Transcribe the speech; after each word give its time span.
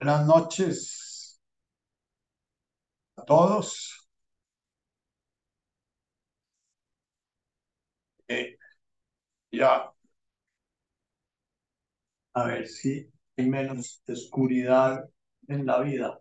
Buenas 0.00 0.26
noches 0.26 1.38
a 3.16 3.24
todos. 3.24 4.06
Eh, 8.28 8.56
ya, 9.52 9.94
a 12.34 12.44
ver 12.46 12.68
si 12.68 13.10
hay 13.36 13.48
menos 13.48 14.00
oscuridad 14.08 15.08
en 15.48 15.66
la 15.66 15.80
vida. 15.80 16.20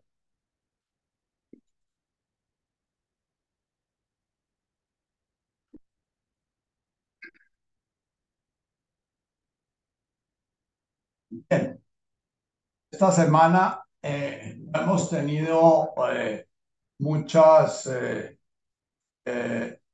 Bien. 11.30 11.85
Esta 12.96 13.12
semana 13.12 13.84
eh, 14.02 14.58
hemos 14.74 15.10
tenido 15.10 15.94
eh, 16.14 16.48
muchas, 17.00 17.90
eh, 19.26 19.90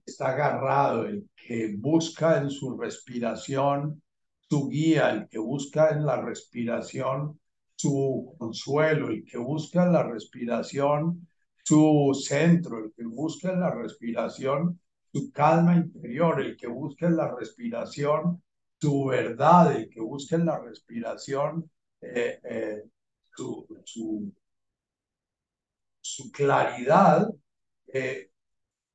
Está 0.05 0.29
agarrado 0.29 1.07
el 1.07 1.29
que 1.35 1.75
busca 1.79 2.39
en 2.39 2.51
su 2.51 2.77
respiración 2.77 4.03
su 4.49 4.69
guía, 4.69 5.11
el 5.11 5.29
que 5.29 5.39
busca 5.39 5.91
en 5.91 6.05
la 6.05 6.21
respiración 6.21 7.41
su 7.77 8.35
consuelo, 8.37 9.09
el 9.09 9.25
que 9.25 9.39
busca 9.39 9.87
en 9.87 9.93
la 9.93 10.03
respiración 10.03 11.27
su 11.65 12.13
centro, 12.15 12.85
el 12.85 12.93
que 12.93 13.05
busca 13.05 13.53
en 13.53 13.61
la 13.61 13.71
respiración 13.71 14.79
su 15.13 15.33
calma 15.33 15.77
interior, 15.77 16.43
el 16.43 16.57
que 16.57 16.67
busca 16.67 17.07
en 17.07 17.17
la 17.17 17.35
respiración 17.35 18.43
su 18.81 19.07
verdad, 19.07 19.77
el 19.77 19.89
que 19.89 20.01
busca 20.01 20.37
en 20.37 20.47
la 20.47 20.59
respiración 20.59 21.71
eh, 22.01 22.41
eh, 22.43 22.83
su, 23.35 23.67
su, 23.85 24.33
su 26.15 26.31
claridad, 26.31 27.29
eh, 27.87 28.31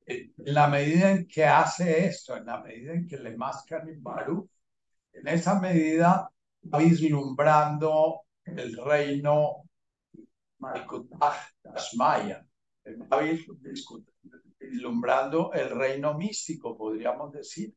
en 0.06 0.32
la 0.36 0.68
medida 0.68 1.10
en 1.10 1.26
que 1.26 1.44
hace 1.44 2.06
esto, 2.06 2.36
en 2.36 2.46
la 2.46 2.60
medida 2.62 2.92
en 2.92 3.06
que 3.06 3.16
le 3.18 3.36
mascan 3.36 3.88
en 3.88 4.02
Baruch, 4.02 4.48
en 5.12 5.28
esa 5.28 5.58
medida 5.58 6.30
va 6.72 6.78
vislumbrando 6.78 8.22
el 8.44 8.76
reino 8.76 9.64
Tashmaya, 11.62 12.46
va 13.12 13.20
vislumbrando 14.60 15.52
el 15.52 15.70
reino 15.70 16.14
místico, 16.14 16.76
podríamos 16.76 17.32
decir, 17.32 17.74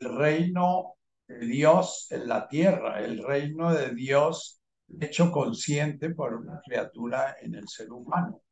el 0.00 0.16
reino 0.16 0.94
de 1.26 1.46
Dios 1.46 2.08
en 2.10 2.26
la 2.26 2.48
tierra, 2.48 3.00
el 3.00 3.22
reino 3.22 3.72
de 3.72 3.94
Dios 3.94 4.60
hecho 5.00 5.30
consciente 5.30 6.10
por 6.10 6.34
una 6.34 6.60
criatura 6.64 7.36
en 7.40 7.54
el 7.54 7.68
ser 7.68 7.92
humano 7.92 8.42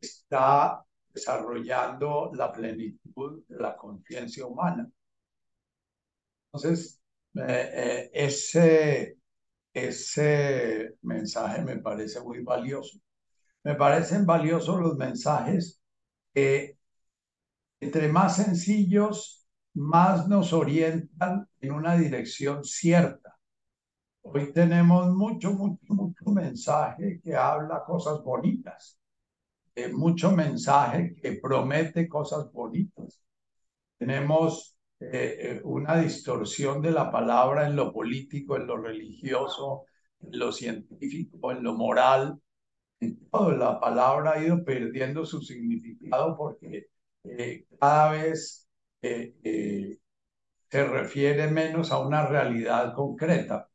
está 0.00 0.84
desarrollando 1.12 2.30
la 2.34 2.52
plenitud 2.52 3.44
de 3.48 3.56
la 3.58 3.76
conciencia 3.76 4.46
humana. 4.46 4.90
Entonces, 6.52 7.00
eh, 7.34 7.70
eh, 7.74 8.10
ese, 8.12 9.18
ese 9.72 10.96
mensaje 11.02 11.62
me 11.62 11.78
parece 11.78 12.20
muy 12.20 12.40
valioso. 12.42 12.98
Me 13.64 13.74
parecen 13.76 14.26
valiosos 14.26 14.80
los 14.80 14.96
mensajes 14.96 15.80
que, 16.34 16.78
entre 17.80 18.08
más 18.08 18.36
sencillos, 18.36 19.46
más 19.74 20.28
nos 20.28 20.52
orientan 20.52 21.48
en 21.60 21.72
una 21.72 21.96
dirección 21.96 22.64
cierta. 22.64 23.36
Hoy 24.22 24.52
tenemos 24.52 25.08
mucho, 25.14 25.52
mucho, 25.52 25.94
mucho 25.94 26.24
mensaje 26.26 27.20
que 27.22 27.36
habla 27.36 27.84
cosas 27.84 28.22
bonitas, 28.22 28.98
eh, 29.74 29.88
mucho 29.92 30.30
mensaje 30.32 31.14
que 31.20 31.32
promete 31.34 32.08
cosas 32.08 32.50
bonitas. 32.52 33.22
Tenemos 33.98 34.76
eh, 35.00 35.58
eh, 35.58 35.60
una 35.64 35.98
distorsión 35.98 36.82
de 36.82 36.92
la 36.92 37.10
palabra 37.10 37.66
en 37.66 37.76
lo 37.76 37.92
político, 37.92 38.56
en 38.56 38.66
lo 38.66 38.76
religioso, 38.78 39.84
en 40.20 40.38
lo 40.38 40.52
científico, 40.52 41.52
en 41.52 41.62
lo 41.64 41.74
moral. 41.74 42.40
En 43.00 43.28
todo 43.30 43.52
la 43.52 43.80
palabra 43.80 44.32
ha 44.34 44.44
ido 44.44 44.64
perdiendo 44.64 45.26
su 45.26 45.42
significado 45.42 46.36
porque 46.36 46.88
cada 47.80 48.12
vez 48.12 48.68
se 50.70 50.84
refiere 50.86 51.50
menos 51.50 51.90
a 51.92 51.98
una 51.98 52.26
realidad 52.26 52.94
concreta. 52.94 53.68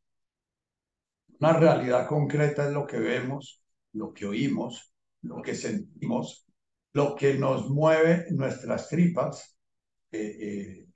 Una 1.40 1.54
realidad 1.54 2.08
concreta 2.08 2.68
es 2.68 2.74
lo 2.74 2.86
que 2.86 3.00
vemos, 3.00 3.64
lo 3.94 4.14
que 4.14 4.26
oímos, 4.28 4.89
lo 5.22 5.42
que 5.42 5.56
sentimos, 5.56 6.48
lo 6.94 7.16
que 7.16 7.36
nos 7.36 7.70
mueve 7.70 8.28
nuestras 8.32 8.88
tripas, 8.90 9.58
eh, 10.12 10.38
eh, 10.40 10.88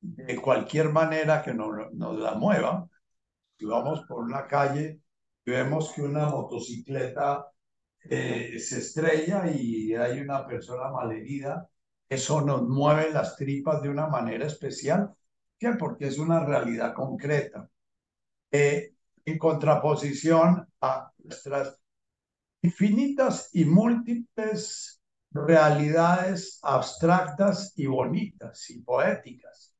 de 0.00 0.36
cualquier 0.40 0.90
manera 0.90 1.42
que 1.42 1.54
nos, 1.54 1.92
nos 1.92 2.18
la 2.18 2.34
mueva. 2.34 2.88
Si 3.58 3.66
vamos 3.66 4.04
por 4.08 4.24
una 4.24 4.46
calle 4.46 5.00
y 5.44 5.50
vemos 5.50 5.92
que 5.92 6.02
una 6.02 6.28
motocicleta 6.28 7.46
eh, 8.02 8.58
se 8.58 8.78
estrella 8.78 9.50
y 9.50 9.94
hay 9.94 10.20
una 10.20 10.46
persona 10.46 10.90
malherida, 10.90 11.68
eso 12.08 12.40
nos 12.40 12.62
mueve 12.62 13.12
las 13.12 13.36
tripas 13.36 13.82
de 13.82 13.90
una 13.90 14.06
manera 14.08 14.46
especial, 14.46 15.14
¿qué? 15.58 15.74
porque 15.78 16.06
es 16.06 16.18
una 16.18 16.44
realidad 16.44 16.94
concreta. 16.94 17.68
en 18.50 19.38
contraposición 19.38 20.66
a 20.80 21.12
nuestras 21.18 21.79
infinitas 22.62 23.50
y 23.52 23.64
múltiples 23.64 25.00
realidades 25.32 26.58
abstractas 26.62 27.72
y 27.76 27.86
bonitas 27.86 28.68
y 28.70 28.80
poéticas. 28.82 29.74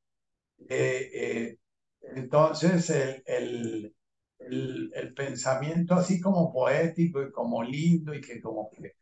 Eh, 0.69 1.11
eh, 1.15 1.59
entonces, 2.03 2.91
el, 2.91 3.95
el, 4.39 4.93
el, 4.95 5.15
pensamiento 5.15 5.95
así 5.95 6.21
como 6.21 6.53
poético 6.53 7.23
y 7.23 7.31
como 7.33 7.63
lindo 7.63 8.15
y 8.15 8.21
que 8.21 8.41
como 8.41 8.71
que 8.71 8.95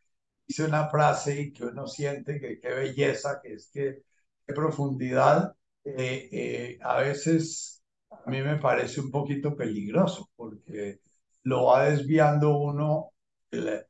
dice 0.47 0.65
una 0.65 0.89
frase 0.89 1.41
y 1.43 1.53
que 1.53 1.65
uno 1.65 1.87
siente 1.87 2.41
que 2.41 2.59
qué 2.61 2.69
belleza, 2.69 3.41
que 3.43 3.55
es 3.55 3.71
que 3.73 4.03
qué 4.47 4.55
profundidad, 4.55 5.55
eh, 5.85 6.79
a 6.83 7.01
veces 7.01 7.83
a 8.11 8.31
mí 8.31 8.43
me 8.43 8.57
parece 8.59 9.01
un 9.01 9.11
poquito 9.11 9.57
peligroso 9.57 10.31
porque 10.37 11.01
lo 11.43 11.67
va 11.67 11.85
desviando 11.91 12.59
uno 12.59 13.13
el, 13.51 13.87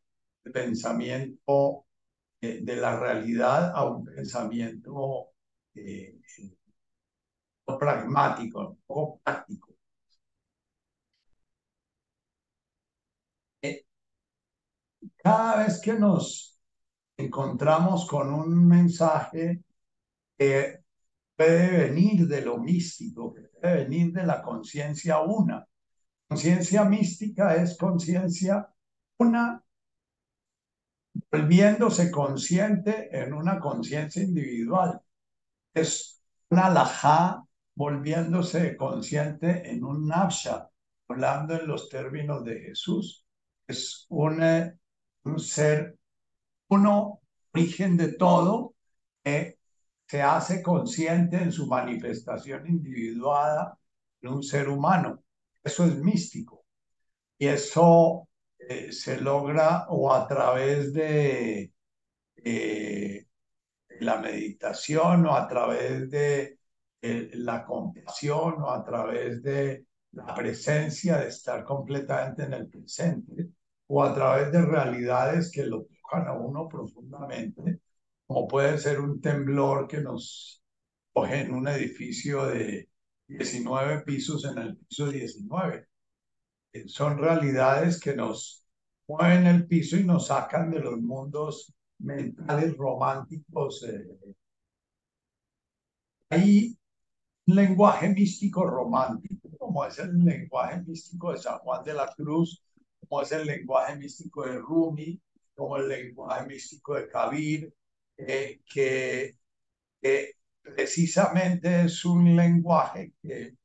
pensamiento 0.53 1.87
de 2.41 2.77
la 2.77 2.99
realidad 2.99 3.73
a 3.75 3.85
un 3.85 4.05
pensamiento 4.05 5.33
eh, 5.75 6.19
pragmático, 7.79 8.79
poco 8.87 9.21
práctico. 9.23 9.75
Eh, 13.63 13.85
cada 15.17 15.65
vez 15.65 15.81
que 15.81 15.95
nos 15.95 16.59
encontramos 17.17 18.07
con 18.07 18.33
un 18.33 18.67
mensaje 18.67 19.63
que 20.37 20.81
puede 21.37 21.89
venir 21.89 22.27
de 22.27 22.43
lo 22.43 22.59
místico, 22.59 23.35
que 23.35 23.43
puede 23.43 23.85
venir 23.85 24.13
de 24.13 24.27
la 24.27 24.43
conciencia 24.43 25.21
una. 25.21 25.67
Conciencia 26.29 26.85
mística 26.85 27.57
es 27.57 27.77
conciencia 27.77 28.69
una 29.19 29.63
volviéndose 31.31 32.11
consciente 32.11 33.09
en 33.13 33.35
una 33.35 33.59
conciencia 33.61 34.23
individual. 34.23 35.01
Es 35.75 36.23
una 36.51 36.67
alajá 36.67 37.45
volviéndose 37.75 38.77
consciente 38.77 39.71
en 39.71 39.85
un 39.85 40.07
nafsha, 40.07 40.69
hablando 41.09 41.55
en 41.55 41.67
los 41.67 41.89
términos 41.89 42.45
de 42.45 42.61
Jesús. 42.61 43.25
Es 43.67 44.07
un, 44.09 44.43
eh, 44.43 44.75
un 45.25 45.39
ser, 45.39 45.97
uno, 46.69 47.21
origen 47.53 47.97
de 47.97 48.15
todo, 48.15 48.75
que 49.23 49.59
se 50.07 50.23
hace 50.23 50.63
consciente 50.63 51.37
en 51.37 51.53
su 51.53 51.67
manifestación 51.67 52.67
individuada 52.67 53.79
en 54.23 54.31
un 54.33 54.43
ser 54.43 54.69
humano. 54.69 55.23
Eso 55.63 55.85
es 55.85 55.97
místico. 55.97 56.65
Y 57.39 57.47
eso 57.47 58.28
eh, 58.69 58.93
se 58.93 59.21
logra 59.21 59.87
o 59.89 60.13
a 60.13 60.27
través 60.29 60.93
de 60.93 61.73
eh, 62.37 63.27
la 64.01 64.19
meditación 64.21 65.27
o 65.27 65.35
a 65.35 65.49
través 65.49 66.11
de 66.11 66.59
la 67.01 67.65
compasión 67.65 68.63
o 68.63 68.71
a 68.71 68.85
través 68.85 69.43
de 69.43 69.87
la 70.13 70.35
presencia 70.35 71.19
de 71.19 71.29
estar 71.29 71.65
completamente 71.65 72.45
en 72.45 72.55
el 72.55 72.69
presente 72.69 73.51
o 73.87 74.03
a 74.03 74.15
través 74.15 74.53
de 74.53 74.63
realidades 74.63 75.51
que 75.51 75.65
lo 75.65 75.85
tocan 75.85 76.29
a 76.29 76.35
uno 76.35 76.69
profundamente, 76.69 77.81
como 78.27 78.49
puede 78.49 78.79
ser 78.79 79.01
un 79.01 79.21
temblor 79.21 79.89
que 79.89 80.01
nos 80.01 80.63
coge 81.13 81.41
en 81.41 81.55
un 81.55 81.69
edificio 81.69 82.47
de 82.47 82.89
19 83.29 84.03
pisos 84.05 84.45
en 84.45 84.59
el 84.59 84.77
piso 84.77 85.11
19 85.11 85.89
son 86.87 87.19
realidades 87.19 88.01
que 88.01 88.15
nos 88.15 88.65
mueven 89.07 89.47
el 89.47 89.67
piso 89.67 89.97
y 89.97 90.05
nos 90.05 90.27
sacan 90.29 90.71
de 90.71 90.81
los 90.81 91.01
mundos 91.01 91.73
mentales 91.99 92.77
románticos. 92.77 93.85
Eh. 93.85 94.07
Hay 96.31 96.79
un 97.47 97.57
lenguaje 97.57 98.09
místico 98.11 98.67
romántico, 98.67 99.49
como 99.59 99.85
es 99.85 99.99
el 99.99 100.19
lenguaje 100.19 100.83
místico 100.83 101.33
de 101.33 101.39
San 101.39 101.59
Juan 101.59 101.85
de 101.85 101.95
la 101.95 102.13
Cruz, 102.15 102.63
como 103.01 103.23
es 103.23 103.33
el 103.33 103.47
lenguaje 103.47 103.97
místico 103.97 104.45
de 104.45 104.59
Rumi, 104.59 105.21
como 105.55 105.77
el 105.79 105.89
lenguaje 105.89 106.47
místico 106.47 106.95
de 106.95 107.09
Kabir, 107.09 107.75
eh, 108.17 108.61
que 108.67 109.37
precisamente 110.63 111.83
es 111.83 112.05
un 112.05 112.37
lenguaje 112.37 113.13
que 113.23 113.58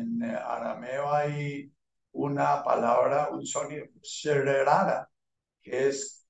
en 0.00 0.22
arameo 0.24 1.12
hay 1.12 1.72
una 2.12 2.62
palabra, 2.64 3.28
un 3.30 3.46
sonido 3.46 3.86
rara, 4.64 5.08
que 5.62 5.88
es 5.88 6.26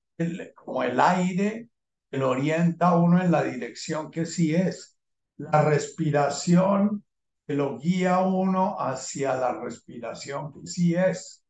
como 0.55 0.83
el 0.83 0.99
aire 0.99 1.69
que 2.09 2.17
lo 2.17 2.29
orienta 2.29 2.89
a 2.89 2.97
uno 2.97 3.21
en 3.21 3.31
la 3.31 3.43
dirección 3.43 4.11
que 4.11 4.25
sí 4.25 4.53
es. 4.53 4.97
La 5.37 5.63
respiración 5.63 7.03
que 7.47 7.55
lo 7.55 7.79
guía 7.79 8.15
a 8.15 8.27
uno 8.27 8.75
hacia 8.79 9.35
la 9.35 9.53
respiración 9.59 10.53
que 10.53 10.67
sí 10.67 10.93
es. 10.93 11.43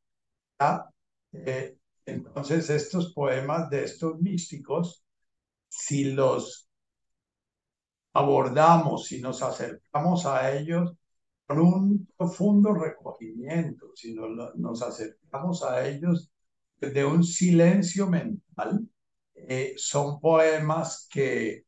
Eh, 1.33 1.75
entonces, 2.05 2.69
estos 2.69 3.13
poemas 3.13 3.69
de 3.69 3.83
estos 3.83 4.19
místicos, 4.19 5.03
si 5.67 6.05
los 6.13 6.69
abordamos, 8.13 9.05
si 9.07 9.21
nos 9.21 9.41
acercamos 9.41 10.25
a 10.25 10.51
ellos, 10.57 10.93
un 11.59 12.07
profundo 12.17 12.73
recogimiento, 12.73 13.91
si 13.95 14.13
nos, 14.13 14.81
acercamos 14.81 15.63
a 15.63 15.87
ellos 15.87 16.31
de 16.79 17.05
un 17.05 17.23
silencio 17.23 18.07
mental. 18.07 18.87
Eh, 19.33 19.73
son 19.77 20.19
poemas 20.19 21.07
que 21.09 21.65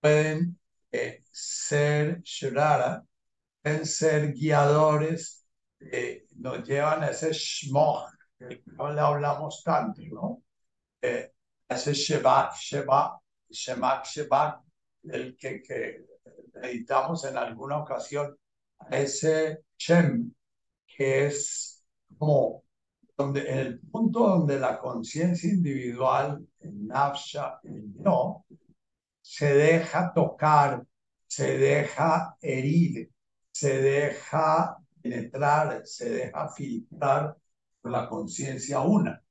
pueden 0.00 0.58
eh, 0.90 1.22
ser 1.30 2.22
shrara, 2.22 3.04
pueden 3.62 3.86
ser 3.86 4.32
guiadores, 4.32 5.46
eh, 5.80 6.26
nos 6.36 6.66
llevan 6.66 7.02
a 7.02 7.10
ese 7.10 7.32
shmoch, 7.32 8.10
que 8.38 8.62
no 8.66 8.92
le 8.92 9.00
hablamos 9.00 9.62
tanto, 9.62 10.02
¿no? 10.10 10.42
ese 11.00 11.94
shebak, 11.94 12.54
shebak, 12.56 13.20
shemak, 13.48 14.04
shebak, 14.06 14.60
el 15.04 15.36
que, 15.36 15.62
que 15.62 16.04
meditamos 16.54 17.24
en 17.24 17.36
alguna 17.36 17.78
ocasión 17.78 18.36
ese 18.90 19.64
Shem, 19.78 20.32
que 20.86 21.26
es 21.26 21.84
como 22.18 22.64
donde, 23.16 23.50
en 23.50 23.58
el 23.58 23.80
punto 23.80 24.20
donde 24.20 24.58
la 24.58 24.78
conciencia 24.78 25.50
individual, 25.50 26.46
el 26.60 26.86
nafsha, 26.86 27.60
el 27.64 27.92
yo, 28.04 28.44
se 29.20 29.54
deja 29.54 30.12
tocar, 30.14 30.84
se 31.26 31.58
deja 31.58 32.36
herir, 32.40 33.10
se 33.52 33.80
deja 33.82 34.76
penetrar, 35.02 35.86
se 35.86 36.10
deja 36.10 36.48
filtrar 36.48 37.36
por 37.80 37.90
la 37.92 38.08
conciencia 38.08 38.80
una. 38.80 39.22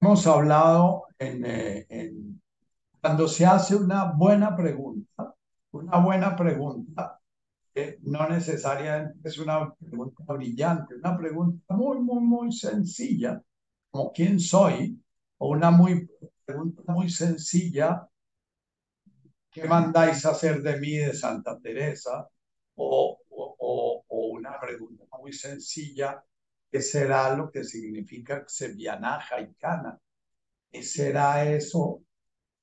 Hemos 0.00 0.26
hablado 0.26 1.06
en, 1.18 1.44
eh, 1.44 1.86
en 1.88 2.42
cuando 3.04 3.28
se 3.28 3.44
hace 3.44 3.76
una 3.76 4.12
buena 4.12 4.56
pregunta, 4.56 5.34
una 5.72 5.98
buena 5.98 6.34
pregunta, 6.34 7.20
eh, 7.74 7.98
no 8.04 8.26
necesariamente 8.30 9.28
es 9.28 9.36
una 9.38 9.74
pregunta 9.74 10.24
brillante, 10.32 10.94
una 10.94 11.14
pregunta 11.14 11.74
muy, 11.74 11.98
muy, 12.00 12.22
muy 12.22 12.52
sencilla, 12.52 13.42
como 13.90 14.10
quién 14.10 14.40
soy, 14.40 14.98
o 15.36 15.50
una 15.50 15.70
muy, 15.70 16.08
pregunta 16.46 16.82
muy 16.94 17.10
sencilla, 17.10 18.08
¿qué 19.50 19.64
mandáis 19.64 20.24
hacer 20.24 20.62
de 20.62 20.80
mí 20.80 20.96
de 20.96 21.12
Santa 21.12 21.58
Teresa? 21.60 22.26
O, 22.76 23.18
o, 23.28 24.04
o 24.08 24.26
una 24.28 24.58
pregunta 24.58 25.04
muy 25.20 25.34
sencilla, 25.34 26.24
¿qué 26.72 26.80
será 26.80 27.36
lo 27.36 27.50
que 27.50 27.64
significa 27.64 28.46
Xevianaja 28.48 29.42
y 29.42 29.52
Cana? 29.56 30.00
¿Qué 30.72 30.82
será 30.82 31.44
eso 31.44 32.02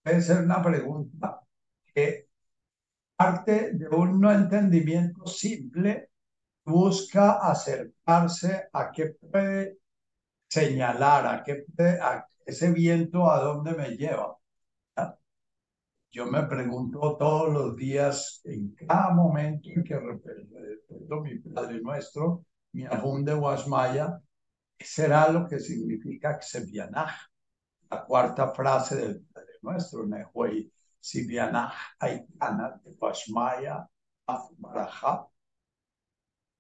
puede 0.03 0.21
ser 0.21 0.43
una 0.43 0.61
pregunta 0.61 1.41
que 1.93 2.27
parte 3.15 3.73
de 3.73 3.87
un 3.89 4.19
no 4.19 4.31
entendimiento 4.31 5.27
simple, 5.27 6.09
busca 6.65 7.33
acercarse 7.39 8.69
a 8.73 8.91
qué 8.91 9.15
puede 9.19 9.77
señalar, 10.47 11.27
a 11.27 11.43
qué 11.43 11.65
puede, 11.75 11.99
ese 12.45 12.71
viento 12.71 13.29
a 13.29 13.39
dónde 13.41 13.73
me 13.73 13.95
lleva. 13.95 14.35
Yo 16.13 16.25
me 16.25 16.43
pregunto 16.43 17.15
todos 17.17 17.53
los 17.53 17.75
días, 17.77 18.41
en 18.43 18.75
cada 18.75 19.11
momento 19.11 19.69
en 19.69 19.83
que 19.83 19.97
repito 19.97 21.21
mi 21.21 21.39
Padre 21.39 21.79
Nuestro, 21.81 22.43
mi 22.73 22.83
Ajum 22.85 23.23
de 23.23 23.33
Guasmaya, 23.33 24.19
¿qué 24.77 24.85
será 24.85 25.31
lo 25.31 25.47
que 25.47 25.59
significa 25.59 26.37
Xevianaj? 26.41 27.11
La 27.89 28.03
cuarta 28.03 28.49
frase 28.49 28.95
del 28.95 29.25
nuestro, 29.61 30.05
Nehuay 30.05 30.71
Sibianah 30.99 31.73
Aikana 31.99 32.79
de 32.83 32.91
Pashmaya 32.93 33.87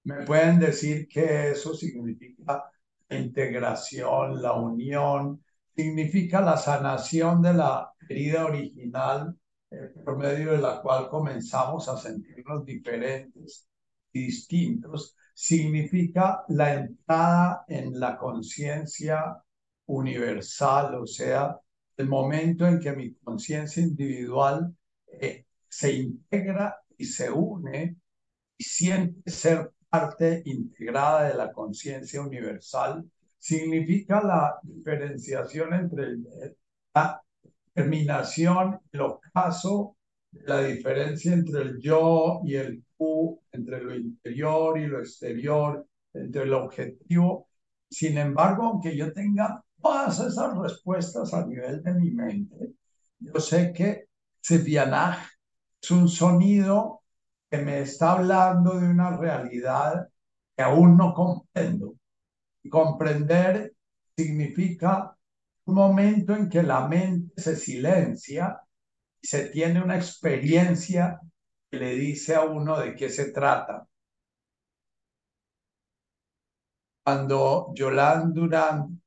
Me 0.03 0.25
pueden 0.25 0.59
decir 0.59 1.07
que 1.07 1.51
eso 1.51 1.73
significa 1.73 2.71
integración, 3.09 4.41
la 4.41 4.53
unión, 4.53 5.43
significa 5.75 6.41
la 6.41 6.57
sanación 6.57 7.41
de 7.41 7.53
la 7.53 7.93
herida 8.09 8.45
original 8.45 9.37
por 10.03 10.17
medio 10.17 10.51
de 10.51 10.57
la 10.57 10.81
cual 10.81 11.07
comenzamos 11.09 11.87
a 11.87 11.97
sentirnos 11.97 12.65
diferentes 12.65 13.67
distintos, 14.11 15.15
significa 15.33 16.43
la 16.49 16.73
entrada 16.73 17.63
en 17.67 17.97
la 17.99 18.17
conciencia 18.17 19.41
universal, 19.85 20.95
o 20.95 21.07
sea, 21.07 21.57
el 22.01 22.07
momento 22.07 22.67
en 22.67 22.79
que 22.79 22.93
mi 22.93 23.13
conciencia 23.15 23.83
individual 23.83 24.75
eh, 25.07 25.45
se 25.67 25.93
integra 25.93 26.77
y 26.97 27.05
se 27.05 27.31
une 27.31 27.95
y 28.57 28.63
siente 28.63 29.29
ser 29.31 29.71
parte 29.89 30.41
integrada 30.45 31.29
de 31.29 31.35
la 31.35 31.51
conciencia 31.51 32.21
universal, 32.21 33.03
significa 33.37 34.23
la 34.23 34.59
diferenciación 34.63 35.73
entre 35.73 36.17
la 36.93 37.21
terminación, 37.73 38.79
el 38.91 39.01
ocaso, 39.01 39.97
la 40.31 40.63
diferencia 40.63 41.33
entre 41.33 41.61
el 41.61 41.79
yo 41.79 42.41
y 42.45 42.55
el 42.55 42.83
tú, 42.97 43.41
entre 43.51 43.83
lo 43.83 43.95
interior 43.95 44.79
y 44.79 44.87
lo 44.87 44.99
exterior, 44.99 45.85
entre 46.13 46.43
el 46.43 46.53
objetivo. 46.53 47.47
Sin 47.89 48.17
embargo, 48.17 48.63
aunque 48.63 48.95
yo 48.95 49.11
tenga 49.11 49.63
todas 49.81 50.19
esas 50.19 50.57
respuestas 50.57 51.33
a 51.33 51.45
nivel 51.45 51.81
de 51.83 51.93
mi 51.93 52.11
mente, 52.11 52.73
yo 53.19 53.39
sé 53.39 53.73
que 53.73 54.07
Sevianaj 54.41 55.17
es 55.81 55.91
un 55.91 56.07
sonido 56.07 57.03
que 57.49 57.57
me 57.57 57.81
está 57.81 58.13
hablando 58.13 58.79
de 58.79 58.87
una 58.87 59.17
realidad 59.17 60.07
que 60.55 60.63
aún 60.63 60.97
no 60.97 61.13
comprendo. 61.13 61.95
Y 62.63 62.69
comprender 62.69 63.73
significa 64.15 65.15
un 65.65 65.75
momento 65.75 66.35
en 66.35 66.49
que 66.49 66.63
la 66.63 66.87
mente 66.87 67.41
se 67.41 67.55
silencia 67.55 68.59
y 69.21 69.27
se 69.27 69.49
tiene 69.49 69.81
una 69.83 69.95
experiencia 69.95 71.19
que 71.69 71.77
le 71.77 71.95
dice 71.95 72.35
a 72.35 72.43
uno 72.43 72.79
de 72.79 72.95
qué 72.95 73.09
se 73.09 73.31
trata. 73.31 73.87
Cuando 77.03 77.71
Yolande 77.75 78.39
Durán, 78.39 79.00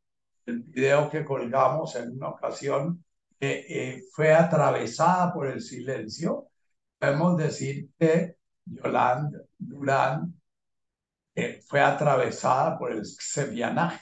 el 0.46 0.60
video 0.62 1.10
que 1.10 1.24
colgamos 1.24 1.94
en 1.96 2.12
una 2.16 2.28
ocasión, 2.30 3.04
eh, 3.40 3.66
eh, 3.68 4.02
fue 4.12 4.34
atravesada 4.34 5.32
por 5.32 5.46
el 5.48 5.60
silencio, 5.60 6.48
podemos 6.98 7.36
decir 7.36 7.90
que 7.98 8.36
Yolande 8.64 9.40
Durán 9.58 10.34
eh, 11.34 11.60
fue 11.66 11.80
atravesada 11.80 12.78
por 12.78 12.92
el 12.92 13.04
sevianaje. 13.04 14.00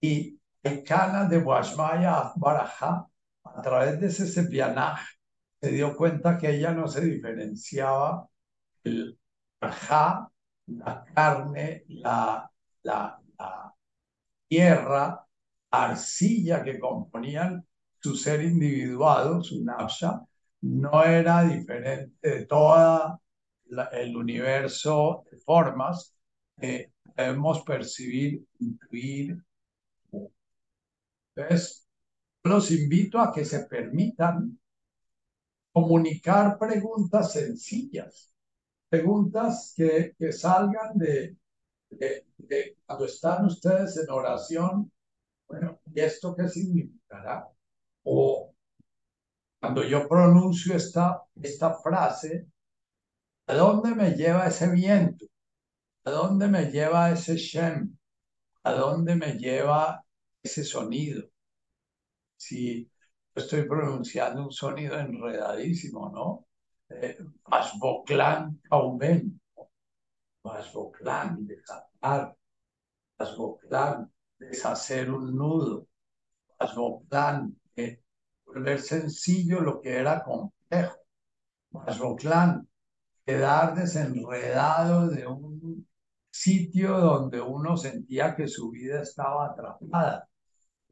Y 0.00 0.38
Cana 0.86 1.24
de 1.26 1.38
Washmaya 1.38 2.32
Baraja, 2.36 3.06
a 3.44 3.62
través 3.62 4.00
de 4.00 4.06
ese 4.06 4.26
sevianaje, 4.26 5.06
se 5.60 5.70
dio 5.70 5.96
cuenta 5.96 6.38
que 6.38 6.50
ella 6.50 6.72
no 6.72 6.88
se 6.88 7.02
diferenciaba 7.02 8.28
el 8.84 9.18
ajá, 9.60 10.30
la 10.66 11.04
carne, 11.04 11.84
la, 11.88 12.50
la, 12.82 13.20
la 13.38 13.74
tierra, 14.48 15.26
arcilla 15.82 16.62
que 16.62 16.78
componían 16.78 17.66
su 18.00 18.16
ser 18.16 18.42
individuado, 18.42 19.42
su 19.42 19.64
nafsha, 19.64 20.20
no 20.62 21.04
era 21.04 21.44
diferente 21.44 22.28
de 22.28 22.46
todo 22.46 23.20
el 23.92 24.16
universo 24.16 25.24
de 25.30 25.38
formas 25.38 26.14
que 26.60 26.92
debemos 27.16 27.62
percibir, 27.62 28.44
intuir. 28.60 29.42
Entonces, 31.36 31.86
los 32.44 32.70
invito 32.70 33.18
a 33.20 33.32
que 33.32 33.44
se 33.44 33.66
permitan 33.66 34.58
comunicar 35.72 36.58
preguntas 36.58 37.32
sencillas, 37.32 38.32
preguntas 38.88 39.74
que, 39.76 40.14
que 40.18 40.32
salgan 40.32 40.96
de, 40.96 41.36
de, 41.90 42.26
de, 42.38 42.76
cuando 42.86 43.06
están 43.06 43.46
ustedes 43.46 43.96
en 43.96 44.10
oración, 44.10 44.92
bueno, 45.48 45.80
¿y 45.86 46.00
esto 46.00 46.34
qué 46.36 46.48
significará? 46.48 47.48
O 48.04 48.54
cuando 49.60 49.82
yo 49.84 50.08
pronuncio 50.08 50.76
esta, 50.76 51.22
esta 51.40 51.74
frase, 51.74 52.46
¿a 53.46 53.54
dónde 53.54 53.94
me 53.94 54.10
lleva 54.12 54.46
ese 54.46 54.70
viento? 54.70 55.26
¿A 56.04 56.10
dónde 56.10 56.48
me 56.48 56.66
lleva 56.70 57.10
ese 57.10 57.36
Shem? 57.36 57.96
¿A 58.64 58.72
dónde 58.72 59.16
me 59.16 59.38
lleva 59.38 60.04
ese 60.42 60.64
sonido? 60.64 61.28
Si 62.36 62.90
estoy 63.34 63.66
pronunciando 63.66 64.44
un 64.44 64.52
sonido 64.52 64.98
enredadísimo, 64.98 66.10
¿no? 66.10 66.46
Eh, 66.90 67.16
Vasboclán 67.48 68.60
Kauben, 68.68 69.40
Vasboclán, 70.42 71.46
desatar, 71.46 72.36
Vasboclán, 73.18 74.12
deshacer 74.48 75.10
un 75.10 75.34
nudo, 75.36 75.88
eh, 77.76 78.00
volver 78.46 78.80
sencillo 78.80 79.60
lo 79.60 79.80
que 79.80 79.96
era 79.96 80.22
complejo, 80.22 80.96
Vasboclán, 81.70 82.68
quedar 83.24 83.74
desenredado 83.74 85.08
de 85.08 85.26
un 85.26 85.88
sitio 86.30 86.98
donde 86.98 87.40
uno 87.40 87.76
sentía 87.76 88.34
que 88.36 88.48
su 88.48 88.70
vida 88.70 89.02
estaba 89.02 89.46
atrapada. 89.46 90.28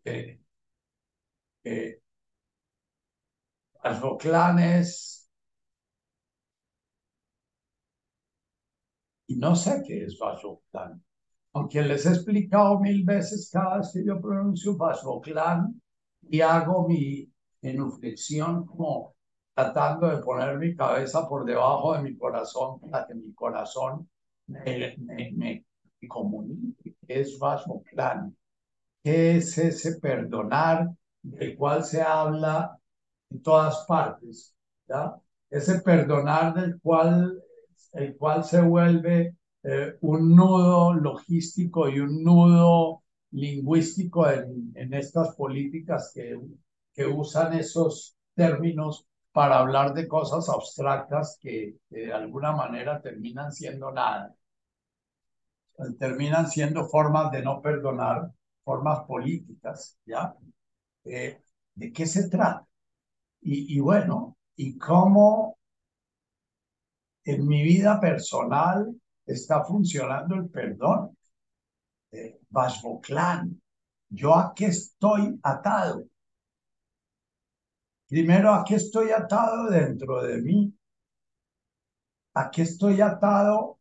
Eh, 0.05 0.41
eh, 1.65 2.01
clanes 4.19 5.29
y 9.27 9.37
no 9.37 9.55
sé 9.57 9.83
qué 9.87 10.05
es 10.05 10.19
Vasoclan. 10.19 11.03
Aunque 11.55 11.83
les 11.83 12.07
he 12.07 12.11
explicado 12.11 12.81
mil 12.81 13.05
veces 13.05 13.51
cada 13.53 13.79
vez 13.79 13.91
que 13.93 14.05
yo 14.05 14.21
pronuncio 14.21 14.77
Vasoclan 14.77 15.81
y 16.29 16.41
hago 16.41 16.89
mi 16.89 17.31
inflexión 17.63 18.65
como 18.67 19.15
tratando 19.55 20.09
de 20.09 20.23
poner 20.23 20.59
mi 20.59 20.75
cabeza 20.75 21.29
por 21.29 21.45
debajo 21.45 21.95
de 21.95 22.03
mi 22.03 22.17
corazón 22.17 22.81
para 22.81 23.07
que 23.07 23.15
mi 23.15 23.33
corazón 23.35 24.09
me, 24.47 24.97
me, 24.99 25.33
me 25.33 25.65
comunique. 26.09 26.97
¿Qué 27.07 27.21
es 27.21 27.39
Vasoclan? 27.39 28.35
¿Qué 29.03 29.37
es 29.37 29.59
ese 29.59 30.01
perdonar 30.01 30.89
del 31.23 31.57
cual 31.57 31.85
se 31.85 32.03
habla 32.03 32.79
en 33.31 33.43
todas 33.43 33.85
partes, 33.87 34.55
¿ya? 34.89 35.17
Ese 35.51 35.81
perdonar 35.81 36.55
del 36.55 36.81
cual, 36.81 37.43
el 37.93 38.17
cual 38.17 38.45
se 38.45 38.61
vuelve 38.63 39.37
eh, 39.65 39.97
un 40.01 40.35
nudo 40.37 40.95
logístico 40.95 41.89
y 41.89 42.01
un 42.01 42.23
nudo 42.23 43.03
lingüístico 43.33 44.29
en, 44.29 44.73
en 44.75 44.95
estas 44.95 45.35
políticas 45.37 46.13
que, 46.15 46.39
que 46.95 47.07
usan 47.07 47.55
esos 47.55 48.17
términos 48.35 49.07
para 49.33 49.59
hablar 49.59 49.95
de 49.95 50.07
cosas 50.09 50.49
abstractas 50.49 51.39
que, 51.41 51.77
de 51.89 52.13
alguna 52.13 52.53
manera 52.53 53.01
terminan 53.01 53.53
siendo 53.53 53.91
nada. 53.91 54.35
Terminan 55.99 56.49
siendo 56.49 56.87
formas 56.89 57.31
de 57.33 57.43
no 57.43 57.61
perdonar, 57.61 58.31
formas 58.65 59.01
políticas, 59.07 59.99
¿ya? 60.07 60.35
Eh, 61.05 61.43
¿De 61.75 61.93
qué 61.93 62.07
se 62.07 62.29
trata? 62.29 62.67
Y, 63.43 63.81
bueno, 63.81 64.37
y 64.57 64.79
cómo 64.79 65.59
en 67.25 67.47
mi 67.49 67.63
vida 67.63 68.01
personal 68.01 68.95
está 69.33 69.65
funcionando 69.65 70.35
el 70.35 70.49
perdón. 70.49 71.17
Eh, 72.13 72.41
¿yo 74.11 74.35
a 74.35 74.53
qué 74.55 74.67
estoy 74.67 75.39
atado? 75.43 76.05
Primero, 78.09 78.53
¿a 78.53 78.65
qué 78.65 78.75
estoy 78.77 79.11
atado 79.11 79.71
dentro 79.71 80.23
de 80.23 80.41
mí? 80.43 80.75
¿A 82.35 82.51
qué 82.51 82.63
estoy 82.63 83.01
atado 83.01 83.79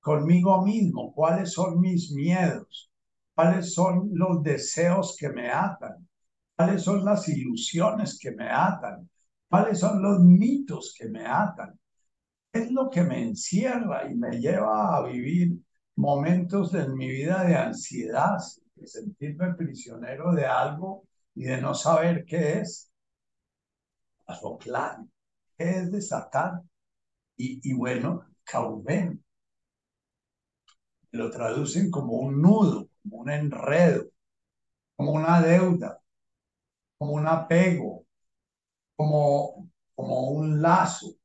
conmigo 0.00 0.62
mismo? 0.64 1.12
¿Cuáles 1.12 1.52
son 1.52 1.80
mis 1.80 2.12
miedos? 2.12 2.90
¿Cuáles 3.34 3.74
son 3.74 4.10
los 4.12 4.42
deseos 4.42 5.16
que 5.18 5.28
me 5.28 5.50
atan? 5.50 6.08
cuáles 6.60 6.82
son 6.82 7.02
las 7.06 7.26
ilusiones 7.26 8.18
que 8.18 8.32
me 8.32 8.46
atan, 8.46 9.08
cuáles 9.48 9.80
son 9.80 10.02
los 10.02 10.20
mitos 10.20 10.94
que 10.94 11.08
me 11.08 11.24
atan, 11.24 11.79
es 12.52 12.70
lo 12.72 12.90
que 12.90 13.02
me 13.02 13.22
encierra 13.22 14.10
y 14.10 14.14
me 14.14 14.38
lleva 14.40 14.96
a 14.96 15.06
vivir 15.06 15.58
momentos 15.96 16.74
en 16.74 16.94
mi 16.96 17.08
vida 17.08 17.44
de 17.44 17.56
ansiedad, 17.56 18.38
de 18.74 18.86
sentirme 18.86 19.54
prisionero 19.54 20.32
de 20.32 20.46
algo 20.46 21.04
y 21.34 21.44
de 21.44 21.60
no 21.60 21.74
saber 21.74 22.24
qué 22.24 22.60
es. 22.60 22.90
claro, 24.60 25.08
¿qué 25.58 25.70
es 25.70 25.92
desatar? 25.92 26.62
Y, 27.36 27.60
y 27.70 27.74
bueno, 27.74 28.26
Cauben, 28.44 29.22
lo 31.12 31.30
traducen 31.30 31.90
como 31.90 32.14
un 32.14 32.40
nudo, 32.40 32.88
como 33.02 33.18
un 33.18 33.30
enredo, 33.30 34.10
como 34.96 35.12
una 35.12 35.40
deuda, 35.42 36.00
como 36.98 37.14
un 37.14 37.26
apego, 37.26 38.06
como, 38.96 39.70
como 39.94 40.30
un 40.30 40.62
lazo. 40.62 41.19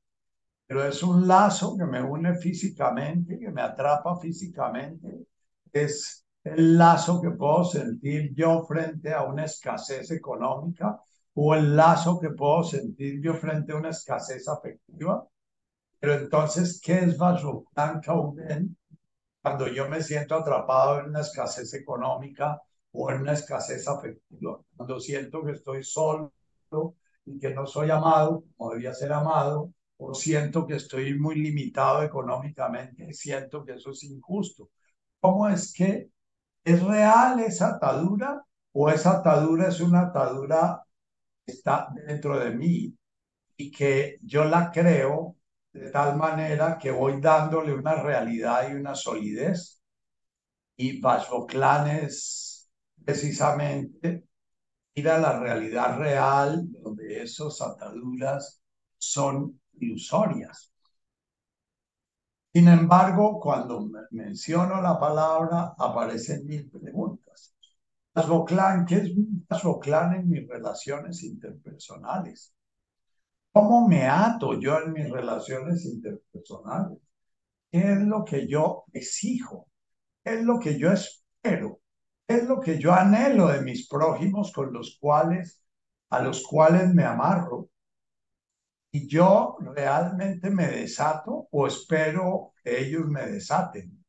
Pero 0.68 0.84
es 0.84 1.04
un 1.04 1.28
lazo 1.28 1.78
que 1.78 1.86
me 1.86 2.02
une 2.02 2.36
físicamente, 2.36 3.38
que 3.40 3.52
me 3.52 3.62
atrapa 3.62 4.18
físicamente. 4.18 5.28
Es 5.72 6.26
el 6.44 6.78
lazo 6.78 7.22
que 7.22 7.32
puedo 7.32 7.64
sentir 7.64 8.34
yo 8.34 8.64
frente 8.64 9.14
a 9.14 9.24
una 9.24 9.46
escasez 9.46 10.12
económica 10.12 11.00
o 11.36 11.54
el 11.56 11.76
lazo 11.76 12.20
que 12.20 12.30
puedo 12.30 12.64
sentir 12.64 13.22
yo 13.22 13.34
frente 13.36 13.74
a 13.74 13.78
una 13.78 13.90
escasez 13.90 14.48
afectiva. 14.48 15.28
Pero 16.00 16.14
entonces, 16.14 16.80
¿qué 16.84 17.00
es 17.00 17.18
Vajraplan 17.18 18.02
Kauben? 18.02 18.78
Cuando 19.42 19.68
yo 19.68 19.88
me 19.90 20.02
siento 20.02 20.36
atrapado 20.36 21.00
en 21.00 21.08
una 21.08 21.22
escasez 21.22 21.74
económica 21.74 22.62
o 22.92 23.12
en 23.12 23.22
una 23.22 23.34
escasez 23.34 23.88
afectiva, 23.88 24.60
cuando 24.76 25.00
siento 25.00 25.44
que 25.44 25.52
estoy 25.52 25.84
solo 25.84 26.34
y 27.26 27.40
que 27.40 27.54
no 27.54 27.66
soy 27.66 27.90
amado 27.92 28.44
como 28.56 28.72
debía 28.72 28.94
ser 28.94 29.14
amado, 29.14 29.72
o 29.98 30.14
siento 30.14 30.66
que 30.68 30.76
estoy 30.76 31.18
muy 31.18 31.36
limitado 31.36 32.04
económicamente, 32.04 33.14
siento 33.14 33.64
que 33.64 33.74
eso 33.74 33.92
es 33.92 34.04
injusto. 34.04 34.70
¿Cómo 35.20 35.48
es 35.50 35.74
que 35.74 36.10
es 36.64 36.84
real 36.84 37.40
esa 37.40 37.76
atadura 37.76 38.44
o 38.74 38.90
esa 38.90 39.20
atadura 39.20 39.70
es 39.70 39.80
una 39.80 40.02
atadura 40.02 40.84
que 41.46 41.54
está 41.54 41.88
dentro 42.08 42.40
de 42.40 42.52
mí 42.52 42.96
y 43.58 43.72
que 43.72 44.18
yo 44.22 44.46
la 44.46 44.72
creo 44.72 45.38
de 45.72 45.92
tal 45.92 46.18
manera 46.18 46.78
que 46.78 46.92
voy 46.92 47.20
dándole 47.22 47.74
una 47.74 47.96
realidad 47.96 48.70
y 48.70 48.76
una 48.76 48.96
solidez? 48.96 49.82
Y 50.78 51.00
Vajroclan 51.02 51.88
es 51.90 52.70
precisamente 53.04 54.26
ir 54.96 55.10
a 55.10 55.20
la 55.20 55.40
realidad 55.40 55.98
real 55.98 56.66
donde 56.72 57.22
esas 57.24 57.62
ataduras 57.62 58.62
son 58.98 59.60
ilusorias. 59.80 60.72
Sin 62.54 62.68
embargo, 62.70 63.40
cuando 63.40 63.86
menciono 64.12 64.82
la 64.82 65.00
palabra, 65.00 65.76
aparecen 65.78 66.46
mil 66.46 66.70
preguntas. 66.70 67.54
¿qué 68.88 68.96
es 68.96 69.12
en 70.16 70.30
mis 70.30 70.48
relaciones 70.48 71.22
interpersonales? 71.24 72.54
¿Cómo 73.52 73.88
me 73.88 74.08
ato 74.08 74.60
yo 74.60 74.80
en 74.80 74.94
mis 74.94 75.10
relaciones 75.10 75.86
interpersonales? 75.86 76.98
¿Qué 77.72 77.80
es 77.80 78.00
lo 78.00 78.24
que 78.24 78.48
yo 78.48 78.86
exijo? 78.94 79.68
¿Qué 80.24 80.36
es 80.36 80.44
lo 80.44 80.60
que 80.60 80.80
yo 80.80 80.92
espero? 80.92 81.82
¿Qué 82.28 82.36
es 82.36 82.44
lo 82.46 82.60
que 82.62 82.80
yo 82.80 82.94
anhelo 82.94 83.48
de 83.48 83.62
mis 83.62 83.88
prójimos 83.88 84.52
con 84.54 84.72
los 84.74 84.98
cuales, 85.00 85.62
a 86.10 86.22
los 86.22 86.44
cuales 86.48 86.94
me 86.94 87.04
amarro? 87.04 87.70
¿Y 88.96 89.10
yo 89.10 89.58
realmente 89.60 90.50
me 90.50 90.68
desato 90.68 91.50
o 91.52 91.68
espero 91.68 92.54
que 92.64 92.80
ellos 92.80 93.06
me 93.08 93.26
desaten? 93.26 94.02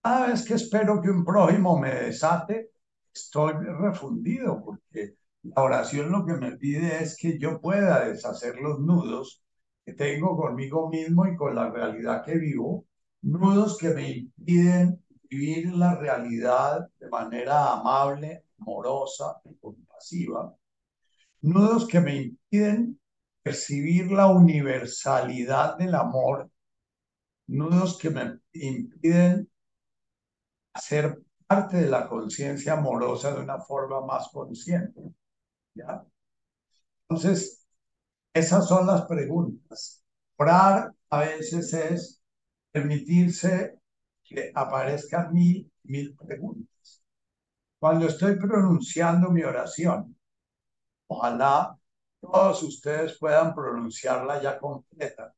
Cada 0.00 0.28
vez 0.28 0.44
que 0.44 0.54
espero 0.54 1.02
que 1.02 1.10
un 1.10 1.24
prójimo 1.24 1.76
me 1.76 1.92
desate, 1.92 2.70
estoy 3.12 3.54
refundido 3.54 4.62
porque 4.64 5.16
la 5.42 5.64
oración 5.64 6.12
lo 6.12 6.24
que 6.24 6.34
me 6.34 6.52
pide 6.58 7.02
es 7.02 7.16
que 7.16 7.40
yo 7.40 7.60
pueda 7.60 8.04
deshacer 8.08 8.54
los 8.60 8.78
nudos 8.78 9.42
que 9.84 9.94
tengo 9.94 10.36
conmigo 10.36 10.88
mismo 10.88 11.26
y 11.26 11.34
con 11.34 11.56
la 11.56 11.72
realidad 11.72 12.24
que 12.24 12.36
vivo, 12.36 12.86
nudos 13.22 13.76
que 13.78 13.88
me 13.88 14.10
impiden 14.12 15.04
vivir 15.28 15.74
la 15.74 15.96
realidad 15.96 16.88
de 17.00 17.08
manera 17.08 17.72
amable, 17.72 18.44
amorosa 18.60 19.40
y 19.44 19.56
compasiva, 19.56 20.54
nudos 21.40 21.88
que 21.88 22.00
me 22.00 22.14
impiden 22.14 22.99
percibir 23.42 24.10
la 24.12 24.26
universalidad 24.26 25.76
del 25.78 25.94
amor, 25.94 26.50
nudos 27.46 27.98
que 27.98 28.10
me 28.10 28.38
impiden 28.52 29.50
ser 30.74 31.20
parte 31.46 31.78
de 31.78 31.90
la 31.90 32.08
conciencia 32.08 32.74
amorosa 32.74 33.34
de 33.34 33.40
una 33.40 33.58
forma 33.60 34.04
más 34.04 34.28
consciente. 34.32 35.00
¿ya? 35.74 36.04
Entonces, 37.08 37.66
esas 38.32 38.68
son 38.68 38.86
las 38.86 39.02
preguntas. 39.06 40.04
Orar 40.36 40.94
a 41.10 41.20
veces 41.20 41.72
es 41.74 42.22
permitirse 42.70 43.78
que 44.22 44.52
aparezcan 44.54 45.32
mil, 45.32 45.70
mil 45.82 46.14
preguntas. 46.14 47.02
Cuando 47.80 48.06
estoy 48.06 48.36
pronunciando 48.36 49.30
mi 49.30 49.42
oración, 49.42 50.16
ojalá 51.08 51.79
todos 52.20 52.62
ustedes 52.62 53.18
puedan 53.18 53.54
pronunciarla 53.54 54.42
ya 54.42 54.58
completa. 54.58 55.34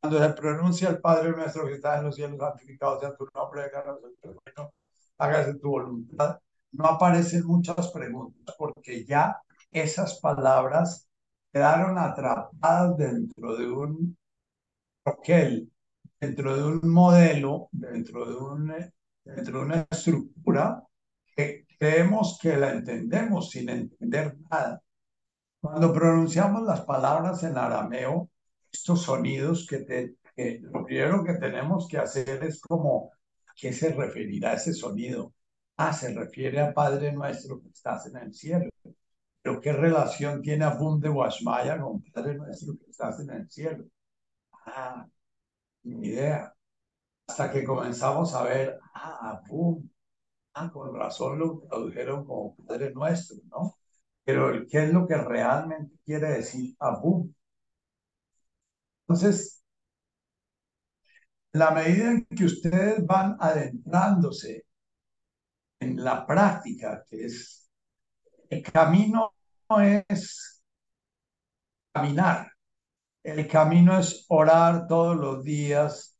Cuando 0.00 0.18
se 0.18 0.30
pronuncia 0.30 0.88
el 0.88 1.00
Padre 1.00 1.30
nuestro 1.30 1.66
que 1.66 1.74
está 1.74 1.98
en 1.98 2.04
los 2.04 2.16
cielos, 2.16 2.38
santificado 2.38 2.98
sea 3.00 3.16
tu 3.16 3.28
nombre, 3.34 3.70
hágase 5.18 5.54
tu 5.54 5.68
voluntad. 5.68 6.40
No 6.72 6.86
aparecen 6.86 7.46
muchas 7.46 7.90
preguntas 7.92 8.54
porque 8.58 9.04
ya 9.04 9.40
esas 9.70 10.18
palabras 10.20 11.08
quedaron 11.52 11.98
atrapadas 11.98 12.96
dentro 12.96 13.56
de 13.56 13.70
un 13.70 14.16
troquel, 15.04 15.70
dentro 16.20 16.56
de 16.56 16.62
un 16.64 16.90
modelo, 16.90 17.68
dentro 17.72 18.24
de, 18.24 18.36
un, 18.36 18.92
dentro 19.24 19.58
de 19.58 19.64
una 19.64 19.86
estructura 19.90 20.82
que 21.36 21.66
creemos 21.78 22.38
que 22.40 22.56
la 22.56 22.72
entendemos 22.72 23.50
sin 23.50 23.68
entender 23.68 24.36
nada. 24.50 24.82
Cuando 25.62 25.92
pronunciamos 25.92 26.64
las 26.64 26.80
palabras 26.80 27.44
en 27.44 27.56
arameo, 27.56 28.28
estos 28.72 29.02
sonidos 29.02 29.64
que, 29.64 29.78
te, 29.78 30.16
lo 30.60 30.84
primero 30.84 31.22
que 31.22 31.34
tenemos 31.34 31.86
que 31.86 31.98
hacer 31.98 32.42
es 32.42 32.60
como, 32.60 33.12
¿a 33.46 33.52
qué 33.54 33.72
se 33.72 33.90
referirá 33.94 34.54
ese 34.54 34.74
sonido? 34.74 35.32
Ah, 35.76 35.92
se 35.92 36.12
refiere 36.12 36.60
a 36.60 36.74
Padre 36.74 37.12
nuestro 37.12 37.60
que 37.60 37.68
estás 37.68 38.06
en 38.06 38.16
el 38.16 38.34
cielo. 38.34 38.70
Pero 39.40 39.60
¿qué 39.60 39.72
relación 39.72 40.42
tiene 40.42 40.64
Abum 40.64 40.98
de 41.00 41.10
Washmaya 41.10 41.80
con 41.80 42.02
Padre 42.12 42.34
nuestro 42.34 42.76
que 42.78 42.90
estás 42.90 43.20
en 43.20 43.30
el 43.30 43.48
cielo? 43.48 43.84
Ah, 44.66 45.06
ni 45.84 46.08
idea. 46.08 46.52
Hasta 47.28 47.52
que 47.52 47.64
comenzamos 47.64 48.34
a 48.34 48.44
ver, 48.44 48.80
ah, 48.94 49.40
Abum, 49.46 49.88
ah, 50.54 50.70
con 50.72 50.94
razón 50.94 51.38
lo 51.38 51.60
tradujeron 51.60 52.24
como 52.26 52.56
Padre 52.56 52.92
nuestro, 52.92 53.36
¿no? 53.48 53.76
Pero 54.24 54.66
¿qué 54.68 54.84
es 54.84 54.92
lo 54.92 55.06
que 55.06 55.16
realmente 55.16 55.96
quiere 56.04 56.28
decir 56.30 56.74
Abum? 56.80 57.32
Entonces, 59.06 59.62
la 61.52 61.70
medida 61.70 62.10
en 62.10 62.26
que 62.26 62.44
ustedes 62.44 63.04
van 63.06 63.36
adentrándose 63.40 64.64
en 65.80 66.02
la 66.02 66.26
práctica, 66.26 67.04
que 67.08 67.26
es 67.26 67.70
el 68.50 68.62
camino 68.62 69.34
es 69.80 70.62
caminar. 71.92 72.52
El 73.22 73.46
camino 73.48 73.98
es 73.98 74.26
orar 74.28 74.86
todos 74.86 75.16
los 75.16 75.44
días. 75.44 76.18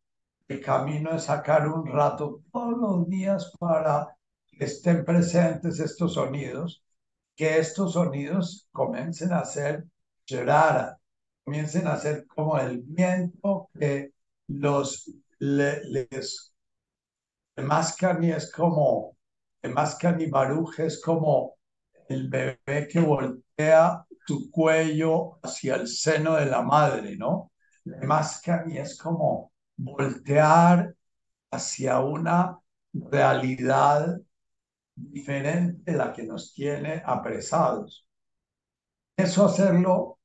El 0.48 0.60
camino 0.60 1.14
es 1.14 1.24
sacar 1.24 1.68
un 1.68 1.86
rato 1.86 2.42
todos 2.52 2.78
los 2.78 3.08
días 3.08 3.52
para 3.58 4.16
que 4.50 4.64
estén 4.64 5.04
presentes 5.04 5.80
estos 5.80 6.14
sonidos, 6.14 6.81
que 7.42 7.58
estos 7.58 7.94
sonidos 7.94 8.68
comiencen 8.70 9.32
a 9.32 9.44
ser 9.44 9.84
llorar, 10.24 10.96
comiencen 11.44 11.88
a 11.88 11.96
ser 11.96 12.24
como 12.28 12.56
el 12.56 12.82
viento 12.82 13.68
que 13.76 14.12
los 14.46 15.10
les 15.40 16.54
mascan 17.56 18.22
y 18.22 18.30
es 18.30 18.52
como 18.52 19.16
el 19.60 19.74
mascan 19.74 20.20
y 20.20 20.26
baruj 20.26 20.78
es 20.78 21.00
como 21.02 21.56
el 22.08 22.28
bebé 22.28 22.86
que 22.88 23.00
voltea 23.00 24.06
su 24.24 24.48
cuello 24.48 25.40
hacia 25.42 25.74
el 25.74 25.88
seno 25.88 26.36
de 26.36 26.46
la 26.46 26.62
madre, 26.62 27.16
¿no? 27.16 27.50
Mí 27.84 28.78
es 28.78 28.96
como 28.96 29.52
voltear 29.76 30.94
hacia 31.50 31.98
una 31.98 32.60
realidad 32.92 34.20
diferente 34.94 35.92
la 35.92 36.12
que 36.12 36.24
nos 36.24 36.52
tiene 36.52 37.02
apresados. 37.04 38.06
Eso 39.16 39.46
hacerlo 39.46 40.18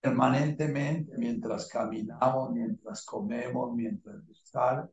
permanentemente 0.00 1.16
mientras 1.16 1.68
caminamos, 1.68 2.52
mientras 2.52 3.04
comemos, 3.04 3.74
mientras 3.74 4.28
estar 4.28 4.88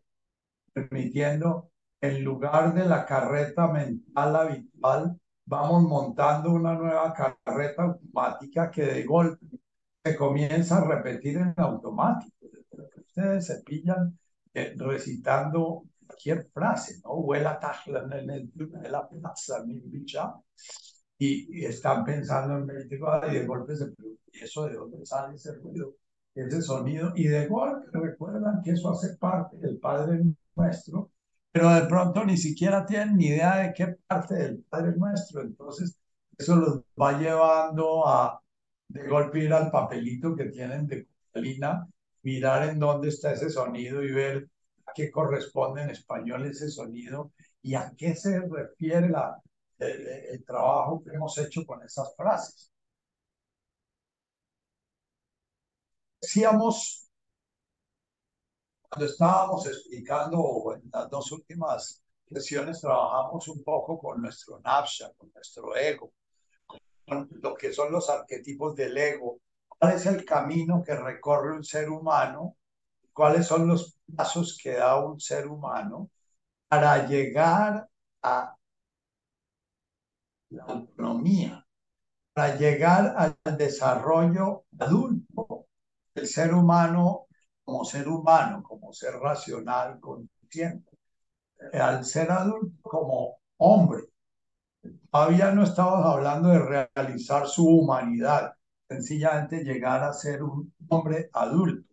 permitiendo 0.73 1.71
en 1.99 2.23
lugar 2.23 2.73
de 2.73 2.85
la 2.85 3.05
carreta 3.05 3.67
mental 3.67 4.35
habitual 4.35 5.19
vamos 5.45 5.83
montando 5.83 6.51
una 6.53 6.73
nueva 6.73 7.13
carreta 7.13 7.83
automática 7.83 8.71
que 8.71 8.83
de 8.83 9.03
golpe 9.03 9.45
se 10.03 10.15
comienza 10.15 10.77
a 10.77 10.85
repetir 10.87 11.37
en 11.37 11.53
automático. 11.57 12.47
Ustedes 13.05 13.47
se 13.47 13.61
pillan 13.61 14.17
eh, 14.53 14.73
recitando 14.77 15.83
cualquier 16.21 16.49
frase, 16.51 17.01
¿no? 17.03 17.13
Huela 17.15 17.59
tajlan 17.59 18.11
en 18.13 18.29
el 18.29 18.51
de 18.53 18.89
la 18.89 19.07
plaza, 19.07 19.63
mi 19.65 19.79
bicha. 19.79 20.33
Y, 21.17 21.65
están 21.65 22.03
pensando 22.03 22.57
en 22.57 22.65
24 22.65 23.31
y 23.31 23.39
de 23.39 23.45
golpe 23.45 23.75
se 23.75 23.85
¿y 24.33 24.43
eso 24.43 24.65
de 24.65 24.73
dónde 24.73 25.05
sale 25.05 25.35
ese 25.35 25.53
ruido? 25.55 25.95
Ese 26.33 26.61
sonido. 26.61 27.11
Y 27.15 27.27
de 27.27 27.47
golpe 27.47 27.87
recuerdan 27.93 28.61
que 28.63 28.71
eso 28.71 28.89
hace 28.91 29.17
parte 29.17 29.57
del 29.57 29.77
Padre 29.79 30.23
Nuestro, 30.55 31.11
pero 31.51 31.73
de 31.73 31.85
pronto 31.85 32.25
ni 32.25 32.37
siquiera 32.37 32.85
tienen 32.85 33.17
ni 33.17 33.27
idea 33.27 33.57
de 33.57 33.73
qué 33.73 33.97
parte 34.07 34.35
del 34.35 34.63
Padre 34.69 34.93
Nuestro. 34.97 35.41
Entonces, 35.41 35.97
eso 36.37 36.55
los 36.55 36.81
va 36.99 37.19
llevando 37.19 38.07
a 38.07 38.41
de 38.87 39.07
golpe 39.07 39.39
ir 39.39 39.53
al 39.53 39.71
papelito 39.71 40.35
que 40.35 40.45
tienen 40.45 40.87
de 40.87 41.07
Catalina, 41.27 41.87
mirar 42.23 42.69
en 42.69 42.79
dónde 42.79 43.09
está 43.09 43.31
ese 43.31 43.49
sonido 43.49 44.03
y 44.03 44.11
ver 44.11 44.49
qué 44.93 45.09
corresponde 45.11 45.83
en 45.83 45.89
español 45.91 46.45
ese 46.45 46.69
sonido 46.69 47.31
y 47.61 47.75
a 47.75 47.93
qué 47.97 48.15
se 48.15 48.39
refiere 48.39 49.09
la, 49.09 49.41
el, 49.79 50.07
el 50.07 50.45
trabajo 50.45 51.03
que 51.03 51.11
hemos 51.15 51.37
hecho 51.37 51.65
con 51.65 51.83
esas 51.83 52.15
frases. 52.15 52.71
Decíamos, 56.21 57.09
cuando 58.87 59.05
estábamos 59.05 59.65
explicando 59.65 60.75
en 60.75 60.89
las 60.93 61.09
dos 61.09 61.31
últimas 61.31 62.03
sesiones, 62.29 62.79
trabajamos 62.81 63.47
un 63.47 63.63
poco 63.63 63.97
con 63.97 64.21
nuestro 64.21 64.59
nafsha, 64.59 65.11
con 65.17 65.31
nuestro 65.33 65.75
ego, 65.75 66.13
con 67.07 67.27
lo 67.41 67.55
que 67.55 67.73
son 67.73 67.91
los 67.91 68.09
arquetipos 68.09 68.75
del 68.75 68.97
ego, 68.97 69.39
cuál 69.67 69.95
es 69.95 70.05
el 70.05 70.23
camino 70.23 70.83
que 70.83 70.95
recorre 70.95 71.53
un 71.53 71.63
ser 71.63 71.89
humano, 71.89 72.57
cuáles 73.13 73.47
son 73.47 73.67
los 73.67 73.97
pasos 74.15 74.57
que 74.61 74.73
da 74.73 75.03
un 75.03 75.19
ser 75.19 75.47
humano 75.47 76.09
para 76.67 77.05
llegar 77.07 77.87
a 78.23 78.55
la 80.49 80.63
autonomía, 80.63 81.65
para 82.33 82.55
llegar 82.57 83.15
al 83.17 83.57
desarrollo 83.57 84.65
adulto 84.79 85.67
del 86.13 86.27
ser 86.27 86.53
humano 86.53 87.27
como 87.63 87.85
ser 87.85 88.07
humano, 88.07 88.63
como 88.63 88.91
ser 88.93 89.15
racional, 89.15 89.99
consciente, 89.99 90.97
al 91.73 92.05
ser 92.05 92.31
adulto 92.31 92.77
como 92.81 93.37
hombre. 93.57 94.03
Todavía 95.11 95.51
no 95.51 95.63
estamos 95.63 96.05
hablando 96.05 96.49
de 96.49 96.87
realizar 96.95 97.47
su 97.47 97.67
humanidad, 97.67 98.53
sencillamente 98.89 99.63
llegar 99.63 100.03
a 100.03 100.13
ser 100.13 100.43
un 100.43 100.73
hombre 100.89 101.29
adulto. 101.33 101.90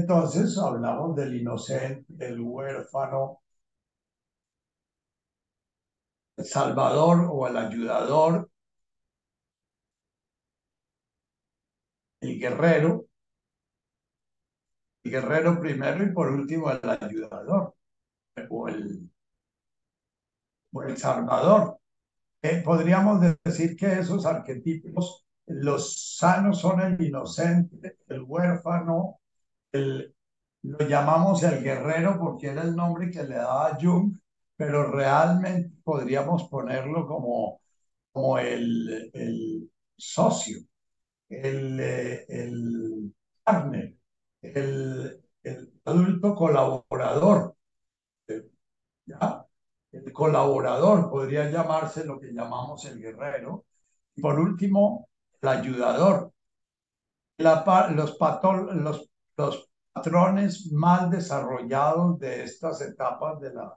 Entonces 0.00 0.56
hablamos 0.58 1.14
del 1.16 1.34
inocente, 1.36 2.06
del 2.08 2.40
huérfano, 2.40 3.42
el 6.36 6.44
salvador 6.44 7.28
o 7.30 7.46
el 7.46 7.56
ayudador, 7.56 8.50
el 12.22 12.38
guerrero, 12.38 13.06
el 15.04 15.10
guerrero 15.10 15.60
primero 15.60 16.02
y 16.04 16.12
por 16.12 16.28
último 16.30 16.70
el 16.70 16.80
ayudador 16.88 17.74
o 18.50 18.68
el, 18.68 19.10
o 20.72 20.82
el 20.82 20.96
salvador. 20.96 21.78
Eh, 22.42 22.62
podríamos 22.64 23.20
decir 23.44 23.76
que 23.76 24.00
esos 24.00 24.26
arquetipos, 24.26 25.26
los 25.46 26.16
sanos 26.16 26.60
son 26.60 26.80
el 26.80 27.02
inocente, 27.02 27.98
el 28.08 28.22
huérfano, 28.22 29.19
lo 29.72 30.78
llamamos 30.88 31.42
el 31.42 31.62
guerrero 31.62 32.18
porque 32.18 32.48
era 32.48 32.62
el 32.62 32.74
nombre 32.76 33.10
que 33.10 33.22
le 33.24 33.36
daba 33.36 33.78
Jung, 33.80 34.16
pero 34.56 34.90
realmente 34.90 35.76
podríamos 35.82 36.44
ponerlo 36.48 37.06
como, 37.06 37.60
como 38.12 38.38
el, 38.38 39.10
el 39.14 39.70
socio, 39.96 40.58
el, 41.28 41.80
el 41.80 43.14
partner, 43.44 43.96
el, 44.42 45.22
el 45.42 45.72
adulto 45.84 46.34
colaborador. 46.34 47.56
¿Ya? 49.06 49.46
El 49.92 50.12
colaborador 50.12 51.10
podría 51.10 51.50
llamarse 51.50 52.04
lo 52.04 52.18
que 52.20 52.32
llamamos 52.32 52.84
el 52.86 53.00
guerrero. 53.00 53.66
Y 54.14 54.22
por 54.22 54.38
último, 54.38 55.08
el 55.42 55.48
ayudador. 55.48 56.32
La, 57.38 57.64
los, 57.90 58.16
patol, 58.16 58.84
los 58.84 59.09
los 59.40 59.70
patrones 59.92 60.70
mal 60.72 61.10
desarrollados 61.10 62.18
de 62.18 62.44
estas 62.44 62.80
etapas 62.82 63.40
de 63.40 63.52
la, 63.54 63.76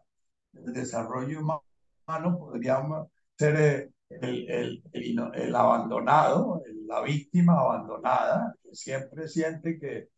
del 0.51 0.73
desarrollo 0.73 1.39
humano 1.41 2.37
podrían 2.39 2.89
ser 3.37 3.55
eh, 3.57 3.91
el, 4.09 4.49
el, 4.49 4.83
el, 4.93 5.31
el 5.33 5.55
abandonado, 5.55 6.61
la 6.87 7.01
víctima 7.01 7.59
abandonada, 7.59 8.55
que 8.63 8.75
siempre 8.75 9.27
siente 9.27 9.79
que, 9.79 10.09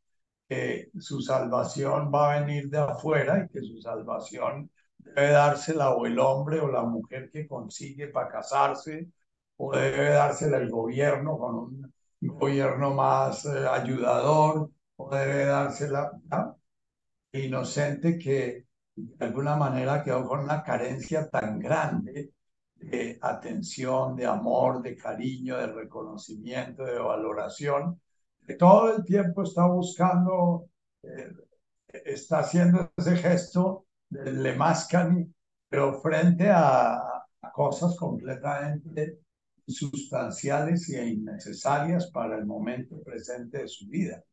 que 0.47 0.89
su 0.99 1.21
salvación 1.21 2.11
va 2.13 2.33
a 2.35 2.39
venir 2.41 2.69
de 2.69 2.79
afuera 2.79 3.45
y 3.45 3.49
que 3.53 3.61
su 3.61 3.79
salvación 3.81 4.69
debe 4.97 5.29
dársela 5.31 5.91
o 5.91 6.05
el 6.05 6.19
hombre 6.19 6.59
o 6.59 6.67
la 6.71 6.83
mujer 6.83 7.29
que 7.31 7.47
consigue 7.47 8.07
para 8.09 8.29
casarse, 8.29 9.09
o 9.57 9.75
debe 9.75 10.09
dársela 10.11 10.57
el 10.57 10.69
gobierno 10.69 11.37
con 11.37 11.55
un 11.55 11.93
gobierno 12.21 12.93
más 12.93 13.45
eh, 13.45 13.67
ayudador, 13.67 14.71
o 14.97 15.09
debe 15.09 15.45
dársela 15.45 16.11
inocente 17.31 18.17
que 18.17 18.65
de 18.95 19.25
alguna 19.25 19.55
manera 19.55 20.03
quedó 20.03 20.25
con 20.27 20.39
una 20.39 20.63
carencia 20.63 21.29
tan 21.29 21.59
grande 21.59 22.31
de 22.75 23.17
atención, 23.21 24.15
de 24.15 24.25
amor, 24.25 24.81
de 24.81 24.95
cariño, 24.95 25.57
de 25.57 25.67
reconocimiento, 25.67 26.83
de 26.85 26.99
valoración, 26.99 27.99
que 28.45 28.55
todo 28.55 28.95
el 28.95 29.03
tiempo 29.03 29.43
está 29.43 29.65
buscando, 29.65 30.69
eh, 31.03 31.31
está 32.05 32.39
haciendo 32.39 32.91
ese 32.95 33.17
gesto 33.17 33.87
del 34.09 34.43
lemascani, 34.43 35.33
pero 35.67 35.99
frente 35.99 36.49
a, 36.49 36.95
a 37.41 37.51
cosas 37.51 37.95
completamente 37.97 39.19
sustanciales 39.67 40.89
e 40.89 41.07
innecesarias 41.07 42.11
para 42.11 42.37
el 42.37 42.45
momento 42.45 43.01
presente 43.01 43.59
de 43.59 43.67
su 43.67 43.87
vida. 43.87 44.23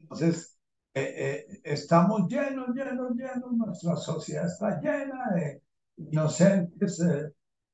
Entonces, 0.00 0.58
eh, 0.94 1.46
eh, 1.48 1.60
estamos 1.64 2.28
llenos, 2.28 2.68
llenos, 2.74 3.12
llenos, 3.14 3.52
nuestra 3.52 3.96
sociedad 3.96 4.46
está 4.46 4.80
llena 4.80 5.30
de 5.34 5.62
inocentes, 5.96 7.00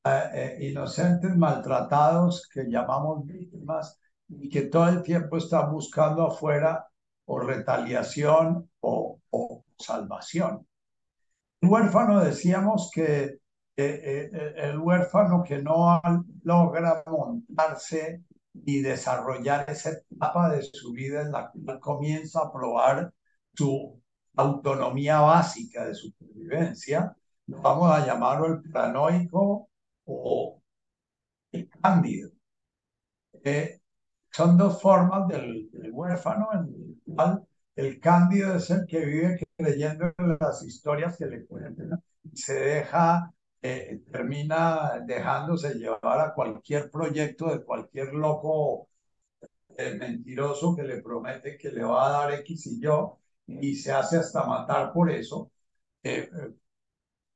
eh, 0.05 0.59
inocentes 0.61 1.35
maltratados 1.37 2.49
que 2.53 2.65
llamamos 2.69 3.25
víctimas 3.25 3.99
y 4.29 4.49
que 4.49 4.63
todo 4.63 4.89
el 4.89 5.03
tiempo 5.03 5.39
están 5.39 5.73
buscando 5.73 6.27
afuera 6.27 6.87
o 7.25 7.41
retaliación 7.41 8.69
o, 8.81 9.19
o 9.31 9.65
salvación. 9.79 10.67
El 11.61 11.71
huérfano 11.71 12.23
decíamos 12.23 12.91
que 12.95 13.39
el 13.77 14.79
huérfano 14.79 15.43
que 15.43 15.63
no 15.63 16.01
logra 16.43 17.03
montarse 17.07 18.23
y 18.65 18.81
desarrollar 18.81 19.69
esa 19.69 19.91
etapa 19.91 20.51
de 20.51 20.63
su 20.63 20.93
vida 20.93 21.23
en 21.23 21.33
la 21.33 21.51
cual 21.51 21.81
comienza 21.81 22.41
a 22.41 22.53
probar 22.53 23.13
su 23.55 24.01
autonomía 24.37 25.21
básica 25.21 25.87
de 25.87 25.95
supervivencia, 25.95 27.17
vamos 27.47 27.91
a 27.93 28.07
llamarlo 28.07 28.47
el 28.47 28.71
paranoico 28.71 29.69
o 30.05 30.63
el 31.53 31.69
cándido. 31.71 32.31
Eh, 33.45 33.81
son 34.31 34.59
dos 34.59 34.81
formas 34.81 35.29
del, 35.29 35.71
del, 35.73 35.93
huérfano 35.93 36.49
en 36.53 36.61
el 36.61 37.15
cual 37.15 37.47
el 37.77 38.01
cándido 38.01 38.57
es 38.57 38.71
el 38.71 38.87
que 38.87 39.05
vive 39.05 39.41
creyendo 39.57 40.13
en 40.19 40.37
las 40.41 40.63
historias 40.63 41.17
que 41.17 41.27
le 41.27 41.47
cuentan 41.47 42.03
y 42.25 42.37
se 42.37 42.55
deja 42.55 43.33
eh, 43.67 44.03
termina 44.13 45.01
dejándose 45.05 45.75
llevar 45.75 46.21
a 46.21 46.35
cualquier 46.35 46.91
proyecto 46.91 47.51
de 47.51 47.65
cualquier 47.65 48.15
loco 48.15 48.89
eh, 49.77 49.95
mentiroso 49.95 50.75
que 50.77 50.83
le 50.85 51.03
promete 51.03 51.57
que 51.59 51.71
le 51.71 51.85
va 51.85 52.07
a 52.07 52.11
dar 52.13 52.33
X 52.41 52.67
y 52.67 52.81
yo 52.81 53.19
y 53.47 53.75
se 53.77 53.93
hace 53.93 54.19
hasta 54.19 54.45
matar 54.47 54.93
por 54.93 55.11
eso, 55.11 55.51
eh, 56.03 56.31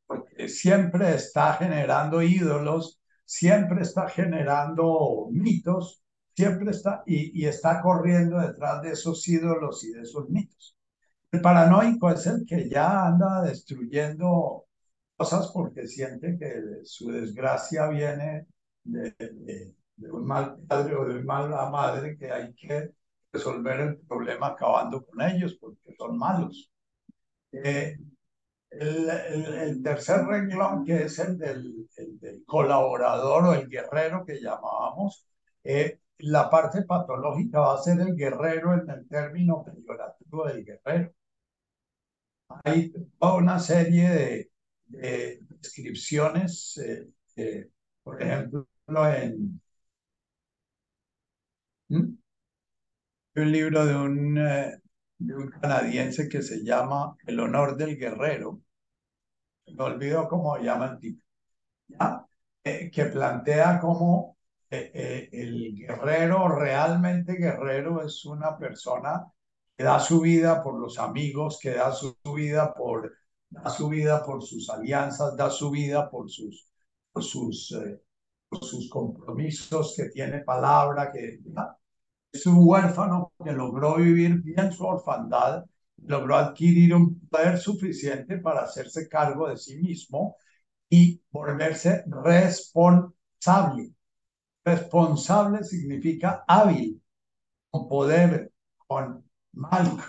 porque 0.07 0.49
siempre 0.49 1.15
está 1.15 1.55
generando 1.55 2.23
ídolos, 2.23 3.01
siempre 3.25 3.83
está 3.83 4.09
generando 4.09 5.29
mitos, 5.31 6.03
siempre 6.35 6.71
está 6.71 7.03
y, 7.07 7.41
y 7.43 7.47
está 7.47 7.81
corriendo 7.83 8.39
detrás 8.41 8.83
de 8.83 8.93
esos 8.93 9.27
ídolos 9.29 9.85
y 9.85 9.93
de 9.93 10.03
esos 10.03 10.29
mitos. 10.31 10.77
El 11.33 11.41
paranoico 11.41 12.11
es 12.11 12.27
el 12.27 12.45
que 12.47 12.69
ya 12.69 13.07
anda 13.07 13.43
destruyendo 13.43 14.67
cosas 15.21 15.51
porque 15.53 15.87
siente 15.87 16.39
que 16.39 16.81
su 16.85 17.11
desgracia 17.13 17.89
viene 17.89 18.47
de, 18.85 19.15
de, 19.19 19.75
de, 19.97 20.11
un 20.13 20.27
mal 20.27 20.57
padre 20.67 20.97
o 20.97 21.05
de 21.05 21.17
una 21.17 21.25
mala 21.25 21.71
madre 21.71 22.17
que 22.17 22.31
hay 22.33 22.55
que 22.55 22.93
resolver 23.31 23.81
el 23.81 23.99
problema 23.99 24.49
acabando 24.49 25.05
con 25.05 25.21
ellos 25.21 25.59
porque 25.61 25.95
son 25.99 26.17
malos. 26.17 26.71
Eh, 27.53 27.99
el, 28.71 29.11
el, 29.11 29.55
el, 29.55 29.83
tercer 29.83 30.25
renglón, 30.25 30.85
que 30.87 31.05
es 31.05 31.19
el 31.19 31.37
del, 31.37 31.89
el 31.97 32.19
del, 32.21 32.45
colaborador 32.47 33.45
o 33.45 33.55
el 33.55 33.69
guerrero 33.69 34.25
que 34.25 34.41
llamábamos, 34.41 35.27
eh, 35.65 36.01
la 36.19 36.49
parte 36.49 36.83
patológica 36.85 37.61
va 37.61 37.75
a 37.75 37.83
ser 37.83 38.01
el 38.01 38.17
guerrero 38.17 38.75
en 38.75 38.89
el 38.89 39.07
término 39.09 39.65
peyorativo 39.65 40.47
del 40.47 40.65
guerrero. 40.65 41.13
Hay 42.65 42.93
toda 43.19 43.35
una 43.35 43.59
serie 43.59 44.09
de, 44.09 44.50
de 44.91 45.41
descripciones, 45.49 46.79
eh, 46.79 47.09
eh, 47.37 47.71
por 48.03 48.23
ejemplo, 48.23 48.67
en 48.89 49.61
¿Mm? 51.89 52.17
un 53.37 53.53
libro 53.53 53.87
de 53.87 53.97
un, 53.97 54.39
eh, 54.39 54.79
de 55.19 55.35
un 55.35 55.51
canadiense 55.51 56.29
que 56.29 56.43
se 56.43 56.65
llama 56.65 57.17
El 57.27 57.41
honor 57.41 57.77
del 57.77 57.97
guerrero, 57.97 58.61
me 59.67 59.85
olvido 59.85 60.29
cómo 60.29 60.59
llama 60.59 60.87
el 60.93 60.99
tipo, 60.99 61.25
¿ya? 61.89 62.27
Que 62.63 63.07
plantea 63.07 63.79
cómo 63.81 64.37
el 64.71 65.75
guerrero, 65.77 66.49
realmente 66.49 67.35
guerrero, 67.35 68.05
es 68.05 68.25
una 68.25 68.57
persona 68.59 69.25
que 69.77 69.85
da 69.85 69.99
su 69.99 70.21
vida 70.21 70.63
por 70.63 70.79
los 70.79 70.99
amigos, 70.99 71.59
que 71.61 71.71
da 71.71 71.93
su, 71.93 72.15
vida 72.35 72.75
por, 72.75 73.11
da 73.51 73.71
su 73.71 73.89
vida 73.89 74.25
por 74.25 74.43
sus 74.43 74.71
alianzas, 74.71 75.37
da 75.37 75.51
su 75.51 75.71
vida 75.71 76.09
por 76.11 76.31
sus, 76.31 77.73
eh, 77.73 78.01
sus 78.61 78.89
compromisos, 78.89 79.95
que 79.97 80.09
tiene 80.09 80.41
palabra, 80.41 81.11
que 81.13 81.41
es 82.33 82.47
un 82.47 82.57
huérfano 82.59 83.33
que 83.45 83.53
logró 83.53 83.97
vivir 83.97 84.41
bien 84.43 84.73
su 84.73 84.85
orfandad, 84.85 85.65
logró 86.07 86.37
adquirir 86.37 86.95
un 86.95 87.21
poder 87.29 87.59
suficiente 87.59 88.39
para 88.39 88.63
hacerse 88.63 89.09
cargo 89.09 89.49
de 89.49 89.57
sí 89.57 89.77
mismo 89.77 90.37
y 90.89 91.21
volverse 91.31 92.05
responsable. 92.07 93.93
Responsable 94.65 95.65
significa 95.65 96.45
hábil, 96.47 97.03
con 97.71 97.89
poder, 97.89 98.53
con 98.87 99.25
malk, 99.53 100.01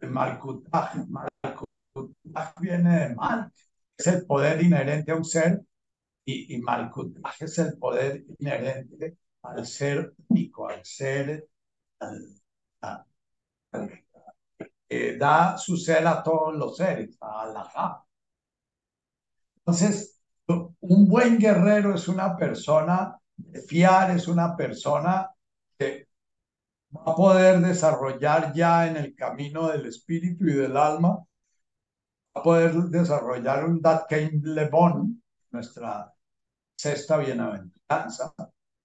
el 0.00 0.10
malkutaj. 0.10 1.29
Viene 2.60 3.08
de 3.08 3.14
malk, 3.14 3.52
es 3.96 4.06
el 4.06 4.26
poder 4.26 4.62
inherente 4.62 5.12
a 5.12 5.16
un 5.16 5.24
ser, 5.24 5.60
y, 6.24 6.56
y 6.56 6.62
es 7.40 7.58
el 7.58 7.78
poder 7.78 8.24
inherente 8.38 9.16
al 9.42 9.66
ser 9.66 10.14
único, 10.28 10.68
al 10.68 10.84
ser, 10.84 11.48
eh, 14.88 15.16
da 15.18 15.56
su 15.56 15.76
ser 15.76 16.06
a 16.06 16.22
todos 16.22 16.54
los 16.54 16.76
seres, 16.76 17.16
a 17.20 17.42
Allah. 17.42 18.04
Entonces, 19.58 20.20
un 20.80 21.08
buen 21.08 21.38
guerrero 21.38 21.94
es 21.94 22.08
una 22.08 22.36
persona 22.36 23.16
de 23.36 23.62
fiar, 23.62 24.10
es 24.10 24.28
una 24.28 24.56
persona 24.56 25.30
que 25.78 26.08
va 26.94 27.12
a 27.12 27.16
poder 27.16 27.60
desarrollar 27.60 28.52
ya 28.52 28.88
en 28.88 28.96
el 28.96 29.14
camino 29.14 29.68
del 29.68 29.86
espíritu 29.86 30.46
y 30.46 30.54
del 30.54 30.76
alma, 30.76 31.24
a 32.34 32.42
poder 32.42 32.74
desarrollar 32.90 33.64
un 33.64 33.80
Datkein 33.80 34.40
Lebon, 34.42 35.22
nuestra 35.50 36.12
sexta 36.76 37.18
bienaventuranza, 37.18 38.34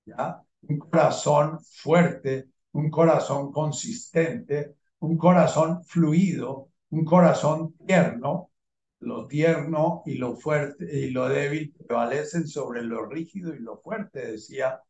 ¿ya? 0.06 0.42
un 0.62 0.80
corazón 0.80 1.60
fuerte, 1.64 2.50
un 2.74 2.90
corazón 2.90 3.52
consistente, 3.52 4.76
un 5.00 5.18
corazón 5.18 5.84
fluido, 5.84 6.70
un 6.90 7.06
corazón 7.06 7.74
tierno, 7.86 8.52
lo 9.00 9.28
tierno 9.28 10.02
y 10.06 10.16
lo 10.16 10.36
fuerte 10.36 10.86
y 11.00 11.12
lo 11.12 11.30
débil 11.30 11.74
prevalecen 11.88 12.48
sobre 12.48 12.82
lo 12.82 13.06
rígido 13.06 13.54
y 13.54 13.60
lo 13.60 13.78
fuerte, 13.78 14.32
decía 14.32 14.82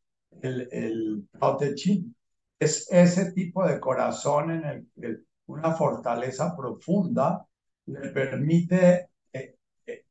el, 0.42 0.70
el 0.72 1.28
Tao 1.38 1.58
Te 1.58 1.76
Ching. 1.76 2.16
Es 2.58 2.90
ese 2.90 3.34
tipo 3.34 3.66
de 3.68 3.80
corazón 3.80 4.52
en 4.52 4.66
el 4.66 4.88
que 4.96 5.18
una 5.48 5.74
fortaleza 5.74 6.56
profunda 6.56 7.46
le 7.88 8.10
permite 8.10 9.10
eh, 9.34 9.56
eh, 9.86 10.06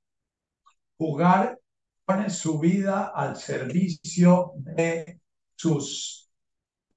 jugar, 0.97 1.59
pone 2.05 2.31
su 2.31 2.59
vida 2.59 3.13
al 3.15 3.37
servicio 3.37 4.53
de 4.57 5.21
sus 5.57 6.31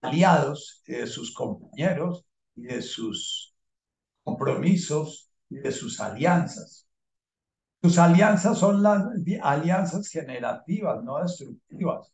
aliados, 0.01 0.83
de 0.85 1.07
sus 1.07 1.33
compañeros 1.33 2.25
y 2.55 2.63
de 2.63 2.81
sus 2.81 3.55
compromisos 4.23 5.29
y 5.49 5.57
de 5.57 5.71
sus 5.71 5.99
alianzas. 5.99 6.87
Sus 7.81 7.97
alianzas 7.97 8.57
son 8.57 8.83
las 8.83 9.03
alianzas 9.41 10.09
generativas, 10.09 11.03
no 11.03 11.21
destructivas. 11.21 12.11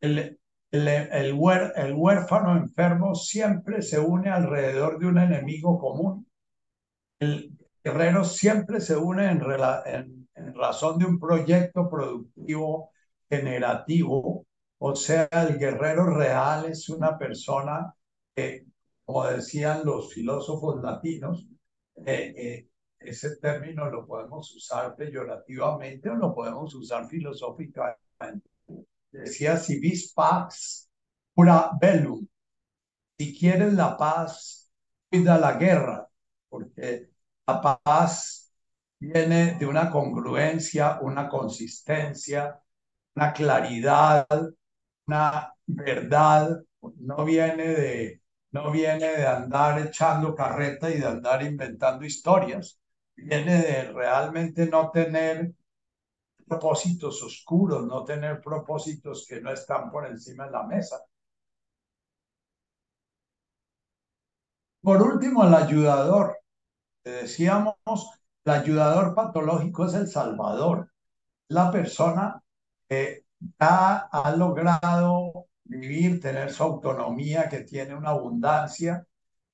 El, 0.00 0.38
el, 0.70 0.88
el, 0.88 1.36
el, 1.76 1.94
huérfano 1.94 2.56
enfermo 2.56 3.14
siempre 3.14 3.82
se 3.82 3.98
une 3.98 4.30
alrededor 4.30 4.98
de 4.98 5.06
un 5.06 5.18
enemigo 5.18 5.78
común. 5.78 6.26
El 7.18 7.59
guerrero 7.84 8.24
siempre 8.24 8.80
se 8.80 8.96
une 8.96 9.30
en, 9.30 9.42
en, 9.86 10.28
en 10.34 10.54
razón 10.54 10.98
de 10.98 11.06
un 11.06 11.18
proyecto 11.18 11.88
productivo 11.88 12.90
generativo. 13.28 14.46
O 14.78 14.94
sea, 14.96 15.28
el 15.32 15.58
guerrero 15.58 16.06
real 16.06 16.66
es 16.66 16.88
una 16.88 17.18
persona 17.18 17.94
que, 18.34 18.66
como 19.04 19.26
decían 19.26 19.82
los 19.84 20.12
filósofos 20.12 20.82
latinos, 20.82 21.46
eh, 22.06 22.34
eh, 22.36 22.68
ese 22.98 23.36
término 23.36 23.90
lo 23.90 24.06
podemos 24.06 24.54
usar 24.54 24.94
peyorativamente 24.96 26.08
o 26.10 26.14
lo 26.16 26.34
podemos 26.34 26.74
usar 26.74 27.08
filosóficamente. 27.08 28.48
Decía, 29.12 29.56
si 29.56 29.80
vis 29.80 30.12
pax, 30.12 30.88
pura 31.34 31.70
bellum. 31.80 32.26
Si 33.18 33.38
quieres 33.38 33.74
la 33.74 33.96
paz, 33.96 34.70
cuida 35.10 35.38
la 35.38 35.52
guerra, 35.58 36.08
porque 36.48 37.10
la 37.52 37.80
paz 37.84 38.52
viene 38.98 39.56
de 39.58 39.66
una 39.66 39.90
congruencia, 39.90 40.98
una 41.02 41.28
consistencia, 41.28 42.60
una 43.16 43.32
claridad, 43.32 44.26
una 45.06 45.54
verdad, 45.66 46.60
no 46.98 47.24
viene 47.24 47.68
de 47.68 48.22
no 48.52 48.70
viene 48.72 49.06
de 49.16 49.26
andar 49.26 49.80
echando 49.80 50.34
carreta 50.34 50.90
y 50.90 50.98
de 50.98 51.06
andar 51.06 51.42
inventando 51.42 52.04
historias, 52.04 52.80
viene 53.14 53.62
de 53.62 53.92
realmente 53.92 54.66
no 54.66 54.90
tener 54.90 55.52
propósitos 56.46 57.22
oscuros, 57.22 57.86
no 57.86 58.04
tener 58.04 58.40
propósitos 58.42 59.26
que 59.28 59.40
no 59.40 59.52
están 59.52 59.90
por 59.90 60.06
encima 60.06 60.46
de 60.46 60.50
la 60.52 60.64
mesa. 60.64 60.98
Por 64.82 65.00
último, 65.02 65.44
el 65.46 65.54
ayudador. 65.54 66.36
Decíamos, 67.04 67.74
el 68.44 68.52
ayudador 68.52 69.14
patológico 69.14 69.86
es 69.86 69.94
el 69.94 70.08
salvador, 70.08 70.90
la 71.48 71.70
persona 71.70 72.42
que 72.88 73.24
ha 73.58 74.34
logrado 74.36 75.46
vivir, 75.64 76.20
tener 76.20 76.52
su 76.52 76.62
autonomía, 76.62 77.48
que 77.48 77.60
tiene 77.60 77.94
una 77.94 78.10
abundancia, 78.10 79.06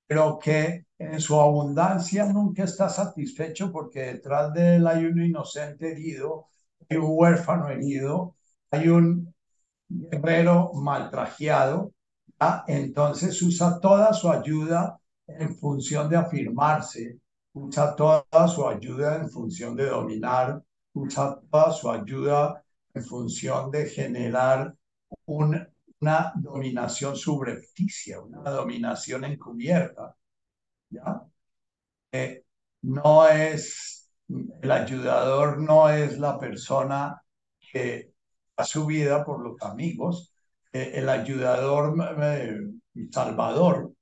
pero 0.06 0.38
que 0.38 0.87
en 0.98 1.20
su 1.20 1.40
abundancia 1.40 2.26
nunca 2.26 2.64
está 2.64 2.88
satisfecho 2.88 3.70
porque 3.72 4.00
detrás 4.14 4.52
de 4.52 4.76
él 4.76 4.87
hay 4.87 5.04
un 5.04 5.22
inocente 5.22 5.92
herido, 5.92 6.46
hay 6.88 6.96
un 6.96 7.06
huérfano 7.09 7.68
herido, 7.68 8.37
hay 8.70 8.88
un 8.88 9.35
guerrero 9.88 10.72
maltrajeado, 10.74 11.92
entonces 12.66 13.40
usa 13.42 13.80
toda 13.80 14.12
su 14.12 14.30
ayuda 14.30 14.98
en 15.26 15.54
función 15.56 16.09
de 16.09 16.16
afirmarse, 16.16 17.18
usa 17.57 17.95
toda 17.97 18.49
su 18.49 18.66
ayuda 18.66 19.16
en 19.16 19.31
función 19.31 19.77
de 19.77 19.87
dominar, 19.87 20.62
usa 20.92 21.40
toda 21.51 21.73
su 21.73 21.90
ayuda 21.90 22.62
en 22.95 23.05
función 23.05 23.71
de 23.71 23.87
generar 23.87 24.75
un 25.27 25.66
una 26.01 26.33
dominación 26.37 27.16
subrepticia, 27.16 28.21
una 28.21 28.51
dominación 28.51 29.25
encubierta. 29.25 30.14
¿ya? 30.90 31.23
Eh, 32.12 32.45
no 32.83 33.29
es, 33.29 34.11
el 34.29 34.71
ayudador 34.71 35.59
no 35.59 35.88
es 35.88 36.19
la 36.19 36.38
persona 36.38 37.21
que 37.59 38.12
da 38.57 38.64
su 38.64 38.87
vida 38.87 39.25
por 39.25 39.40
los 39.40 39.61
amigos, 39.62 40.33
eh, 40.73 40.92
el 40.95 41.09
ayudador, 41.09 41.95
eh, 42.23 42.59
Salvador. 43.11 43.92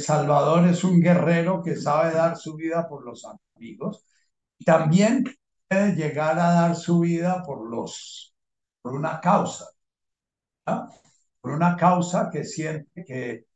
Salvador 0.00 0.66
es 0.68 0.84
un 0.84 1.00
guerrero 1.00 1.62
que 1.62 1.76
sabe 1.76 2.12
dar 2.14 2.36
su 2.36 2.56
vida 2.56 2.88
por 2.88 3.04
los 3.04 3.26
amigos. 3.56 4.04
Y 4.58 4.64
también 4.64 5.24
puede 5.68 5.94
llegar 5.94 6.38
a 6.38 6.52
dar 6.52 6.76
su 6.76 7.00
vida 7.00 7.42
por 7.44 7.68
los 7.70 8.34
por 8.82 8.94
una 8.94 9.20
causa. 9.20 9.66
¿ya? 10.66 10.88
por 11.40 11.52
una 11.52 11.76
causa 11.76 12.30
que 12.30 12.44
siente 12.44 13.04
que, 13.04 13.46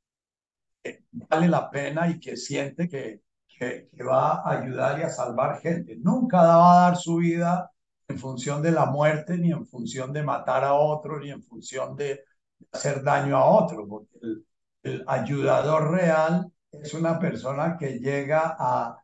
vale 1.13 1.49
la 1.49 1.71
pena 1.71 2.09
y 2.09 2.21
que 2.21 2.37
siente 2.37 2.89
que, 2.89 3.23
que, 3.49 3.89
va 4.03 4.43
a 4.43 4.61
ayudar 4.61 4.99
y 5.01 5.03
a 5.03 5.11
salvar 5.11 5.61
gente. 5.61 5.97
Nunca 5.97 6.39
va 6.43 6.87
a 6.87 6.91
dar 6.91 6.97
su 6.97 7.17
vida 7.17 7.71
en 8.09 8.19
función 8.19 8.63
de 8.63 8.73
la 8.73 8.87
muerte, 8.87 9.39
ni 9.39 9.53
en 9.53 9.67
función 9.67 10.13
de 10.13 10.23
matar 10.23 10.65
a 10.65 10.75
otro, 10.75 11.21
ni 11.21 11.31
en 11.31 11.43
función 11.43 11.97
de 11.97 12.21
hacer 12.73 13.03
daño 13.03 13.37
a 13.37 13.47
otro, 13.47 14.07
el 14.85 15.03
ayudador 15.09 15.91
real 15.91 16.53
es 16.71 16.95
una 16.95 17.19
persona 17.19 17.77
que 17.79 17.99
llega 17.99 18.57
a, 18.59 19.01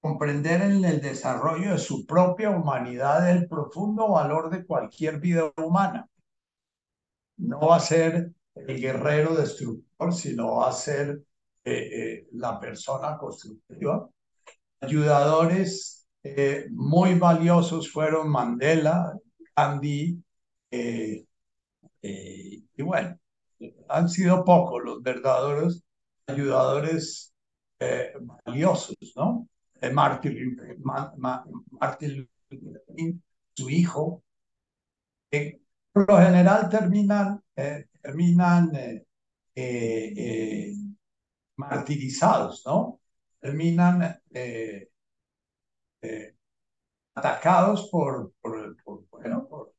comprender 0.00 0.62
en 0.62 0.84
el 0.84 1.00
desarrollo 1.00 1.72
de 1.72 1.78
su 1.78 2.06
propia 2.06 2.50
humanidad 2.50 3.30
el 3.30 3.46
profundo 3.46 4.08
valor 4.08 4.50
de 4.50 4.64
cualquier 4.64 5.18
vida 5.20 5.52
humana. 5.56 6.08
No 7.36 7.60
va 7.68 7.76
a 7.76 7.80
ser 7.80 8.32
el 8.54 8.80
guerrero 8.80 9.34
destructor, 9.34 10.14
sino 10.14 10.56
va 10.56 10.68
a 10.68 10.72
ser 10.72 11.22
eh, 11.64 11.72
eh, 11.72 12.28
la 12.32 12.58
persona 12.58 13.18
constructiva. 13.18 14.08
Ayudadores 14.80 16.06
eh, 16.22 16.66
muy 16.70 17.18
valiosos 17.18 17.90
fueron 17.90 18.30
Mandela, 18.30 19.12
Gandhi, 19.56 20.22
y 22.76 22.82
bueno, 22.82 23.18
han 23.88 24.08
sido 24.08 24.44
pocos 24.44 24.82
los 24.84 25.02
verdaderos 25.02 25.84
ayudadores 26.26 27.34
valiosos, 28.44 28.96
¿no? 29.16 29.48
Martin, 29.92 30.56
Martin 31.80 32.28
su 33.54 33.68
hijo, 33.70 34.22
que 35.30 35.60
por 35.92 36.08
lo 36.08 36.18
general 36.18 36.68
terminan, 36.70 37.42
terminan 38.00 38.72
martirizados, 41.56 42.62
¿no? 42.66 43.00
Terminan 43.40 44.20
eh, 44.32 44.88
eh, 46.02 46.36
atacados 47.14 47.88
por, 47.90 48.32
por, 48.40 48.76
bueno, 49.10 49.46
por, 49.48 49.74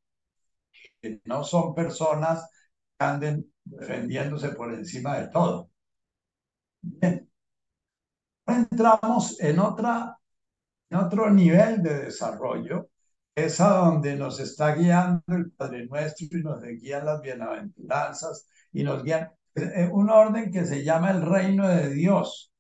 que 1.02 1.22
no 1.26 1.44
son 1.44 1.74
personas 1.74 2.50
que 2.98 3.06
anden 3.06 3.54
defendiéndose 3.66 4.50
por 4.50 4.74
encima 4.74 5.18
de 5.20 5.28
todo. 5.30 5.70
Bien. 6.82 7.30
Entramos 8.48 9.40
en, 9.40 9.60
otra, 9.60 10.18
en 10.90 10.98
otro 10.98 11.30
nivel 11.32 11.82
de 11.82 12.06
desarrollo, 12.06 12.90
es 13.36 13.60
a 13.60 13.70
donde 13.70 14.16
nos 14.16 14.40
está 14.40 14.76
guiando 14.76 15.24
el 15.36 15.52
Padre 15.52 15.88
Nuestro 15.88 16.28
y 16.38 16.44
nos 16.44 16.62
guían 16.62 17.06
las 17.06 17.22
bienaventuranzas 17.22 18.48
y 18.72 18.84
nos 18.84 19.04
guían 19.04 19.32
eh, 19.56 19.90
un 19.92 20.10
orden 20.10 20.52
que 20.52 20.66
se 20.66 20.84
llama 20.84 21.12
el 21.12 21.22
reino 21.22 21.68
de 21.68 21.90
Dios. 21.90 22.54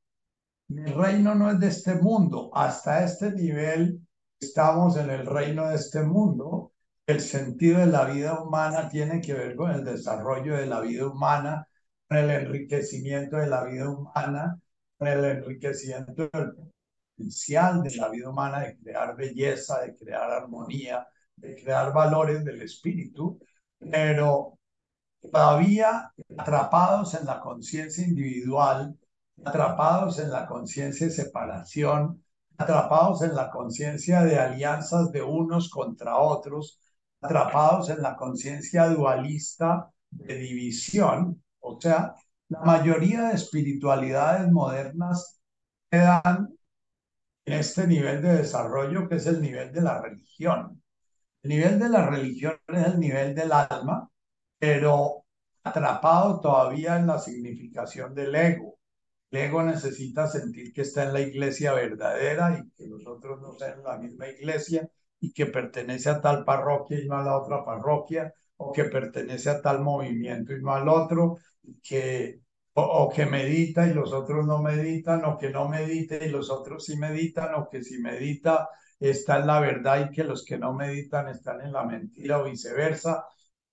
El 0.69 0.93
reino 0.93 1.35
no 1.35 1.51
es 1.51 1.59
de 1.59 1.67
este 1.67 1.95
mundo. 1.95 2.51
Hasta 2.53 3.03
este 3.03 3.31
nivel 3.31 4.01
estamos 4.39 4.97
en 4.97 5.09
el 5.09 5.25
reino 5.25 5.69
de 5.69 5.75
este 5.75 6.01
mundo. 6.03 6.73
El 7.07 7.21
sentido 7.21 7.79
de 7.79 7.85
la 7.87 8.05
vida 8.05 8.41
humana 8.41 8.89
tiene 8.89 9.21
que 9.21 9.33
ver 9.33 9.55
con 9.55 9.71
el 9.71 9.83
desarrollo 9.83 10.55
de 10.55 10.65
la 10.65 10.79
vida 10.81 11.07
humana, 11.07 11.67
con 12.07 12.17
el 12.17 12.29
enriquecimiento 12.31 13.37
de 13.37 13.47
la 13.47 13.63
vida 13.63 13.89
humana, 13.89 14.59
con 14.97 15.07
el 15.07 15.23
enriquecimiento 15.25 16.29
del 16.33 16.53
potencial 17.15 17.83
de 17.83 17.95
la 17.95 18.09
vida 18.09 18.29
humana 18.29 18.59
de 18.61 18.77
crear 18.77 19.15
belleza, 19.15 19.81
de 19.81 19.95
crear 19.95 20.31
armonía, 20.31 21.07
de 21.35 21.55
crear 21.55 21.93
valores 21.93 22.43
del 22.43 22.61
espíritu, 22.63 23.39
pero 23.79 24.57
todavía 25.21 26.11
atrapados 26.37 27.13
en 27.13 27.25
la 27.25 27.39
conciencia 27.39 28.03
individual, 28.05 28.97
atrapados 29.43 30.19
en 30.19 30.31
la 30.31 30.47
conciencia 30.47 31.07
de 31.07 31.13
separación, 31.13 32.23
atrapados 32.57 33.21
en 33.21 33.35
la 33.35 33.51
conciencia 33.51 34.23
de 34.23 34.39
alianzas 34.39 35.11
de 35.11 35.21
unos 35.21 35.69
contra 35.69 36.17
otros, 36.17 36.79
atrapados 37.25 37.89
en 37.89 38.01
la 38.01 38.15
conciencia 38.15 38.87
dualista 38.87 39.89
de 40.09 40.35
división. 40.35 41.43
O 41.59 41.79
sea, 41.79 42.13
la 42.49 42.61
mayoría 42.61 43.29
de 43.29 43.35
espiritualidades 43.35 44.51
modernas 44.51 45.39
quedan 45.89 46.55
en 47.45 47.53
este 47.53 47.87
nivel 47.87 48.21
de 48.21 48.37
desarrollo 48.37 49.07
que 49.07 49.15
es 49.15 49.25
el 49.27 49.41
nivel 49.41 49.71
de 49.71 49.81
la 49.81 50.01
religión. 50.01 50.81
El 51.43 51.49
nivel 51.49 51.79
de 51.79 51.89
la 51.89 52.07
religión 52.07 52.57
es 52.67 52.85
el 52.87 52.99
nivel 52.99 53.35
del 53.35 53.51
alma, 53.51 54.09
pero 54.57 55.25
atrapado 55.63 56.39
todavía 56.39 56.97
en 56.97 57.07
la 57.07 57.19
significación 57.19 58.13
del 58.15 58.33
ego. 58.35 58.79
El 59.31 59.39
ego 59.41 59.63
necesita 59.63 60.27
sentir 60.27 60.73
que 60.73 60.81
está 60.81 61.03
en 61.03 61.13
la 61.13 61.21
iglesia 61.21 61.73
verdadera 61.73 62.57
y 62.59 62.69
que 62.71 62.87
nosotros 62.87 63.41
no 63.41 63.53
sean 63.53 63.83
la 63.83 63.97
misma 63.97 64.27
iglesia 64.27 64.89
y 65.25 65.33
que 65.33 65.47
pertenece 65.47 66.09
a 66.09 66.21
tal 66.21 66.43
parroquia 66.45 66.99
y 66.99 67.07
no 67.07 67.17
a 67.17 67.23
la 67.23 67.37
otra 67.37 67.63
parroquia, 67.65 68.33
o 68.57 68.71
que 68.71 68.85
pertenece 68.85 69.49
a 69.49 69.61
tal 69.61 69.81
movimiento 69.81 70.53
y 70.53 70.61
no 70.61 70.73
al 70.73 70.87
otro, 70.87 71.37
que, 71.83 72.41
o, 72.73 72.81
o, 72.83 73.09
que 73.09 73.25
medita 73.25 73.87
y 73.87 73.93
los 73.93 74.13
otros 74.13 74.45
no 74.45 74.61
meditan, 74.61 75.25
o 75.25 75.37
que 75.37 75.49
no 75.49 75.67
medite 75.67 76.25
y 76.25 76.29
los 76.29 76.49
otros 76.49 76.85
sí 76.85 76.97
meditan, 76.97 77.55
o 77.55 77.69
que 77.69 77.83
si 77.83 77.97
medita 77.99 78.69
está 78.99 79.39
en 79.39 79.47
la 79.47 79.59
verdad 79.59 80.09
y 80.09 80.13
que 80.13 80.23
los 80.23 80.45
que 80.45 80.57
no 80.57 80.73
meditan 80.73 81.27
están 81.27 81.61
en 81.61 81.73
la 81.73 81.83
mentira 81.85 82.39
o 82.39 82.45
viceversa. 82.45 83.25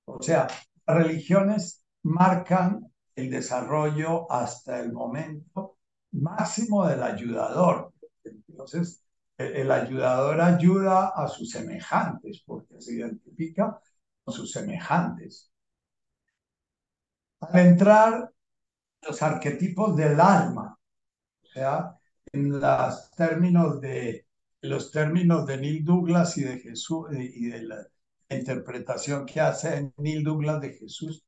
O 0.04 0.22
sea, 0.22 0.48
religiones 0.86 1.84
marcan 2.02 2.90
el 3.14 3.30
desarrollo 3.30 4.30
hasta 4.30 4.80
el 4.80 4.92
momento 4.92 5.76
máximo 6.12 6.86
del 6.86 7.02
ayudador. 7.02 7.92
Entonces, 8.24 9.01
el, 9.42 9.70
ayudador 9.70 10.40
ayuda 10.40 11.08
a 11.08 11.28
sus 11.28 11.50
semejantes 11.50 12.42
porque 12.46 12.80
se 12.80 12.94
identifica 12.94 13.78
con 14.24 14.34
sus 14.34 14.52
semejantes. 14.52 15.50
Al 17.40 17.58
entrar 17.58 18.32
los 19.02 19.22
arquetipos 19.22 19.96
del 19.96 20.20
alma, 20.20 20.78
o 21.42 21.46
sea, 21.46 21.98
en 22.32 22.60
los 22.60 23.10
términos 23.12 23.80
de 23.80 24.26
los 24.62 24.92
términos 24.92 25.46
de 25.46 25.56
Neil 25.58 25.84
Douglas 25.84 26.38
y 26.38 26.44
de 26.44 26.58
Jesús 26.60 27.08
y 27.12 27.48
de 27.48 27.62
la 27.62 27.86
interpretación 28.30 29.26
que 29.26 29.40
hace 29.40 29.92
Neil 29.96 30.22
Douglas 30.24 30.60
de 30.60 30.72
Jesús, 30.72 31.24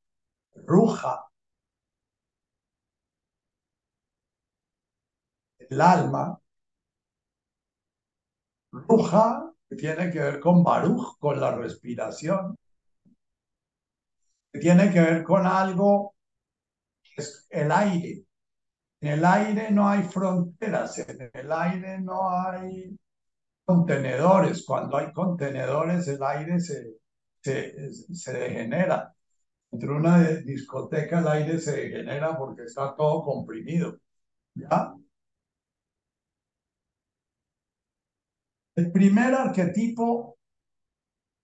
Ruja, 0.55 1.25
el 5.69 5.81
alma, 5.81 6.39
Ruja, 8.87 9.51
que 9.69 9.75
tiene 9.75 10.11
que 10.11 10.19
ver 10.19 10.39
con 10.39 10.63
Baruch, 10.63 11.17
con 11.19 11.39
la 11.39 11.55
respiración, 11.55 12.57
que 14.51 14.59
tiene 14.59 14.91
que 14.91 15.01
ver 15.01 15.23
con 15.23 15.45
algo, 15.45 16.15
es 17.17 17.47
el 17.49 17.71
aire. 17.71 18.23
En 19.01 19.13
el 19.13 19.25
aire 19.25 19.71
no 19.71 19.87
hay 19.89 20.03
fronteras, 20.03 20.99
en 20.99 21.29
el 21.33 21.51
aire 21.51 21.99
no 22.01 22.29
hay 22.29 22.97
contenedores. 23.65 24.65
Cuando 24.65 24.97
hay 24.97 25.11
contenedores, 25.13 26.07
el 26.07 26.23
aire 26.23 26.59
se, 26.59 26.95
se, 27.41 27.91
se 27.93 28.33
degenera. 28.33 29.13
Entre 29.71 29.91
una 29.91 30.19
discoteca 30.23 31.19
el 31.19 31.27
aire 31.27 31.59
se 31.59 31.75
degenera 31.75 32.37
porque 32.37 32.63
está 32.63 32.95
todo 32.95 33.23
comprimido. 33.23 33.97
¿Ya? 34.55 34.95
El 38.75 38.91
primer 38.91 39.33
arquetipo 39.33 40.37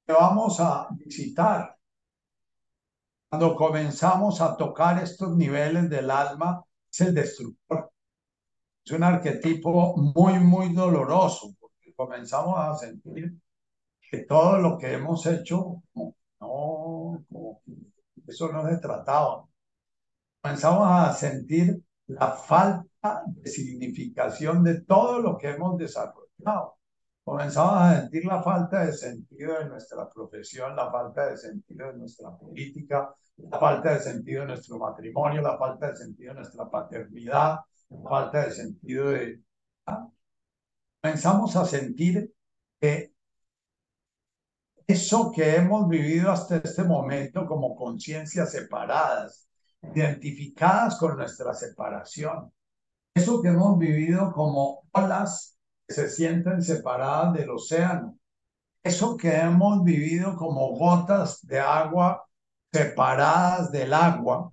que 0.05 0.11
vamos 0.11 0.59
a 0.59 0.89
visitar 0.91 1.77
cuando 3.29 3.55
comenzamos 3.55 4.41
a 4.41 4.57
tocar 4.57 5.01
estos 5.01 5.37
niveles 5.37 5.89
del 5.89 6.11
alma 6.11 6.61
es 6.91 6.99
el 6.99 7.15
destructor. 7.15 7.89
Es 8.83 8.91
un 8.91 9.03
arquetipo 9.03 9.95
muy, 9.95 10.39
muy 10.39 10.73
doloroso 10.73 11.55
porque 11.57 11.93
comenzamos 11.95 12.59
a 12.59 12.75
sentir 12.75 13.33
que 14.01 14.25
todo 14.25 14.57
lo 14.57 14.77
que 14.77 14.91
hemos 14.91 15.25
hecho, 15.25 15.81
no, 16.41 17.25
eso 18.27 18.51
no 18.51 18.67
se 18.67 18.77
trataba. 18.77 19.47
Comenzamos 20.41 20.87
a 20.91 21.13
sentir 21.13 21.81
la 22.07 22.33
falta 22.33 23.23
de 23.25 23.49
significación 23.49 24.63
de 24.65 24.81
todo 24.81 25.19
lo 25.19 25.37
que 25.37 25.51
hemos 25.51 25.77
desarrollado. 25.77 26.80
Comenzamos 27.23 27.73
a 27.75 28.01
sentir 28.01 28.25
la 28.25 28.41
falta 28.41 28.85
de 28.85 28.93
sentido 28.93 29.59
de 29.59 29.65
nuestra 29.65 30.09
profesión, 30.09 30.75
la 30.75 30.91
falta 30.91 31.27
de 31.29 31.37
sentido 31.37 31.91
de 31.91 31.97
nuestra 31.99 32.35
política, 32.35 33.13
la 33.37 33.59
falta 33.59 33.93
de 33.93 33.99
sentido 33.99 34.41
de 34.41 34.47
nuestro 34.47 34.79
matrimonio, 34.79 35.41
la 35.41 35.57
falta 35.57 35.91
de 35.91 35.97
sentido 35.97 36.33
de 36.33 36.39
nuestra 36.39 36.69
paternidad, 36.69 37.59
la 37.89 38.09
falta 38.09 38.45
de 38.45 38.51
sentido 38.51 39.09
de... 39.11 39.39
¿ah? 39.85 40.07
Comenzamos 41.01 41.55
a 41.55 41.65
sentir 41.65 42.33
que 42.79 43.13
eso 44.87 45.31
que 45.31 45.55
hemos 45.55 45.87
vivido 45.87 46.31
hasta 46.31 46.57
este 46.57 46.83
momento 46.83 47.45
como 47.45 47.75
conciencias 47.75 48.51
separadas, 48.51 49.47
identificadas 49.93 50.97
con 50.97 51.17
nuestra 51.17 51.53
separación, 51.53 52.51
eso 53.13 53.41
que 53.41 53.49
hemos 53.49 53.77
vivido 53.77 54.31
como 54.31 54.81
olas 54.91 55.57
se 55.91 56.09
sienten 56.09 56.61
separadas 56.61 57.33
del 57.33 57.49
océano, 57.51 58.17
eso 58.83 59.17
que 59.17 59.35
hemos 59.35 59.83
vivido 59.83 60.35
como 60.35 60.75
gotas 60.77 61.45
de 61.45 61.59
agua 61.59 62.25
separadas 62.71 63.71
del 63.71 63.93
agua, 63.93 64.51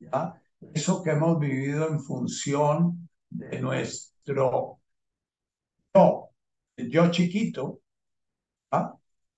¿ya? 0.00 0.34
eso 0.74 1.02
que 1.02 1.10
hemos 1.10 1.38
vivido 1.38 1.88
en 1.88 2.00
función 2.00 3.08
de 3.30 3.60
nuestro 3.60 4.80
yo, 5.94 6.30
yo 6.76 7.10
chiquito, 7.10 7.80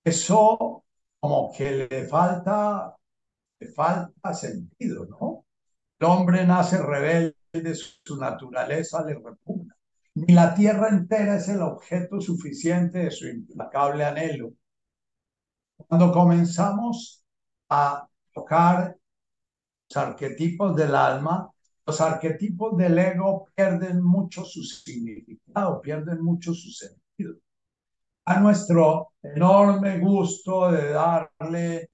eso 0.03 0.83
como 1.19 1.51
que 1.53 1.87
le 1.89 2.07
falta, 2.07 2.95
le 3.59 3.67
falta 3.73 4.33
sentido, 4.33 5.05
¿no? 5.05 5.45
El 5.99 6.07
hombre 6.07 6.45
nace 6.45 6.77
rebelde, 6.81 7.75
su 7.75 8.17
naturaleza 8.17 9.03
le 9.03 9.15
repugna. 9.15 9.74
Ni 10.15 10.33
la 10.33 10.53
tierra 10.55 10.87
entera 10.89 11.35
es 11.35 11.49
el 11.49 11.61
objeto 11.61 12.21
suficiente 12.21 12.99
de 12.99 13.11
su 13.11 13.27
implacable 13.27 14.05
anhelo. 14.05 14.53
Cuando 15.75 16.11
comenzamos 16.11 17.21
a 17.69 18.07
tocar 18.33 18.97
los 19.89 19.97
arquetipos 19.97 20.73
del 20.73 20.95
alma, 20.95 21.51
los 21.85 21.99
arquetipos 21.99 22.77
del 22.77 22.97
ego 22.97 23.49
pierden 23.53 24.01
mucho 24.01 24.45
su 24.45 24.63
significado, 24.63 25.81
pierden 25.81 26.23
mucho 26.23 26.53
su 26.53 26.71
sentido. 26.71 27.35
A 28.25 28.39
nuestro 28.39 29.11
enorme 29.21 29.99
gusto 29.99 30.71
de 30.71 30.91
darle 30.91 31.89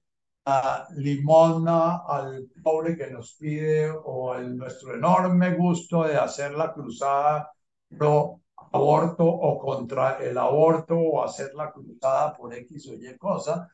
la 0.46 0.86
limosna 0.96 2.04
al 2.06 2.48
pobre 2.62 2.96
que 2.96 3.10
nos 3.10 3.34
pide 3.34 3.90
o 3.90 4.34
el, 4.36 4.56
nuestro 4.56 4.94
enorme 4.94 5.56
gusto 5.56 6.04
de 6.04 6.16
hacer 6.16 6.52
la 6.52 6.72
cruzada 6.72 7.52
pro 7.96 8.40
aborto 8.72 9.24
o 9.24 9.58
contra 9.58 10.18
el 10.18 10.38
aborto 10.38 10.96
o 10.96 11.24
hacer 11.24 11.54
la 11.54 11.70
cruzada 11.72 12.34
por 12.36 12.54
X 12.54 12.88
o 12.88 12.94
Y 12.94 13.16
cosa, 13.18 13.68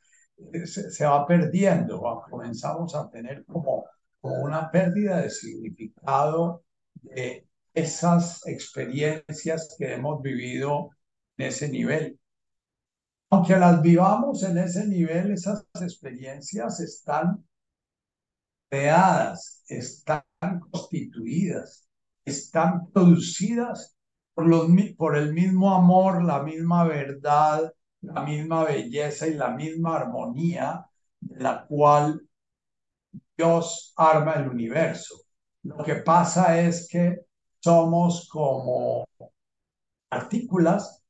se, 0.64 0.90
se 0.90 1.06
va 1.06 1.26
perdiendo, 1.26 2.00
comenzamos 2.30 2.94
a 2.94 3.08
tener 3.10 3.44
como, 3.44 3.84
como 4.20 4.42
una 4.42 4.70
pérdida 4.70 5.20
de 5.20 5.30
significado 5.30 6.64
de 6.94 7.46
esas 7.74 8.46
experiencias 8.46 9.74
que 9.78 9.94
hemos 9.94 10.20
vivido 10.22 10.90
en 11.36 11.46
ese 11.46 11.68
nivel. 11.68 12.18
Aunque 13.30 13.56
las 13.56 13.82
vivamos 13.82 14.42
en 14.42 14.58
ese 14.58 14.86
nivel, 14.86 15.32
esas 15.32 15.66
experiencias 15.80 16.80
están 16.80 17.44
creadas, 18.70 19.64
están 19.68 20.22
constituidas, 20.70 21.88
están 22.24 22.90
producidas 22.90 23.97
por, 24.38 24.46
los, 24.46 24.68
por 24.96 25.16
el 25.16 25.34
mismo 25.34 25.74
amor, 25.74 26.22
la 26.22 26.40
misma 26.44 26.84
verdad, 26.84 27.74
la 28.02 28.22
misma 28.22 28.62
belleza 28.62 29.26
y 29.26 29.34
la 29.34 29.50
misma 29.50 29.96
armonía 29.96 30.86
de 31.18 31.42
la 31.42 31.66
cual 31.66 32.22
Dios 33.36 33.92
arma 33.96 34.34
el 34.34 34.48
universo. 34.48 35.16
Lo 35.64 35.78
que 35.78 35.96
pasa 35.96 36.60
es 36.60 36.86
que 36.88 37.16
somos 37.58 38.28
como 38.28 39.08
partículas 40.08 41.02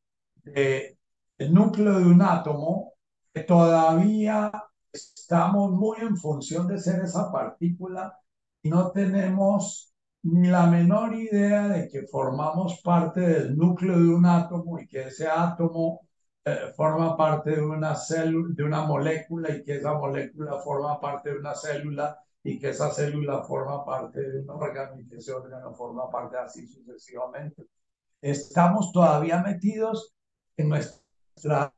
del 0.42 1.52
núcleo 1.52 1.98
de 1.98 2.06
un 2.06 2.22
átomo 2.22 2.94
que 3.34 3.42
todavía 3.42 4.50
estamos 4.90 5.70
muy 5.72 5.98
en 6.00 6.16
función 6.16 6.66
de 6.66 6.78
ser 6.78 7.04
esa 7.04 7.30
partícula 7.30 8.18
y 8.62 8.70
no 8.70 8.90
tenemos 8.90 9.87
ni 10.22 10.48
la 10.48 10.66
menor 10.66 11.14
idea 11.14 11.68
de 11.68 11.88
que 11.88 12.06
formamos 12.06 12.80
parte 12.82 13.20
del 13.20 13.56
núcleo 13.56 13.98
de 13.98 14.08
un 14.08 14.26
átomo 14.26 14.78
y 14.78 14.86
que 14.88 15.08
ese 15.08 15.28
átomo 15.28 16.00
eh, 16.44 16.72
forma 16.76 17.16
parte 17.16 17.50
de 17.52 17.62
una 17.62 17.94
célula, 17.94 18.54
de 18.54 18.64
una 18.64 18.82
molécula 18.82 19.54
y 19.54 19.62
que 19.64 19.76
esa 19.76 19.94
molécula 19.94 20.58
forma 20.60 21.00
parte 21.00 21.30
de 21.30 21.38
una 21.38 21.54
célula 21.54 22.18
y 22.42 22.58
que 22.58 22.70
esa 22.70 22.90
célula 22.90 23.42
forma 23.44 23.84
parte 23.84 24.20
de 24.22 24.40
un 24.40 24.50
órgano 24.50 25.00
y 25.00 25.06
que 25.06 25.16
ese 25.16 25.32
órgano 25.32 25.74
forma 25.74 26.10
parte 26.10 26.36
así 26.36 26.66
sucesivamente. 26.66 27.66
Estamos 28.20 28.92
todavía 28.92 29.42
metidos 29.42 30.14
en 30.56 30.68
nuestra, 30.70 31.72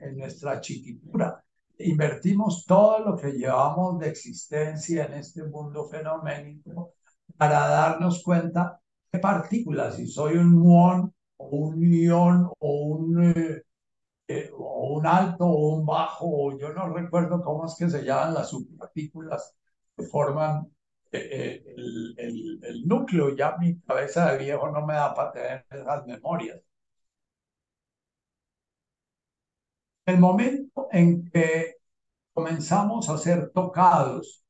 en 0.00 0.18
nuestra 0.18 0.60
chiquitura. 0.60 1.42
Invertimos 1.78 2.66
todo 2.66 2.98
lo 2.98 3.16
que 3.16 3.32
llevamos 3.32 3.98
de 3.98 4.08
existencia 4.08 5.06
en 5.06 5.14
este 5.14 5.44
mundo 5.44 5.88
fenoménico 5.88 6.94
para 7.40 7.68
darnos 7.68 8.22
cuenta 8.22 8.80
qué 9.10 9.18
partículas, 9.18 9.96
si 9.96 10.06
soy 10.06 10.36
un 10.36 10.50
muón 10.58 11.14
o 11.38 11.46
un 11.48 11.82
ion 11.82 12.50
o 12.58 12.72
un, 12.82 13.24
eh, 13.30 13.62
eh, 14.28 14.50
o 14.54 14.98
un 14.98 15.06
alto 15.06 15.46
o 15.46 15.76
un 15.76 15.86
bajo, 15.86 16.26
o 16.28 16.58
yo 16.58 16.72
no 16.74 16.90
recuerdo 16.94 17.42
cómo 17.42 17.66
es 17.66 17.76
que 17.78 17.88
se 17.90 18.04
llaman 18.04 18.34
las 18.34 18.50
subpartículas 18.50 19.56
que 19.96 20.04
forman 20.04 20.66
eh, 21.12 21.64
el, 21.76 22.14
el, 22.18 22.60
el, 22.64 22.86
núcleo. 22.86 23.34
Ya 23.36 23.56
mi 23.58 23.80
cabeza 23.80 24.32
de 24.32 24.38
viejo 24.38 24.70
no 24.70 24.86
me 24.86 24.94
da 24.94 25.14
para 25.14 25.32
tener 25.32 25.66
esas 25.70 26.06
memorias. 26.06 26.60
El 30.04 30.18
momento 30.18 30.88
en 30.92 31.30
que 31.30 31.76
comenzamos 32.34 33.08
a 33.08 33.18
ser 33.18 33.50
tocados 33.52 34.44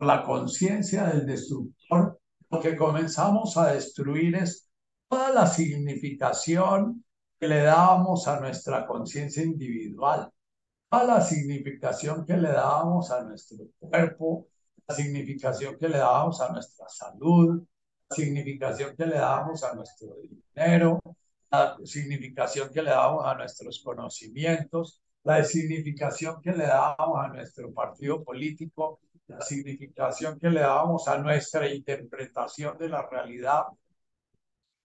la 0.00 0.22
conciencia 0.24 1.04
del 1.04 1.26
destructor, 1.26 1.81
lo 2.50 2.60
que 2.60 2.76
comenzamos 2.76 3.56
a 3.56 3.72
destruir 3.72 4.36
es 4.36 4.68
toda 5.08 5.30
la 5.30 5.46
significación 5.46 7.04
que 7.38 7.48
le 7.48 7.62
dábamos 7.62 8.28
a 8.28 8.40
nuestra 8.40 8.86
conciencia 8.86 9.42
individual, 9.42 10.30
toda 10.88 11.04
la 11.04 11.20
significación 11.20 12.24
que 12.24 12.36
le 12.36 12.52
dábamos 12.52 13.10
a 13.10 13.22
nuestro 13.22 13.66
cuerpo, 13.78 14.46
la 14.86 14.94
significación 14.94 15.76
que 15.78 15.88
le 15.88 15.98
dábamos 15.98 16.40
a 16.40 16.52
nuestra 16.52 16.88
salud, 16.88 17.62
la 18.08 18.16
significación 18.16 18.94
que 18.96 19.06
le 19.06 19.16
dábamos 19.16 19.64
a 19.64 19.74
nuestro 19.74 20.14
dinero, 20.54 21.00
la 21.50 21.76
significación 21.84 22.70
que 22.72 22.82
le 22.82 22.90
dábamos 22.90 23.26
a 23.26 23.34
nuestros 23.34 23.82
conocimientos, 23.82 25.02
la 25.24 25.42
significación 25.44 26.40
que 26.40 26.52
le 26.52 26.66
dábamos 26.66 27.24
a 27.24 27.28
nuestro 27.28 27.72
partido 27.72 28.22
político, 28.24 29.00
la 29.32 29.40
significación 29.40 30.38
que 30.38 30.50
le 30.50 30.60
dábamos 30.60 31.08
a 31.08 31.18
nuestra 31.18 31.72
interpretación 31.72 32.78
de 32.78 32.88
la 32.88 33.08
realidad, 33.08 33.64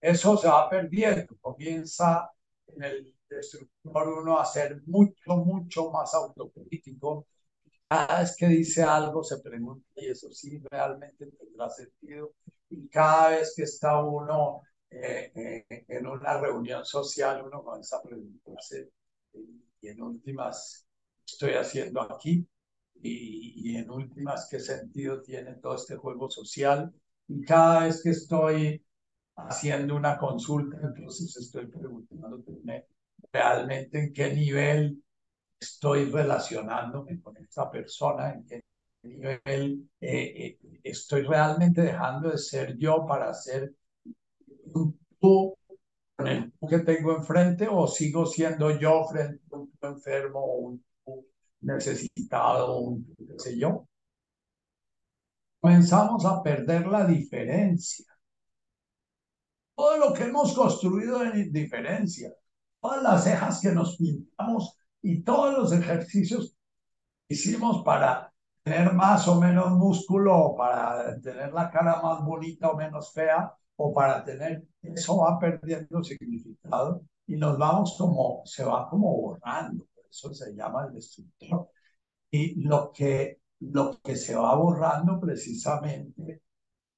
eso 0.02 0.38
se 0.38 0.48
va 0.48 0.70
perdiendo. 0.70 1.36
Comienza 1.42 2.30
en 2.68 2.84
el 2.84 3.16
destructor 3.30 4.08
uno 4.10 4.40
a 4.40 4.46
ser 4.46 4.82
mucho, 4.86 5.38
mucho 5.38 5.92
más 5.92 6.14
autocrítico. 6.14 7.28
Cada 7.88 8.20
vez 8.20 8.36
que 8.38 8.48
dice 8.48 8.84
algo 8.84 9.24
se 9.24 9.40
pregunta, 9.40 9.88
y 9.96 10.08
eso 10.08 10.32
sí 10.32 10.62
realmente 10.70 11.28
tendrá 11.32 11.70
sentido. 11.70 12.34
Y 12.70 12.88
cada 12.90 13.30
vez 13.30 13.54
que 13.56 13.64
está 13.64 14.04
uno 14.04 14.62
eh, 14.90 15.32
eh, 15.70 15.86
en 15.88 16.08
una 16.08 16.38
reunión 16.40 16.86
social, 16.86 17.44
uno 17.46 17.64
comienza 17.64 17.98
a 17.98 18.02
preguntarse, 18.04 18.90
y 19.82 19.88
en 19.88 20.02
últimas, 20.02 20.86
estoy 21.26 21.54
haciendo 21.54 22.02
aquí? 22.02 22.48
Y, 23.02 23.72
y, 23.72 23.78
en 23.78 23.90
últimas, 23.90 24.48
¿qué 24.50 24.60
sentido 24.60 25.22
tiene 25.22 25.56
todo 25.56 25.76
este 25.76 25.96
juego 25.96 26.30
social? 26.30 26.94
Y 27.28 27.42
cada 27.44 27.86
vez 27.86 28.02
que 28.02 28.10
estoy 28.10 28.84
haciendo 29.36 29.96
una 29.96 30.18
consulta, 30.18 30.78
entonces 30.82 31.36
estoy 31.38 31.68
preguntándome 31.68 32.86
realmente 33.32 34.00
en 34.00 34.14
qué 34.14 34.34
nivel 34.34 35.04
estoy 35.60 36.06
relacionándome 36.06 37.22
con 37.22 37.38
esta 37.38 37.70
persona, 37.70 38.34
en 38.34 38.46
qué 38.46 38.64
nivel 39.04 39.90
eh, 40.02 40.58
eh, 40.62 40.80
estoy 40.84 41.24
realmente 41.24 41.82
dejando 41.82 42.30
de 42.32 42.38
ser 42.38 42.78
yo 42.78 43.06
para 43.06 43.34
ser 43.34 43.74
un 44.74 45.00
tú 45.20 45.56
con 46.16 46.28
el 46.28 46.54
que 46.68 46.80
tengo 46.80 47.16
enfrente 47.16 47.68
o 47.70 47.88
sigo 47.88 48.26
siendo 48.26 48.78
yo 48.80 49.04
frente 49.06 49.44
a 49.52 49.58
un 49.58 49.72
enfermo 49.82 50.40
o 50.40 50.58
un 50.58 50.84
necesitado, 51.62 52.98
qué 53.18 53.40
sé 53.40 53.58
yo. 53.58 53.88
Comenzamos 55.60 56.26
a 56.26 56.42
perder 56.42 56.88
la 56.88 57.06
diferencia. 57.06 58.06
Todo 59.76 59.98
lo 59.98 60.14
que 60.14 60.24
hemos 60.24 60.54
construido 60.54 61.24
en 61.24 61.52
diferencia, 61.52 62.32
todas 62.80 63.04
las 63.04 63.24
cejas 63.24 63.62
que 63.62 63.72
nos 63.72 63.98
pintamos 63.98 64.78
y 65.02 65.24
todos 65.24 65.58
los 65.58 65.72
ejercicios 65.72 66.56
que 67.28 67.36
hicimos 67.36 67.84
para 67.84 68.34
tener 68.64 68.94
más 68.94 69.28
o 69.28 69.40
menos 69.40 69.72
músculo, 69.72 70.56
para 70.58 71.20
tener 71.22 71.54
la 71.54 71.70
cara 71.70 72.02
más 72.02 72.24
bonita 72.24 72.70
o 72.70 72.76
menos 72.76 73.14
fea, 73.14 73.54
o 73.78 73.94
para 73.94 74.24
tener, 74.24 74.64
eso 74.82 75.18
va 75.18 75.40
perdiendo 75.40 76.04
significado 76.04 77.02
y 77.28 77.38
nos 77.38 77.58
vamos 77.58 77.96
como, 77.98 78.42
se 78.46 78.64
va 78.64 78.90
como 78.90 79.16
borrando, 79.16 79.86
eso 80.18 80.34
se 80.34 80.54
llama 80.56 80.86
el 80.88 80.94
destructor. 80.94 81.70
Y 82.32 82.62
lo 82.62 82.92
que, 82.92 83.42
lo 83.60 84.00
que 84.02 84.16
se 84.16 84.36
va 84.36 84.56
borrando 84.56 85.20
precisamente 85.20 86.42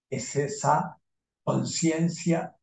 es 0.09 0.35
esa 0.35 0.97
conciencia 1.43 2.55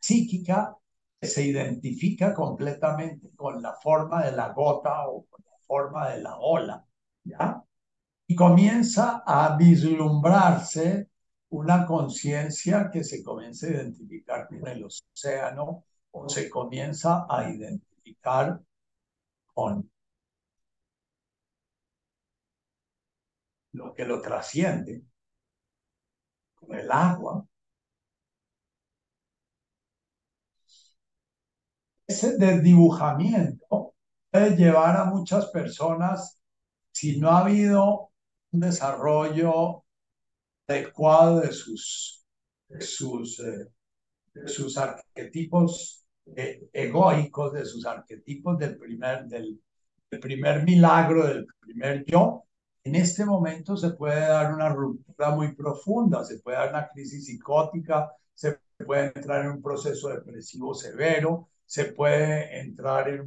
psíquica 0.00 0.76
que 1.20 1.26
se 1.28 1.44
identifica 1.44 2.34
completamente 2.34 3.30
con 3.36 3.62
la 3.62 3.74
forma 3.74 4.24
de 4.24 4.32
la 4.32 4.52
gota 4.52 5.08
o 5.08 5.26
con 5.26 5.44
la 5.44 5.58
forma 5.66 6.08
de 6.10 6.20
la 6.22 6.36
ola, 6.38 6.84
¿ya? 7.24 7.62
Y 8.26 8.34
comienza 8.34 9.22
a 9.24 9.56
vislumbrarse 9.56 11.10
una 11.50 11.86
conciencia 11.86 12.90
que 12.90 13.04
se 13.04 13.22
comienza 13.22 13.66
a 13.66 13.70
identificar 13.70 14.48
con 14.48 14.66
el 14.66 14.84
océano 14.84 15.84
o 16.10 16.28
se 16.28 16.48
comienza 16.50 17.26
a 17.28 17.50
identificar 17.50 18.60
con 19.54 19.90
lo 23.72 23.94
que 23.94 24.04
lo 24.04 24.20
trasciende, 24.20 25.02
con 26.54 26.74
el 26.78 26.90
agua. 26.90 27.46
Ese 32.06 32.36
desdibujamiento 32.36 33.94
puede 34.30 34.56
llevar 34.56 34.96
a 34.96 35.04
muchas 35.06 35.46
personas, 35.46 36.38
si 36.90 37.18
no 37.18 37.30
ha 37.30 37.40
habido 37.40 38.10
un 38.52 38.60
desarrollo 38.60 39.84
adecuado 40.66 41.40
de 41.40 41.52
sus, 41.52 42.24
sus, 42.80 43.40
eh, 43.40 43.72
sus 44.46 44.76
arquetipos 44.76 46.01
eh, 46.36 46.68
egoicos, 46.72 47.52
de 47.52 47.64
sus 47.64 47.84
arquetipos 47.86 48.58
del 48.58 48.76
primer, 48.78 49.26
del, 49.26 49.60
primer 50.20 50.62
milagro, 50.64 51.26
del 51.26 51.46
primer 51.60 52.04
yo, 52.04 52.44
en 52.84 52.96
este 52.96 53.24
momento 53.24 53.76
se 53.76 53.90
puede 53.90 54.20
dar 54.20 54.52
una 54.52 54.68
ruptura 54.68 55.30
muy 55.30 55.54
profunda, 55.54 56.24
se 56.24 56.40
puede 56.40 56.58
dar 56.58 56.70
una 56.70 56.88
crisis 56.88 57.26
psicótica, 57.26 58.10
se 58.34 58.58
puede 58.84 59.12
entrar 59.14 59.44
en 59.44 59.52
un 59.52 59.62
proceso 59.62 60.08
depresivo 60.08 60.74
severo, 60.74 61.48
se 61.64 61.86
puede 61.86 62.60
entrar 62.60 63.08
en, 63.08 63.24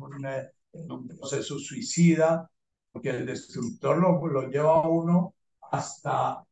en 0.74 0.92
un 0.92 1.08
proceso 1.08 1.58
suicida, 1.58 2.50
porque 2.92 3.10
el 3.10 3.26
destructor 3.26 3.98
lo, 3.98 4.26
lo 4.28 4.50
lleva 4.50 4.76
a 4.76 4.88
uno 4.88 5.36
hasta 5.72 6.45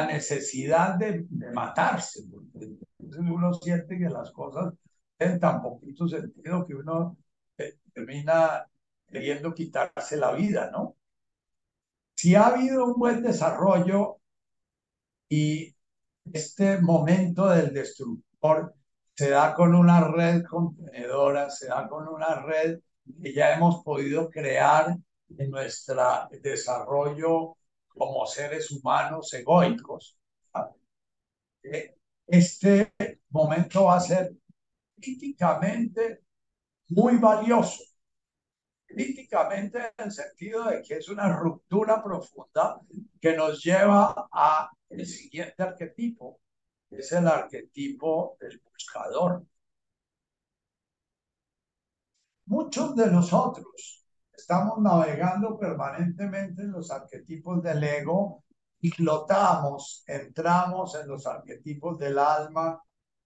la 0.00 0.06
necesidad 0.06 0.94
de, 0.96 1.26
de 1.28 1.50
matarse. 1.52 2.24
Uno 2.98 3.54
siente 3.54 3.98
que 3.98 4.08
las 4.08 4.30
cosas 4.30 4.74
tienen 5.16 5.40
tan 5.40 5.62
poquito 5.62 6.08
sentido 6.08 6.64
que 6.66 6.74
uno 6.74 7.16
eh, 7.56 7.78
termina 7.92 8.66
queriendo 9.08 9.54
quitarse 9.54 10.16
la 10.16 10.32
vida, 10.32 10.70
¿no? 10.70 10.96
Si 12.14 12.34
ha 12.34 12.46
habido 12.46 12.84
un 12.86 12.94
buen 12.98 13.22
desarrollo 13.22 14.18
y 15.28 15.74
este 16.32 16.80
momento 16.80 17.48
del 17.48 17.72
destructor 17.72 18.74
se 19.14 19.30
da 19.30 19.54
con 19.54 19.74
una 19.74 20.08
red 20.08 20.42
contenedora, 20.44 21.50
se 21.50 21.68
da 21.68 21.88
con 21.88 22.08
una 22.08 22.42
red 22.42 22.80
que 23.22 23.32
ya 23.32 23.54
hemos 23.54 23.82
podido 23.84 24.28
crear 24.28 24.96
en 25.38 25.50
nuestro 25.50 26.28
desarrollo 26.42 27.56
como 27.96 28.26
seres 28.26 28.70
humanos 28.70 29.32
egoicos. 29.34 30.18
Este 32.26 32.92
momento 33.30 33.84
va 33.84 33.96
a 33.96 34.00
ser 34.00 34.34
críticamente 35.00 36.22
muy 36.88 37.16
valioso 37.16 37.82
críticamente 38.86 39.78
en 39.78 40.06
el 40.06 40.12
sentido 40.12 40.64
de 40.64 40.82
que 40.82 40.94
es 40.94 41.08
una 41.08 41.36
ruptura 41.36 42.02
profunda 42.02 42.80
que 43.20 43.36
nos 43.36 43.62
lleva 43.62 44.28
a 44.32 44.70
el 44.88 45.06
siguiente 45.06 45.62
arquetipo, 45.62 46.40
que 46.88 46.96
es 46.98 47.12
el 47.12 47.26
arquetipo 47.26 48.36
del 48.40 48.60
buscador. 48.60 49.44
Muchos 52.46 52.94
de 52.96 53.06
nosotros 53.10 54.05
estamos 54.36 54.78
navegando 54.80 55.58
permanentemente 55.58 56.62
en 56.62 56.72
los 56.72 56.90
arquetipos 56.90 57.62
del 57.62 57.82
ego 57.82 58.44
y 58.80 58.90
flotamos, 58.90 60.04
entramos 60.06 60.94
en 60.94 61.08
los 61.08 61.26
arquetipos 61.26 61.98
del 61.98 62.18
alma 62.18 62.80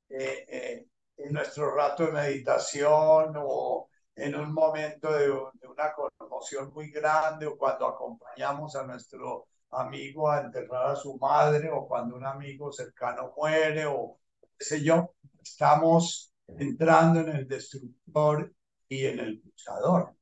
eh, 0.08 0.46
eh, 0.48 0.86
en 1.16 1.32
nuestro 1.32 1.74
rato 1.74 2.06
de 2.06 2.12
meditación 2.12 3.34
o 3.36 3.88
en 4.14 4.34
un 4.36 4.52
momento 4.52 5.12
de, 5.12 5.30
una 5.30 5.92
conmoción 6.18 6.72
muy 6.72 6.90
grande 6.90 7.46
o 7.46 7.56
cuando 7.56 7.86
acompañamos 7.86 8.76
a 8.76 8.86
nuestro 8.86 9.46
amigo 9.70 10.30
a 10.30 10.40
enterrar 10.40 10.90
a 10.90 10.96
su 10.96 11.16
madre 11.18 11.70
o 11.70 11.86
cuando 11.86 12.16
un 12.16 12.26
amigo 12.26 12.72
cercano 12.72 13.32
muere 13.36 13.86
o 13.86 14.18
qué 14.58 14.64
sé 14.64 14.82
yo, 14.82 15.14
estamos 15.42 16.32
entrando 16.46 17.20
en 17.20 17.28
el 17.30 17.48
destructor 17.48 18.52
y 18.88 19.06
en 19.06 19.20
el 19.20 19.40
buscador. 19.40 20.14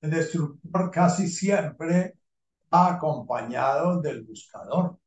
El 0.00 0.10
destructor 0.10 0.90
casi 0.90 1.28
siempre 1.28 2.16
va 2.72 2.94
acompañado 2.94 4.00
del 4.00 4.24
buscador. 4.24 4.98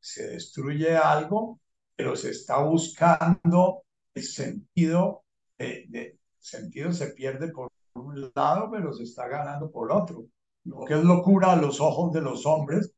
Se 0.00 0.28
destruye 0.28 0.96
algo, 0.96 1.60
pero 1.96 2.14
se 2.16 2.30
está 2.30 2.58
buscando 2.62 3.82
el 4.14 4.22
sentido 4.22 5.24
de, 5.58 6.18
sentido 6.38 6.92
se 6.92 7.08
pierde 7.08 7.48
por 7.48 7.70
un 7.94 8.30
lado, 8.34 8.70
pero 8.70 8.92
se 8.92 9.04
está 9.04 9.26
ganando 9.28 9.70
por 9.70 9.90
otro. 9.92 10.26
Lo 10.64 10.84
que 10.84 10.94
es 10.94 11.04
locura 11.04 11.52
a 11.52 11.56
los 11.56 11.80
ojos 11.80 12.12
de 12.12 12.20
los 12.20 12.44
hombres 12.46 12.92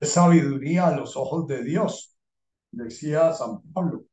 es 0.00 0.10
sabiduría 0.12 0.88
a 0.88 0.96
los 0.96 1.16
ojos 1.16 1.46
de 1.46 1.62
Dios, 1.62 2.16
decía 2.70 3.32
San 3.32 3.62
Pablo. 3.72 4.04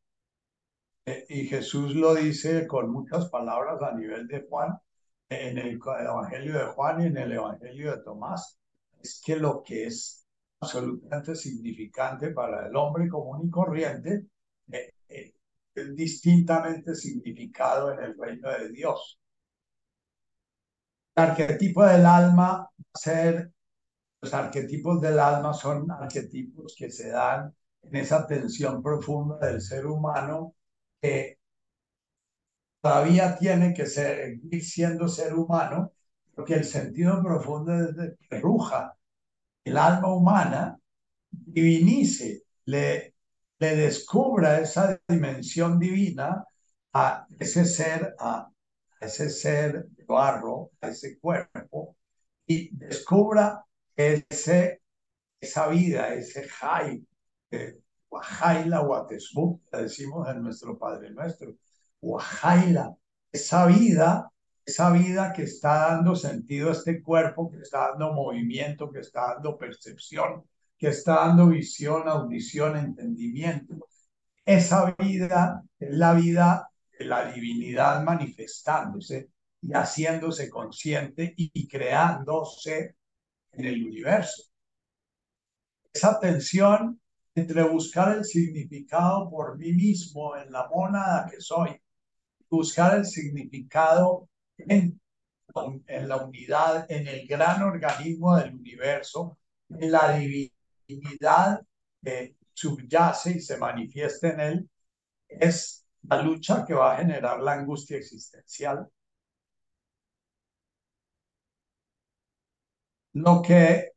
Eh, 1.05 1.25
y 1.29 1.47
Jesús 1.47 1.95
lo 1.95 2.15
dice 2.15 2.67
con 2.67 2.89
muchas 2.91 3.29
palabras 3.29 3.81
a 3.81 3.93
nivel 3.93 4.27
de 4.27 4.45
Juan, 4.49 4.77
en 5.33 5.57
el 5.57 5.79
Evangelio 5.81 6.53
de 6.53 6.65
Juan 6.73 7.01
y 7.01 7.05
en 7.07 7.17
el 7.17 7.31
Evangelio 7.33 7.91
de 7.91 8.03
Tomás. 8.03 8.59
Es 9.01 9.21
que 9.25 9.35
lo 9.35 9.63
que 9.63 9.85
es 9.87 10.25
absolutamente 10.61 11.35
significante 11.35 12.31
para 12.31 12.67
el 12.67 12.75
hombre 12.75 13.07
común 13.09 13.47
y 13.47 13.49
corriente 13.49 14.27
eh, 14.71 14.93
eh, 15.09 15.33
es 15.75 15.95
distintamente 15.95 16.95
significado 16.95 17.91
en 17.93 17.99
el 18.03 18.17
reino 18.17 18.49
de 18.49 18.69
Dios. 18.69 19.19
El 21.15 21.23
arquetipo 21.23 21.85
del 21.85 22.05
alma 22.05 22.69
ser, 22.93 23.51
los 24.21 24.33
arquetipos 24.33 25.01
del 25.01 25.19
alma 25.19 25.53
son 25.53 25.91
arquetipos 25.91 26.75
que 26.77 26.89
se 26.89 27.09
dan 27.09 27.53
en 27.83 27.95
esa 27.95 28.25
tensión 28.25 28.81
profunda 28.81 29.37
del 29.45 29.61
ser 29.61 29.85
humano 29.85 30.55
que 31.01 31.39
todavía 32.83 33.35
tiene 33.39 33.73
que 33.73 33.87
seguir 33.87 34.63
siendo 34.63 35.07
ser 35.07 35.33
humano, 35.33 35.93
porque 36.35 36.55
el 36.55 36.65
sentido 36.65 37.23
profundo 37.23 37.73
es 37.73 37.95
de 37.95 38.15
que 38.29 38.39
ruja 38.39 38.95
el 39.65 39.77
alma 39.77 40.13
humana, 40.13 40.77
divinice, 41.31 42.43
le 42.65 43.13
le 43.63 43.77
descubra 43.77 44.59
esa 44.59 44.99
dimensión 45.07 45.79
divina 45.79 46.43
a 46.93 47.25
ese 47.39 47.63
ser, 47.65 48.13
a 48.19 48.49
ese 48.99 49.29
ser 49.29 49.85
de 49.87 50.03
barro, 50.03 50.71
a 50.81 50.89
ese 50.89 51.17
cuerpo, 51.17 51.95
y 52.45 52.75
descubra 52.75 53.63
ese, 53.95 54.81
esa 55.39 55.67
vida, 55.69 56.13
ese 56.13 56.43
jai, 56.49 57.07
eh, 57.51 57.79
Wahaila 58.09 58.81
Watesbu, 58.81 59.61
decimos 59.71 60.27
en 60.27 60.43
nuestro 60.43 60.77
Padre 60.77 61.11
Nuestro, 61.11 61.55
Wahaila, 62.03 62.95
esa 63.31 63.65
vida, 63.65 64.29
esa 64.65 64.91
vida 64.91 65.31
que 65.33 65.43
está 65.43 65.87
dando 65.87 66.15
sentido 66.15 66.69
a 66.69 66.73
este 66.73 67.01
cuerpo, 67.01 67.49
que 67.49 67.59
está 67.59 67.89
dando 67.91 68.13
movimiento, 68.13 68.91
que 68.91 68.99
está 68.99 69.35
dando 69.35 69.57
percepción, 69.57 70.43
que 70.77 70.89
está 70.89 71.15
dando 71.27 71.47
visión, 71.47 72.07
audición, 72.09 72.75
entendimiento. 72.77 73.87
Esa 74.45 74.93
vida 74.99 75.63
es 75.79 75.91
la 75.91 76.13
vida 76.13 76.69
de 76.99 77.05
la 77.05 77.31
divinidad 77.31 78.03
manifestándose 78.03 79.29
y 79.61 79.71
haciéndose 79.71 80.49
consciente 80.49 81.33
y 81.37 81.67
creándose 81.69 82.95
en 83.53 83.65
el 83.65 83.81
universo. 83.85 84.43
Esa 85.93 86.19
tensión 86.19 86.99
entre 87.33 87.63
buscar 87.63 88.17
el 88.17 88.25
significado 88.25 89.29
por 89.29 89.57
mí 89.57 89.71
mismo 89.71 90.35
en 90.35 90.51
la 90.51 90.67
mónada 90.67 91.27
que 91.31 91.39
soy, 91.39 91.82
buscar 92.53 92.97
el 92.97 93.05
significado 93.05 94.29
en, 94.57 94.99
la 95.87 96.17
unidad, 96.17 96.85
en 96.89 97.07
el 97.07 97.27
gran 97.27 97.61
organismo 97.63 98.35
del 98.37 98.55
universo, 98.55 99.37
en 99.69 99.91
la 99.91 100.13
divinidad 100.13 100.53
divinidad 100.87 101.61
que 102.03 102.35
subyace 102.53 103.31
y 103.31 103.41
se 103.41 103.57
manifiesta 103.57 104.29
en 104.29 104.39
él 104.39 104.69
es 105.27 105.85
la 106.03 106.21
lucha 106.21 106.65
que 106.65 106.73
va 106.73 106.93
a 106.93 106.97
generar 106.97 107.39
la 107.41 107.53
angustia 107.53 107.97
existencial. 107.97 108.87
Lo 113.13 113.41
que 113.41 113.93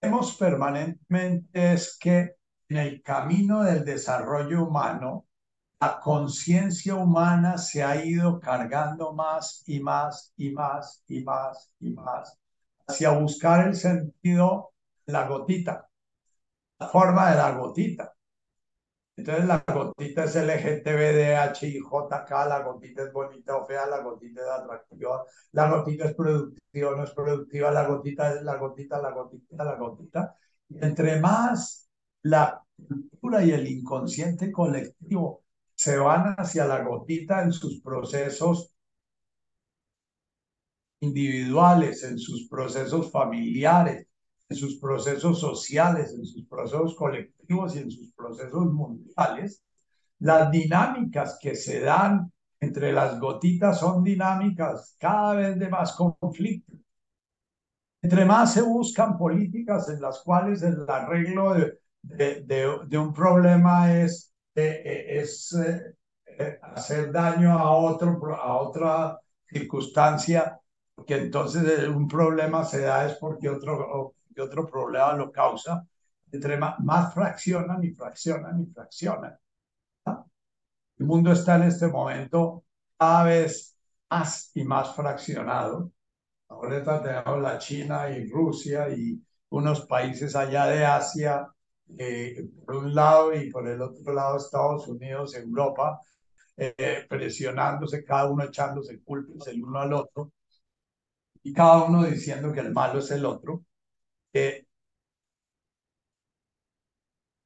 vemos 0.00 0.36
permanentemente 0.36 1.72
es 1.72 1.98
que 1.98 2.36
en 2.68 2.76
el 2.76 3.02
camino 3.02 3.62
del 3.64 3.84
desarrollo 3.84 4.64
humano, 4.64 5.26
la 5.80 5.98
conciencia 6.00 6.94
humana 6.94 7.56
se 7.56 7.82
ha 7.82 8.04
ido 8.04 8.38
cargando 8.38 9.12
más 9.14 9.62
y 9.66 9.80
más 9.80 10.32
y 10.36 10.50
más 10.50 11.02
y 11.08 11.22
más 11.24 11.72
y 11.80 11.90
más 11.94 12.38
hacia 12.86 13.10
buscar 13.10 13.68
el 13.68 13.74
sentido 13.74 14.72
la 15.06 15.26
gotita, 15.26 15.88
la 16.78 16.88
forma 16.88 17.30
de 17.30 17.36
la 17.36 17.52
gotita. 17.52 18.14
Entonces 19.16 19.44
la 19.46 19.64
gotita 19.66 20.24
es 20.24 20.36
LGTBDHIJK, 20.36 22.30
la 22.48 22.62
gotita 22.64 23.02
es 23.02 23.12
bonita 23.12 23.56
o 23.56 23.66
fea, 23.66 23.86
la 23.86 24.00
gotita 24.00 24.40
es 24.40 24.48
atractiva, 24.48 25.24
la 25.52 25.70
gotita 25.70 26.04
es 26.06 26.14
productiva 26.14 26.90
o 26.90 26.96
no 26.96 27.04
es 27.04 27.10
productiva, 27.10 27.70
la 27.70 27.86
gotita 27.86 28.34
es 28.34 28.42
la 28.42 28.56
gotita, 28.56 29.00
la 29.00 29.10
gotita, 29.10 29.64
la 29.64 29.74
gotita. 29.76 30.36
Y 30.68 30.84
entre 30.84 31.20
más 31.20 31.88
la 32.22 32.62
cultura 32.76 33.42
y 33.44 33.52
el 33.52 33.66
inconsciente 33.66 34.50
colectivo 34.50 35.44
se 35.80 35.96
van 35.96 36.34
hacia 36.36 36.66
la 36.66 36.82
gotita 36.84 37.42
en 37.42 37.54
sus 37.54 37.80
procesos 37.80 38.74
individuales, 41.00 42.04
en 42.04 42.18
sus 42.18 42.46
procesos 42.50 43.10
familiares, 43.10 44.06
en 44.50 44.56
sus 44.58 44.78
procesos 44.78 45.40
sociales, 45.40 46.12
en 46.12 46.26
sus 46.26 46.46
procesos 46.46 46.94
colectivos 46.96 47.74
y 47.74 47.78
en 47.78 47.90
sus 47.90 48.12
procesos 48.12 48.66
mundiales, 48.70 49.62
las 50.18 50.50
dinámicas 50.50 51.38
que 51.40 51.54
se 51.54 51.80
dan 51.80 52.30
entre 52.60 52.92
las 52.92 53.18
gotitas 53.18 53.80
son 53.80 54.04
dinámicas 54.04 54.96
cada 54.98 55.32
vez 55.32 55.58
de 55.58 55.70
más 55.70 55.94
conflicto. 55.94 56.74
Entre 58.02 58.26
más 58.26 58.52
se 58.52 58.60
buscan 58.60 59.16
políticas 59.16 59.88
en 59.88 60.02
las 60.02 60.20
cuales 60.20 60.62
el 60.62 60.84
arreglo 60.86 61.54
de, 62.02 62.42
de, 62.42 62.98
un 62.98 63.14
problema 63.14 63.98
es, 63.98 64.29
es 64.66 65.52
eh, 65.54 66.58
hacer 66.62 67.12
daño 67.12 67.58
a, 67.58 67.70
otro, 67.72 68.34
a 68.34 68.56
otra 68.56 69.18
circunstancia, 69.46 70.58
porque 70.94 71.16
entonces 71.16 71.88
un 71.88 72.08
problema 72.08 72.64
se 72.64 72.80
da 72.82 73.06
es 73.06 73.14
porque 73.16 73.48
otro, 73.48 74.14
otro 74.38 74.66
problema 74.66 75.12
lo 75.14 75.30
causa, 75.30 75.86
entre 76.32 76.56
más, 76.56 77.12
fraccionan 77.12 77.82
y 77.84 77.90
fraccionan 77.90 78.60
y 78.62 78.66
fraccionan. 78.66 79.36
El 80.06 81.06
mundo 81.06 81.32
está 81.32 81.56
en 81.56 81.62
este 81.64 81.88
momento 81.88 82.64
cada 82.98 83.24
vez 83.24 83.76
más 84.10 84.50
y 84.54 84.64
más 84.64 84.94
fraccionado. 84.94 85.90
Ahorita 86.48 87.02
tenemos 87.02 87.40
la 87.40 87.58
China 87.58 88.10
y 88.10 88.28
Rusia 88.28 88.88
y 88.90 89.22
unos 89.50 89.86
países 89.86 90.36
allá 90.36 90.66
de 90.66 90.84
Asia, 90.84 91.48
eh, 91.98 92.48
por 92.64 92.76
un 92.76 92.94
lado, 92.94 93.34
y 93.34 93.50
por 93.50 93.68
el 93.68 93.80
otro 93.82 94.12
lado 94.12 94.36
Estados 94.36 94.88
Unidos, 94.88 95.34
Europa, 95.34 96.00
eh, 96.56 97.06
presionándose, 97.08 98.04
cada 98.04 98.30
uno 98.30 98.44
echándose 98.44 99.00
culpas 99.02 99.48
el 99.48 99.62
uno 99.64 99.80
al 99.80 99.92
otro, 99.94 100.32
y 101.42 101.52
cada 101.52 101.84
uno 101.84 102.04
diciendo 102.04 102.52
que 102.52 102.60
el 102.60 102.72
malo 102.72 102.98
es 103.00 103.10
el 103.10 103.24
otro 103.24 103.64
eh, 104.32 104.66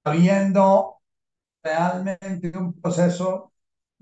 habiendo 0.04 1.00
realmente 1.62 2.56
un 2.58 2.80
proceso 2.80 3.52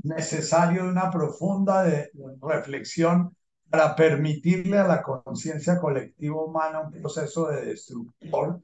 necesario 0.02 0.84
de 0.84 0.90
una 0.90 1.10
profunda 1.10 1.82
de, 1.84 2.10
reflexión 2.40 3.36
para 3.70 3.94
permitirle 3.96 4.78
a 4.78 4.86
la 4.86 5.02
conciencia 5.02 5.78
colectiva 5.80 6.42
humana 6.44 6.80
un 6.80 6.92
proceso 6.92 7.48
de 7.48 7.66
destructor 7.66 8.60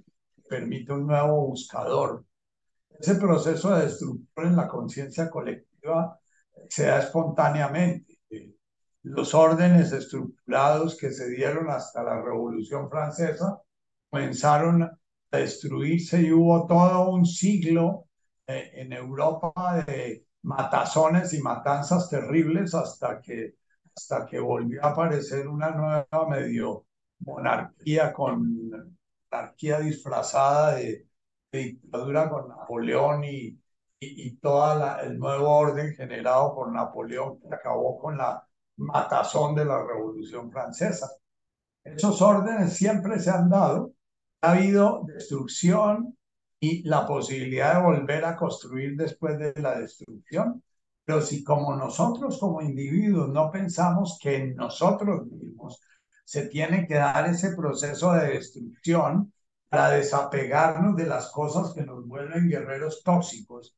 permite 0.49 0.93
un 0.93 1.07
nuevo 1.07 1.47
buscador. 1.47 2.25
Ese 2.99 3.15
proceso 3.15 3.75
de 3.75 3.85
destructor 3.85 4.47
en 4.47 4.57
la 4.57 4.67
conciencia 4.67 5.31
colectiva 5.31 6.19
se 6.69 6.87
da 6.87 6.99
espontáneamente. 7.01 8.19
Los 9.03 9.35
órdenes 9.35 9.93
estructurados 9.93 10.97
que 10.97 11.13
se 11.13 11.31
dieron 11.31 11.71
hasta 11.71 12.03
la 12.03 12.21
Revolución 12.21 12.91
Francesa 12.91 13.61
comenzaron 14.11 14.83
a 14.83 14.99
destruirse 15.31 16.21
y 16.21 16.33
hubo 16.33 16.67
todo 16.67 17.11
un 17.11 17.25
siglo 17.25 18.07
eh, 18.47 18.71
en 18.75 18.93
Europa 18.93 19.85
de 19.87 20.27
matazones 20.43 21.33
y 21.35 21.43
matanzas 21.43 22.09
terribles 22.09 22.75
hasta 22.75 23.21
que, 23.21 23.55
hasta 23.95 24.27
que 24.27 24.41
volvió 24.41 24.85
a 24.85 24.91
aparecer 24.91 25.47
una 25.47 25.71
nueva 25.71 26.29
medio 26.29 26.87
monarquía 27.21 28.13
con 28.13 28.98
monarquía 29.31 29.81
disfrazada 29.81 30.77
de, 30.77 31.07
dictadura 31.51 32.29
con 32.29 32.49
Napoleón 32.49 33.25
y, 33.25 33.47
y, 33.49 33.59
y 34.01 34.37
todo 34.37 35.01
el 35.01 35.19
nuevo 35.19 35.49
orden 35.49 35.95
generado 35.95 36.55
por 36.55 36.71
Napoleón 36.71 37.41
que 37.41 37.55
acabó 37.55 37.99
con 37.99 38.19
la 38.19 38.47
matazón 38.77 39.55
de 39.55 39.65
la 39.65 39.83
Revolución 39.83 40.51
Francesa. 40.53 41.09
Esos 41.83 42.21
órdenes 42.21 42.75
siempre 42.75 43.19
se 43.19 43.31
han 43.31 43.49
dado 43.49 43.93
ha 44.41 44.53
habido 44.53 45.03
destrucción 45.07 46.17
y 46.61 46.83
la 46.89 47.07
posibilidad 47.07 47.77
de 47.77 47.83
volver 47.83 48.25
a 48.25 48.37
construir 48.37 48.97
después 48.97 49.39
de 49.39 49.53
la 49.61 49.79
destrucción. 49.79 50.63
Pero 51.05 51.23
si 51.23 51.43
como 51.43 51.75
nosotros 51.77 52.39
como 52.39 52.61
individuos 52.63 53.29
no 53.31 53.51
pensamos 53.51 54.19
que 54.21 54.37
en 54.37 54.55
nosotros 54.55 55.27
mismos 55.27 55.81
se 56.29 56.45
tiene 56.45 56.87
que 56.87 56.93
dar 56.93 57.27
ese 57.27 57.57
proceso 57.57 58.13
de 58.13 58.35
destrucción 58.35 59.33
para 59.71 59.89
desapegarnos 59.89 60.95
de 60.95 61.07
las 61.07 61.31
cosas 61.31 61.73
que 61.73 61.81
nos 61.87 62.07
vuelven 62.07 62.51
guerreros 62.51 63.03
tóxicos, 63.03 63.75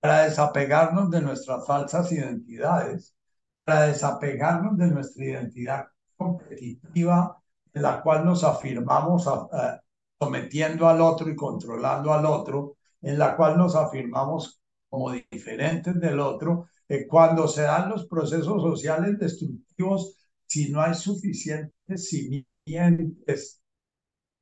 para 0.00 0.24
desapegarnos 0.24 1.12
de 1.12 1.20
nuestras 1.20 1.64
falsas 1.64 2.10
identidades, 2.10 3.14
para 3.62 3.82
desapegarnos 3.82 4.76
de 4.78 4.88
nuestra 4.88 5.24
identidad 5.24 5.84
competitiva 6.16 7.40
en 7.72 7.82
la 7.82 8.02
cual 8.02 8.24
nos 8.24 8.42
afirmamos 8.42 9.28
a, 9.28 9.80
sometiendo 10.18 10.88
al 10.88 11.00
otro 11.00 11.30
y 11.30 11.36
controlando 11.36 12.12
al 12.12 12.26
otro, 12.26 12.78
en 13.00 13.16
la 13.16 13.36
cual 13.36 13.56
nos 13.56 13.76
afirmamos 13.76 14.60
como 14.88 15.12
diferentes 15.12 16.00
del 16.00 16.18
otro, 16.18 16.66
eh, 16.88 17.06
cuando 17.06 17.46
se 17.46 17.62
dan 17.62 17.90
los 17.90 18.08
procesos 18.08 18.60
sociales 18.60 19.20
destructivos, 19.20 20.16
si 20.52 20.70
no 20.70 20.82
hay 20.82 20.94
suficientes 20.94 22.10
simientes 22.10 23.62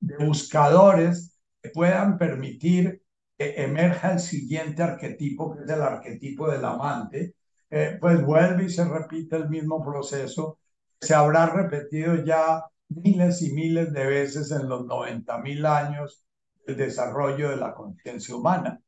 de 0.01 0.17
buscadores 0.27 1.39
que 1.63 1.71
puedan 1.71 2.19
permitir 2.19 3.05
que 3.39 3.63
emerja 3.63 4.15
el 4.15 4.19
siguiente 4.19 4.83
arquetipo, 4.83 5.55
que 5.55 5.63
es 5.63 5.71
el 5.71 5.83
arquetipo 5.83 6.51
del 6.51 6.65
amante, 6.65 7.37
eh, 7.71 7.97
pues 8.01 8.25
vuelve 8.27 8.65
y 8.65 8.71
se 8.71 8.85
repite 8.85 9.37
el 9.37 9.49
mismo 9.49 9.85
proceso. 9.85 10.59
Se 11.01 11.15
habrá 11.15 11.47
repetido 11.47 12.17
ya 12.25 12.65
miles 12.89 13.41
y 13.43 13.53
miles 13.53 13.93
de 13.93 14.07
veces 14.07 14.51
en 14.51 14.69
los 14.69 14.85
90 14.87 15.39
mil 15.39 15.65
años 15.65 16.25
del 16.67 16.77
desarrollo 16.77 17.51
de 17.51 17.57
la 17.57 17.73
conciencia 17.73 18.35
humana. 18.35 18.81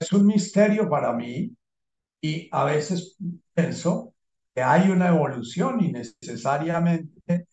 Es 0.00 0.10
un 0.14 0.26
misterio 0.26 0.88
para 0.88 1.12
mí 1.12 1.54
y 2.22 2.48
a 2.52 2.64
veces 2.64 3.16
pienso 3.52 4.07
hay 4.62 4.90
una 4.90 5.08
evolución 5.08 5.80
y 5.82 5.92
necesariamente 5.92 7.46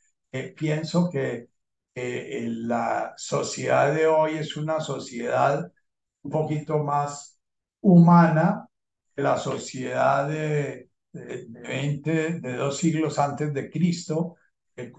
pienso 0.56 1.10
que 1.10 1.50
la 1.96 3.14
sociedad 3.18 3.94
de 3.94 4.08
hoy 4.08 4.38
es 4.38 4.58
una 4.58 4.80
sociedad 4.82 5.72
un 6.24 6.32
poquito 6.32 6.80
más 6.84 7.40
humana 7.82 8.68
que 9.16 9.22
la 9.22 9.38
sociedad 9.38 10.28
de, 10.28 10.90
de, 11.14 11.46
20, 11.48 12.40
de 12.42 12.54
dos 12.58 12.78
siglos 12.78 13.20
antes 13.20 13.54
de 13.54 13.70
Cristo, 13.70 14.36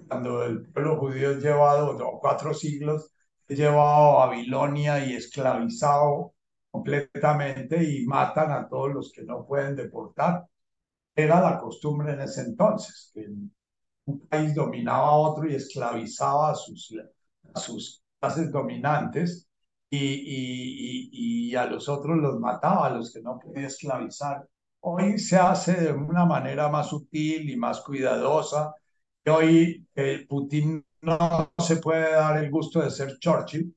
cuando 0.09 0.43
el 0.45 0.63
pueblo 0.73 0.99
judío 0.99 1.33
es 1.33 1.43
llevado, 1.43 1.97
o 1.97 2.21
cuatro 2.21 2.55
siglos, 2.55 3.13
es 3.49 3.59
llevado 3.59 4.21
a 4.21 4.27
Babilonia 4.27 5.05
y 5.05 5.15
esclavizado 5.15 6.35
completamente 6.71 7.83
y 7.85 8.07
matan 8.07 8.53
a 8.53 8.69
todos 8.69 8.93
los 8.93 9.13
que 9.13 9.23
no 9.23 9.47
pueden 9.47 9.77
deportar. 9.77 10.47
Era 11.17 11.41
la 11.41 11.59
costumbre 11.59 12.13
en 12.13 12.21
ese 12.21 12.43
entonces, 12.43 13.11
que 13.15 13.27
un 14.07 14.21
país 14.29 14.55
dominaba 14.55 15.09
a 15.09 15.17
otro 15.17 15.49
y 15.49 15.55
esclavizaba 15.55 16.51
a 16.51 16.55
sus, 16.55 16.95
a 17.55 17.61
sus 17.61 18.03
clases 18.21 18.53
dominantes 18.53 19.49
y, 19.91 19.99
y, 19.99 21.51
y, 21.51 21.55
a 21.57 21.67
los 21.67 21.89
otros 21.89 22.17
los 22.19 22.39
mataba, 22.39 22.87
a 22.87 22.91
los 22.91 23.13
que 23.13 23.23
no 23.23 23.39
podía 23.39 23.67
esclavizar. 23.67 24.47
Hoy 24.81 25.19
se 25.19 25.37
hace 25.37 25.75
de 25.75 25.93
una 25.93 26.25
manera 26.25 26.69
más 26.69 26.89
sutil 26.89 27.49
y 27.51 27.57
más 27.57 27.81
cuidadosa. 27.81 28.75
Hoy 29.27 29.87
eh, 29.95 30.27
Putin 30.29 30.85
no 31.03 31.51
se 31.59 31.77
puede 31.79 32.13
dar 32.13 32.43
el 32.45 32.51
gusto 32.51 32.81
de 32.81 32.91
ser 32.91 33.19
Churchill, 33.19 33.75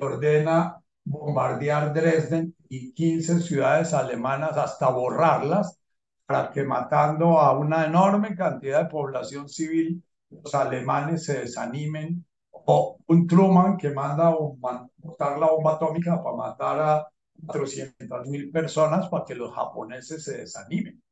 ordena 0.00 0.82
bombardear 1.04 1.92
Dresden 1.92 2.54
y 2.68 2.92
15 2.92 3.40
ciudades 3.40 3.92
alemanas 3.92 4.56
hasta 4.56 4.88
borrarlas, 4.90 5.78
para 6.26 6.50
que 6.50 6.64
matando 6.64 7.38
a 7.38 7.58
una 7.58 7.86
enorme 7.86 8.34
cantidad 8.36 8.84
de 8.84 8.90
población 8.90 9.48
civil, 9.48 10.02
los 10.30 10.54
alemanes 10.54 11.24
se 11.24 11.40
desanimen 11.40 12.24
o 12.50 12.98
un 13.06 13.26
Truman 13.26 13.76
que 13.76 13.90
manda 13.90 14.28
a 14.28 14.36
botar 14.36 15.38
la 15.38 15.50
bomba 15.50 15.74
atómica 15.74 16.22
para 16.22 16.36
matar 16.36 16.80
a 16.80 17.08
400 17.46 18.28
mil 18.28 18.50
personas 18.50 19.08
para 19.08 19.24
que 19.24 19.34
los 19.34 19.52
japoneses 19.54 20.24
se 20.24 20.38
desanimen. 20.38 21.02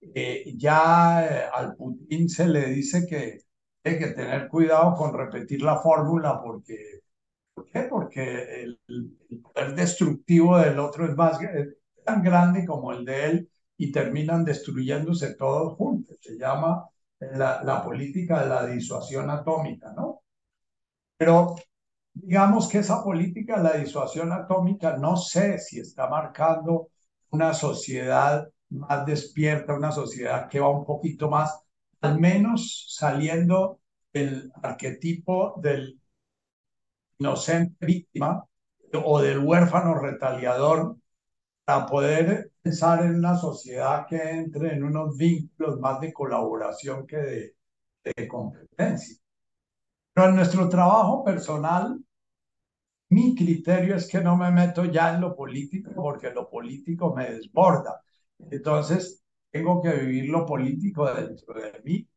Eh, 0.00 0.54
ya 0.56 1.26
eh, 1.26 1.44
al 1.52 1.74
Putin 1.76 2.28
se 2.28 2.46
le 2.46 2.66
dice 2.66 3.06
que 3.06 3.40
hay 3.84 3.98
que 3.98 4.08
tener 4.08 4.48
cuidado 4.48 4.94
con 4.94 5.14
repetir 5.14 5.62
la 5.62 5.78
fórmula 5.80 6.40
porque, 6.42 7.00
¿por 7.54 7.66
qué? 7.66 7.80
Porque 7.82 8.62
el, 8.62 8.80
el 8.88 9.40
poder 9.40 9.74
destructivo 9.74 10.58
del 10.58 10.78
otro 10.78 11.06
es 11.06 11.16
más 11.16 11.40
es 11.42 11.76
tan 12.04 12.22
grande 12.22 12.66
como 12.66 12.92
el 12.92 13.04
de 13.04 13.26
él 13.26 13.50
y 13.84 13.92
terminan 13.92 14.44
destruyéndose 14.44 15.34
todos 15.34 15.76
juntos. 15.76 16.16
Se 16.20 16.38
llama 16.38 16.88
la, 17.20 17.62
la 17.62 17.84
política 17.84 18.42
de 18.42 18.48
la 18.48 18.66
disuasión 18.66 19.28
atómica, 19.28 19.92
¿no? 19.94 20.22
Pero 21.18 21.54
digamos 22.14 22.66
que 22.66 22.78
esa 22.78 23.04
política 23.04 23.58
de 23.58 23.62
la 23.64 23.72
disuasión 23.74 24.32
atómica 24.32 24.96
no 24.96 25.18
sé 25.18 25.58
si 25.58 25.80
está 25.80 26.08
marcando 26.08 26.88
una 27.30 27.52
sociedad 27.52 28.48
más 28.70 29.04
despierta, 29.04 29.74
una 29.74 29.92
sociedad 29.92 30.48
que 30.48 30.60
va 30.60 30.70
un 30.70 30.86
poquito 30.86 31.28
más, 31.28 31.60
al 32.00 32.18
menos 32.18 32.86
saliendo 32.88 33.80
del 34.14 34.50
arquetipo 34.62 35.60
del 35.60 36.00
inocente 37.18 37.84
víctima 37.84 38.46
o 39.04 39.20
del 39.20 39.40
huérfano 39.40 39.98
retaliador 39.98 40.96
para 41.64 41.86
poder 41.86 42.52
pensar 42.62 43.04
en 43.04 43.16
una 43.16 43.36
sociedad 43.36 44.06
que 44.06 44.16
entre 44.30 44.74
en 44.74 44.84
unos 44.84 45.16
vínculos 45.16 45.78
más 45.80 46.00
de 46.00 46.12
colaboración 46.12 47.06
que 47.06 47.16
de, 47.16 47.56
de 48.04 48.28
competencia. 48.28 49.16
Pero 50.12 50.28
en 50.30 50.36
nuestro 50.36 50.68
trabajo 50.68 51.22
personal, 51.24 52.00
mi 53.10 53.34
criterio 53.34 53.96
es 53.96 54.08
que 54.08 54.20
no 54.20 54.36
me 54.36 54.50
meto 54.50 54.84
ya 54.86 55.14
en 55.14 55.20
lo 55.20 55.36
político 55.36 55.92
porque 55.94 56.30
lo 56.30 56.48
político 56.50 57.14
me 57.14 57.30
desborda. 57.30 58.02
Entonces, 58.50 59.22
tengo 59.50 59.80
que 59.82 59.92
vivir 59.92 60.28
lo 60.30 60.44
político 60.46 61.06
dentro 61.12 61.54
de 61.60 61.80
mí. 61.84 62.08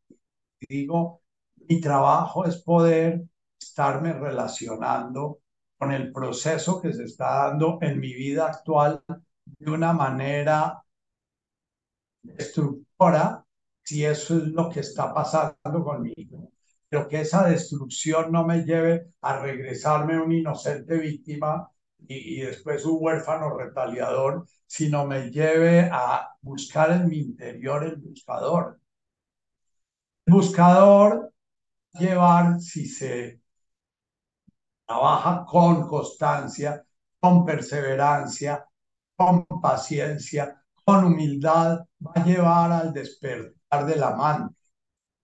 Digo, 0.68 1.22
mi 1.68 1.80
trabajo 1.80 2.44
es 2.46 2.58
poder 2.62 3.24
estarme 3.60 4.12
relacionando 4.14 5.40
con 5.78 5.92
el 5.92 6.12
proceso 6.12 6.80
que 6.80 6.92
se 6.92 7.04
está 7.04 7.48
dando 7.48 7.78
en 7.82 8.00
mi 8.00 8.14
vida 8.14 8.48
actual 8.48 9.02
de 9.58 9.70
una 9.70 9.92
manera 9.92 10.82
destructora, 12.22 13.44
si 13.82 14.04
eso 14.04 14.36
es 14.38 14.44
lo 14.48 14.68
que 14.70 14.80
está 14.80 15.12
pasando 15.14 15.84
conmigo. 15.84 16.52
Pero 16.88 17.08
que 17.08 17.20
esa 17.20 17.46
destrucción 17.48 18.32
no 18.32 18.44
me 18.46 18.64
lleve 18.64 19.12
a 19.20 19.40
regresarme 19.40 20.20
un 20.20 20.32
inocente 20.32 20.96
víctima 20.98 21.70
y, 22.06 22.40
y 22.40 22.40
después 22.42 22.84
un 22.86 22.98
huérfano 23.00 23.56
retaliador, 23.56 24.46
sino 24.66 25.06
me 25.06 25.30
lleve 25.30 25.88
a 25.92 26.28
buscar 26.40 26.90
en 26.92 27.08
mi 27.08 27.18
interior 27.18 27.84
el 27.84 27.96
buscador. 27.96 28.80
El 30.26 30.34
buscador 30.34 31.32
llevar, 31.92 32.60
si 32.60 32.86
se 32.86 33.40
trabaja 34.86 35.44
con 35.46 35.86
constancia, 35.86 36.84
con 37.20 37.44
perseverancia, 37.44 38.66
con 39.18 39.44
paciencia, 39.60 40.62
con 40.84 41.04
humildad, 41.04 41.80
va 42.06 42.12
a 42.14 42.24
llevar 42.24 42.70
al 42.70 42.92
despertar 42.92 43.84
del 43.84 44.02
amante. 44.04 44.54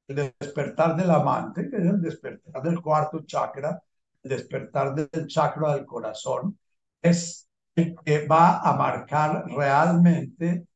El 0.08 0.34
despertar 0.38 0.96
del 0.96 1.10
amante, 1.10 1.70
que 1.70 1.76
es 1.76 1.84
el 1.84 2.02
despertar 2.02 2.60
del 2.60 2.80
cuarto 2.82 3.20
chakra, 3.24 3.80
el 4.24 4.30
despertar 4.30 4.94
del 4.96 5.28
chakra 5.28 5.74
del 5.74 5.86
corazón, 5.86 6.58
es 7.00 7.48
el 7.76 7.94
que 8.04 8.26
va 8.26 8.58
a 8.60 8.76
marcar 8.76 9.44
realmente 9.46 10.66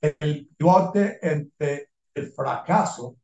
el 0.00 0.48
pivote 0.56 1.18
entre 1.20 1.90
el 2.14 2.32
fracaso 2.32 3.16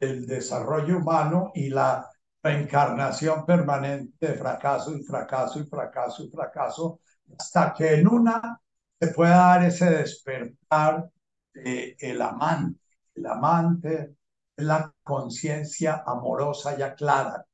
del 0.00 0.26
desarrollo 0.26 0.98
humano 0.98 1.52
y 1.54 1.68
la 1.70 2.10
reencarnación 2.42 3.46
permanente 3.46 4.26
de 4.26 4.34
fracaso 4.34 4.96
y 4.96 5.04
fracaso 5.04 5.60
y 5.60 5.64
fracaso 5.64 6.24
y 6.24 6.30
fracaso, 6.30 7.00
hasta 7.38 7.74
que 7.74 7.94
en 7.94 8.08
una 8.08 8.60
se 9.00 9.08
pueda 9.08 9.36
dar 9.36 9.64
ese 9.64 9.90
despertar 9.90 11.10
del 11.54 11.96
el 11.98 12.22
amante. 12.22 12.80
El 13.14 13.26
amante 13.26 14.16
es 14.56 14.64
la 14.64 14.92
conciencia 15.02 16.02
amorosa 16.06 16.76
ya 16.76 16.94
clara. 16.94 17.44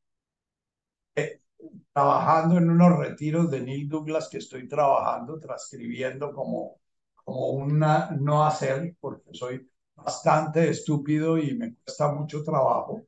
Eh, 1.16 1.40
trabajando 1.92 2.58
en 2.58 2.70
unos 2.70 2.98
retiros 2.98 3.50
de 3.50 3.60
Neil 3.62 3.88
Douglas 3.88 4.28
que 4.28 4.38
estoy 4.38 4.68
trabajando, 4.68 5.38
transcribiendo 5.40 6.32
como, 6.32 6.80
como 7.24 7.48
una 7.50 8.10
no 8.12 8.44
hacer, 8.44 8.96
porque 9.00 9.32
soy 9.34 9.70
bastante 9.94 10.68
estúpido 10.70 11.38
y 11.38 11.54
me 11.56 11.74
cuesta 11.76 12.12
mucho 12.12 12.42
trabajo, 12.42 13.02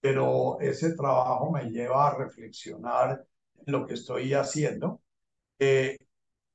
pero 0.00 0.60
ese 0.60 0.94
trabajo 0.94 1.50
me 1.52 1.70
lleva 1.70 2.08
a 2.08 2.14
reflexionar 2.16 3.24
en 3.64 3.72
lo 3.72 3.86
que 3.86 3.94
estoy 3.94 4.34
haciendo. 4.34 5.02
Eh, 5.58 5.96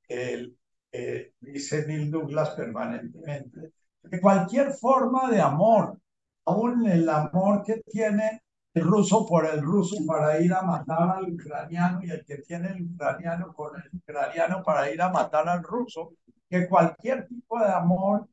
el, 0.08 0.56
eh, 0.92 1.32
dice 1.40 1.86
Neil 1.86 2.10
Douglas 2.10 2.50
permanentemente, 2.50 3.72
que 4.10 4.20
cualquier 4.20 4.72
forma 4.72 5.30
de 5.30 5.40
amor, 5.40 5.98
aún 6.46 6.88
el 6.88 7.08
amor 7.08 7.62
que 7.62 7.82
tiene 7.82 8.42
el 8.74 8.84
ruso 8.84 9.26
por 9.26 9.46
el 9.46 9.60
ruso 9.62 9.96
para 10.06 10.40
ir 10.40 10.52
a 10.52 10.62
matar 10.62 11.16
al 11.16 11.32
ucraniano 11.32 12.00
y 12.02 12.10
el 12.10 12.24
que 12.24 12.38
tiene 12.38 12.68
el 12.68 12.82
ucraniano 12.82 13.52
con 13.52 13.76
el 13.76 13.90
ucraniano 13.92 14.62
para 14.62 14.90
ir 14.90 15.00
a 15.02 15.10
matar 15.10 15.48
al 15.48 15.62
ruso, 15.62 16.14
que 16.48 16.68
cualquier 16.68 17.26
tipo 17.26 17.58
de 17.58 17.70
amor 17.70 18.28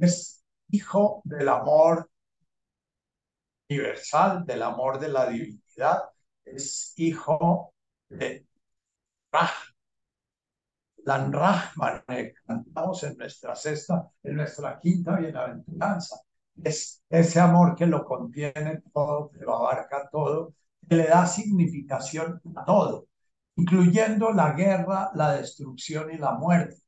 es 0.00 0.44
hijo 0.68 1.22
del 1.24 1.48
amor 1.48 2.08
universal, 3.68 4.44
del 4.44 4.62
amor 4.62 4.98
de 4.98 5.08
la 5.08 5.28
divinidad, 5.28 6.02
es 6.44 6.92
hijo 6.96 7.72
de 8.08 8.46
Raj, 9.32 9.75
Lan 11.06 11.32
Rahman, 11.32 12.02
cantamos 12.44 13.04
en 13.04 13.16
nuestra 13.16 13.54
sexta, 13.54 14.10
en 14.24 14.36
nuestra 14.36 14.76
quinta 14.80 15.16
bienaventuranza. 15.16 16.16
Es 16.64 17.00
ese 17.08 17.38
amor 17.38 17.76
que 17.76 17.86
lo 17.86 18.04
contiene 18.04 18.82
todo, 18.92 19.30
que 19.30 19.38
lo 19.38 19.56
abarca 19.56 20.08
todo, 20.10 20.54
que 20.88 20.96
le 20.96 21.06
da 21.06 21.24
significación 21.26 22.40
a 22.56 22.64
todo, 22.64 23.06
incluyendo 23.54 24.32
la 24.32 24.52
guerra, 24.52 25.12
la 25.14 25.36
destrucción 25.36 26.10
y 26.10 26.18
la 26.18 26.32
muerte. 26.32 26.82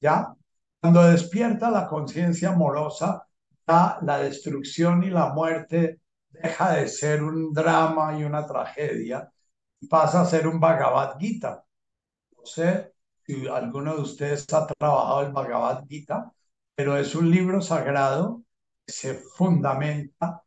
¿Ya? 0.00 0.34
Cuando 0.80 1.04
despierta 1.04 1.70
la 1.70 1.86
conciencia 1.86 2.50
amorosa, 2.50 3.24
ya 3.68 3.98
la 4.02 4.18
destrucción 4.18 5.04
y 5.04 5.10
la 5.10 5.32
muerte 5.32 6.00
deja 6.30 6.72
de 6.72 6.88
ser 6.88 7.22
un 7.22 7.52
drama 7.52 8.18
y 8.18 8.24
una 8.24 8.44
tragedia 8.44 9.30
y 9.80 9.86
pasa 9.86 10.22
a 10.22 10.26
ser 10.26 10.48
un 10.48 10.58
Bhagavad 10.58 11.18
Gita. 11.20 11.64
No 12.36 12.44
sé 12.44 12.97
si 13.28 13.46
alguno 13.46 13.94
de 13.94 14.00
ustedes 14.00 14.46
ha 14.54 14.66
trabajado 14.66 15.26
el 15.26 15.32
Bhagavad 15.32 15.84
Gita, 15.86 16.32
pero 16.74 16.96
es 16.96 17.14
un 17.14 17.30
libro 17.30 17.60
sagrado 17.60 18.42
que 18.86 18.92
se 18.92 19.14
fundamenta 19.14 20.42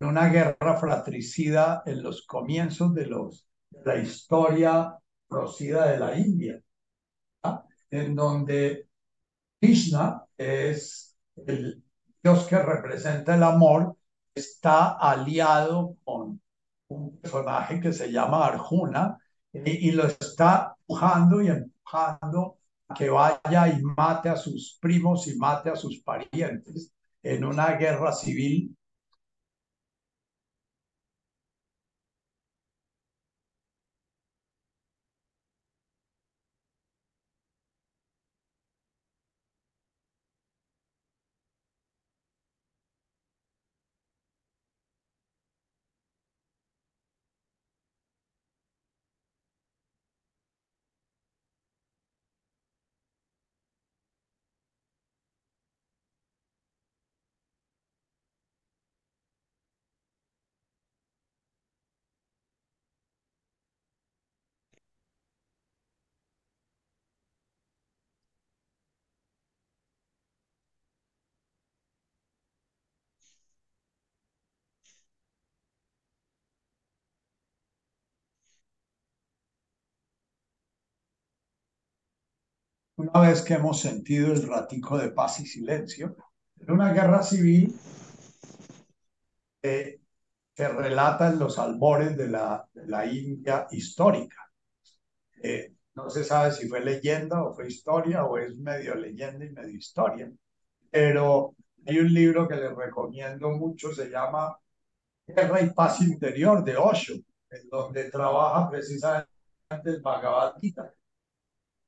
en 0.00 0.08
una 0.08 0.28
guerra 0.28 0.76
fratricida 0.78 1.82
en 1.84 2.02
los 2.02 2.26
comienzos 2.26 2.94
de, 2.94 3.06
los, 3.06 3.46
de 3.70 3.84
la 3.84 3.98
historia 3.98 4.98
conocida 5.28 5.86
de 5.90 5.98
la 5.98 6.16
India, 6.16 6.58
¿ah? 7.42 7.64
en 7.90 8.14
donde 8.16 8.88
Krishna 9.60 10.24
es 10.38 11.14
el 11.46 11.84
Dios 12.22 12.46
que 12.46 12.58
representa 12.58 13.34
el 13.34 13.42
amor, 13.42 13.96
está 14.34 14.92
aliado 14.92 15.96
con 16.04 16.40
un 16.88 17.18
personaje 17.18 17.78
que 17.80 17.92
se 17.92 18.10
llama 18.10 18.46
Arjuna 18.46 19.18
y, 19.52 19.88
y 19.88 19.92
lo 19.92 20.06
está 20.06 20.76
empujando 20.78 21.42
y 21.42 21.48
que 22.96 23.08
vaya 23.10 23.68
y 23.68 23.82
mate 23.82 24.28
a 24.28 24.36
sus 24.36 24.78
primos 24.80 25.26
y 25.28 25.36
mate 25.36 25.70
a 25.70 25.76
sus 25.76 26.02
parientes 26.02 26.92
en 27.22 27.44
una 27.44 27.72
guerra 27.76 28.12
civil 28.12 28.76
una 82.96 83.20
vez 83.20 83.42
que 83.42 83.54
hemos 83.54 83.80
sentido 83.80 84.32
el 84.32 84.46
ratico 84.46 84.98
de 84.98 85.10
paz 85.10 85.40
y 85.40 85.46
silencio, 85.46 86.16
en 86.60 86.70
una 86.70 86.92
guerra 86.92 87.22
civil 87.22 87.74
eh, 89.62 90.00
que 90.54 90.68
relata 90.68 91.30
en 91.30 91.38
los 91.38 91.58
albores 91.58 92.16
de 92.16 92.28
la, 92.28 92.68
de 92.72 92.86
la 92.86 93.06
India 93.06 93.66
histórica. 93.70 94.50
Eh, 95.42 95.74
no 95.94 96.08
se 96.10 96.24
sabe 96.24 96.52
si 96.52 96.68
fue 96.68 96.84
leyenda 96.84 97.42
o 97.42 97.54
fue 97.54 97.68
historia 97.68 98.24
o 98.24 98.38
es 98.38 98.56
medio 98.58 98.94
leyenda 98.94 99.44
y 99.44 99.50
medio 99.50 99.76
historia, 99.76 100.30
pero 100.90 101.54
hay 101.86 101.98
un 101.98 102.12
libro 102.12 102.46
que 102.48 102.56
les 102.56 102.74
recomiendo 102.74 103.50
mucho, 103.50 103.92
se 103.92 104.08
llama 104.08 104.56
Guerra 105.26 105.60
y 105.62 105.70
Paz 105.70 106.00
Interior 106.00 106.62
de 106.62 106.76
Osho, 106.76 107.14
en 107.50 107.68
donde 107.68 108.10
trabaja 108.10 108.70
precisamente 108.70 109.28
el 109.84 110.00
Bhagavad 110.00 110.54
Gita 110.60 110.92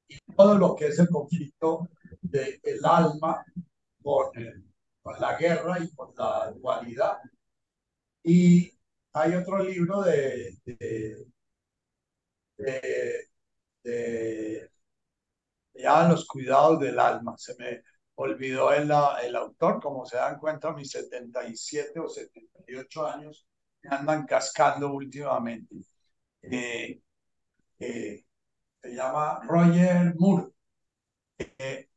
y 0.08 0.18
todo 0.36 0.56
lo 0.58 0.74
que 0.76 0.88
es 0.88 0.98
el 0.98 1.08
conflicto 1.08 1.88
del 2.22 2.84
alma 2.84 3.44
con, 4.02 4.30
con 5.02 5.20
la 5.20 5.36
guerra 5.38 5.78
y 5.80 5.90
con 5.94 6.14
la 6.16 6.52
dualidad. 6.52 7.18
Y 8.24 8.72
hay 9.12 9.34
otro 9.36 9.62
libro 9.62 10.02
de, 10.02 10.56
de, 10.64 11.26
de, 12.56 13.28
de 13.84 14.70
ya 15.74 16.08
los 16.08 16.26
cuidados 16.26 16.80
del 16.80 16.98
alma. 16.98 17.34
Se 17.38 17.54
me 17.58 17.82
olvidó 18.16 18.72
el, 18.72 18.90
el 19.22 19.36
autor, 19.36 19.80
como 19.82 20.06
se 20.06 20.16
dan 20.16 20.38
cuenta, 20.38 20.72
mis 20.72 20.90
77 20.90 21.98
o 22.00 22.08
78 22.08 23.06
años 23.06 23.46
me 23.82 23.94
andan 23.96 24.26
cascando 24.26 24.92
últimamente. 24.92 25.76
Eh, 26.42 27.00
eh, 27.80 28.24
se 28.84 28.94
llama 28.94 29.40
Roger 29.48 30.14
Moore. 30.18 30.48
Eh, 31.38 31.88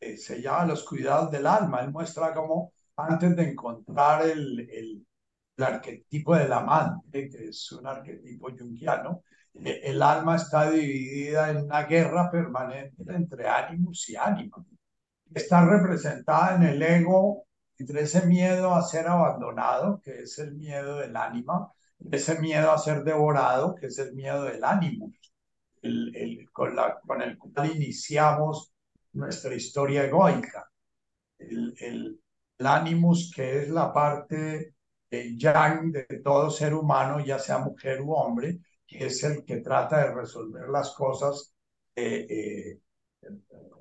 eh, 0.00 0.16
se 0.16 0.40
llama 0.40 0.66
Los 0.66 0.84
cuidados 0.84 1.32
del 1.32 1.46
alma. 1.46 1.80
Él 1.80 1.90
muestra 1.90 2.32
cómo 2.32 2.72
antes 2.96 3.34
de 3.34 3.50
encontrar 3.50 4.22
el, 4.26 4.60
el, 4.60 5.06
el 5.56 5.64
arquetipo 5.64 6.36
del 6.36 6.52
amante, 6.52 7.28
que 7.28 7.48
es 7.48 7.72
un 7.72 7.86
arquetipo 7.88 8.50
junguiano, 8.56 9.24
eh, 9.54 9.80
el 9.82 10.00
alma 10.00 10.36
está 10.36 10.70
dividida 10.70 11.50
en 11.50 11.64
una 11.64 11.82
guerra 11.84 12.30
permanente 12.30 13.02
entre 13.08 13.48
ánimos 13.48 14.08
y 14.08 14.14
ánimos. 14.14 14.64
Está 15.34 15.64
representada 15.66 16.54
en 16.54 16.62
el 16.62 16.82
ego 16.82 17.46
entre 17.78 18.02
ese 18.02 18.26
miedo 18.26 18.74
a 18.74 18.82
ser 18.82 19.08
abandonado, 19.08 20.00
que 20.02 20.20
es 20.20 20.38
el 20.38 20.54
miedo 20.54 20.98
del 20.98 21.16
ánima, 21.16 21.72
ese 22.12 22.38
miedo 22.40 22.70
a 22.70 22.78
ser 22.78 23.02
devorado, 23.02 23.74
que 23.74 23.86
es 23.86 23.98
el 23.98 24.14
miedo 24.14 24.44
del 24.44 24.62
ánimo, 24.64 25.12
el, 25.82 26.14
el, 26.16 26.50
con, 26.52 26.74
la, 26.76 27.00
con, 27.00 27.22
el 27.22 27.36
cual 27.38 27.70
iniciamos 27.74 28.72
nuestra 29.12 29.54
historia 29.54 30.04
egoica. 30.04 30.70
El, 31.38 31.74
el, 31.78 32.20
el 32.58 32.66
animus, 32.66 33.32
que 33.34 33.62
es 33.62 33.68
la 33.70 33.92
parte 33.92 34.74
yang 35.10 35.92
de 35.92 36.04
todo 36.22 36.50
ser 36.50 36.74
humano, 36.74 37.20
ya 37.20 37.38
sea 37.38 37.58
mujer 37.58 38.00
u 38.02 38.12
hombre, 38.12 38.60
que 38.86 39.06
es 39.06 39.22
el 39.24 39.44
que 39.44 39.60
trata 39.60 39.98
de 39.98 40.14
resolver 40.14 40.68
las 40.68 40.94
cosas, 40.94 41.54
eh, 41.94 42.26
eh, 42.28 42.80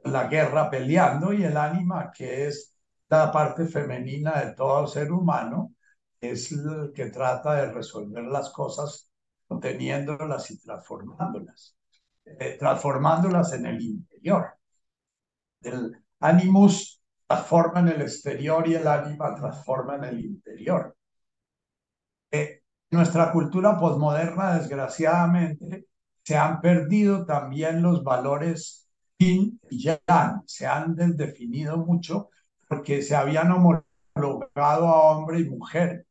la 0.05 0.27
guerra 0.27 0.69
peleando, 0.69 1.33
y 1.33 1.43
el 1.43 1.57
ánima, 1.57 2.11
que 2.11 2.47
es 2.47 2.75
la 3.09 3.31
parte 3.31 3.67
femenina 3.67 4.43
de 4.43 4.53
todo 4.53 4.87
ser 4.87 5.11
humano, 5.11 5.73
es 6.19 6.51
el 6.51 6.91
que 6.93 7.07
trata 7.07 7.55
de 7.55 7.71
resolver 7.71 8.23
las 8.23 8.49
cosas 8.51 9.09
conteniéndolas 9.47 10.51
y 10.51 10.59
transformándolas, 10.59 11.76
eh, 12.39 12.57
transformándolas 12.59 13.53
en 13.53 13.65
el 13.65 13.81
interior. 13.81 14.53
El 15.61 16.03
animus 16.19 17.01
transforma 17.27 17.79
en 17.81 17.89
el 17.89 18.01
exterior 18.01 18.67
y 18.67 18.75
el 18.75 18.87
ánima 18.87 19.35
transforma 19.35 19.95
en 19.95 20.03
el 20.05 20.25
interior. 20.25 20.95
Eh, 22.31 22.61
nuestra 22.91 23.31
cultura 23.31 23.77
posmoderna, 23.77 24.57
desgraciadamente, 24.57 25.87
se 26.23 26.37
han 26.37 26.61
perdido 26.61 27.25
también 27.25 27.81
los 27.81 28.03
valores 28.03 28.87
yin 29.17 29.59
y 29.69 29.83
yang, 29.83 30.43
se 30.45 30.67
han 30.67 30.95
desdefinido 30.95 31.77
mucho 31.77 32.29
porque 32.67 33.01
se 33.01 33.15
habían 33.15 33.51
homologado 33.51 34.87
a 34.87 35.11
hombre 35.11 35.39
y 35.39 35.49
mujer. 35.49 36.05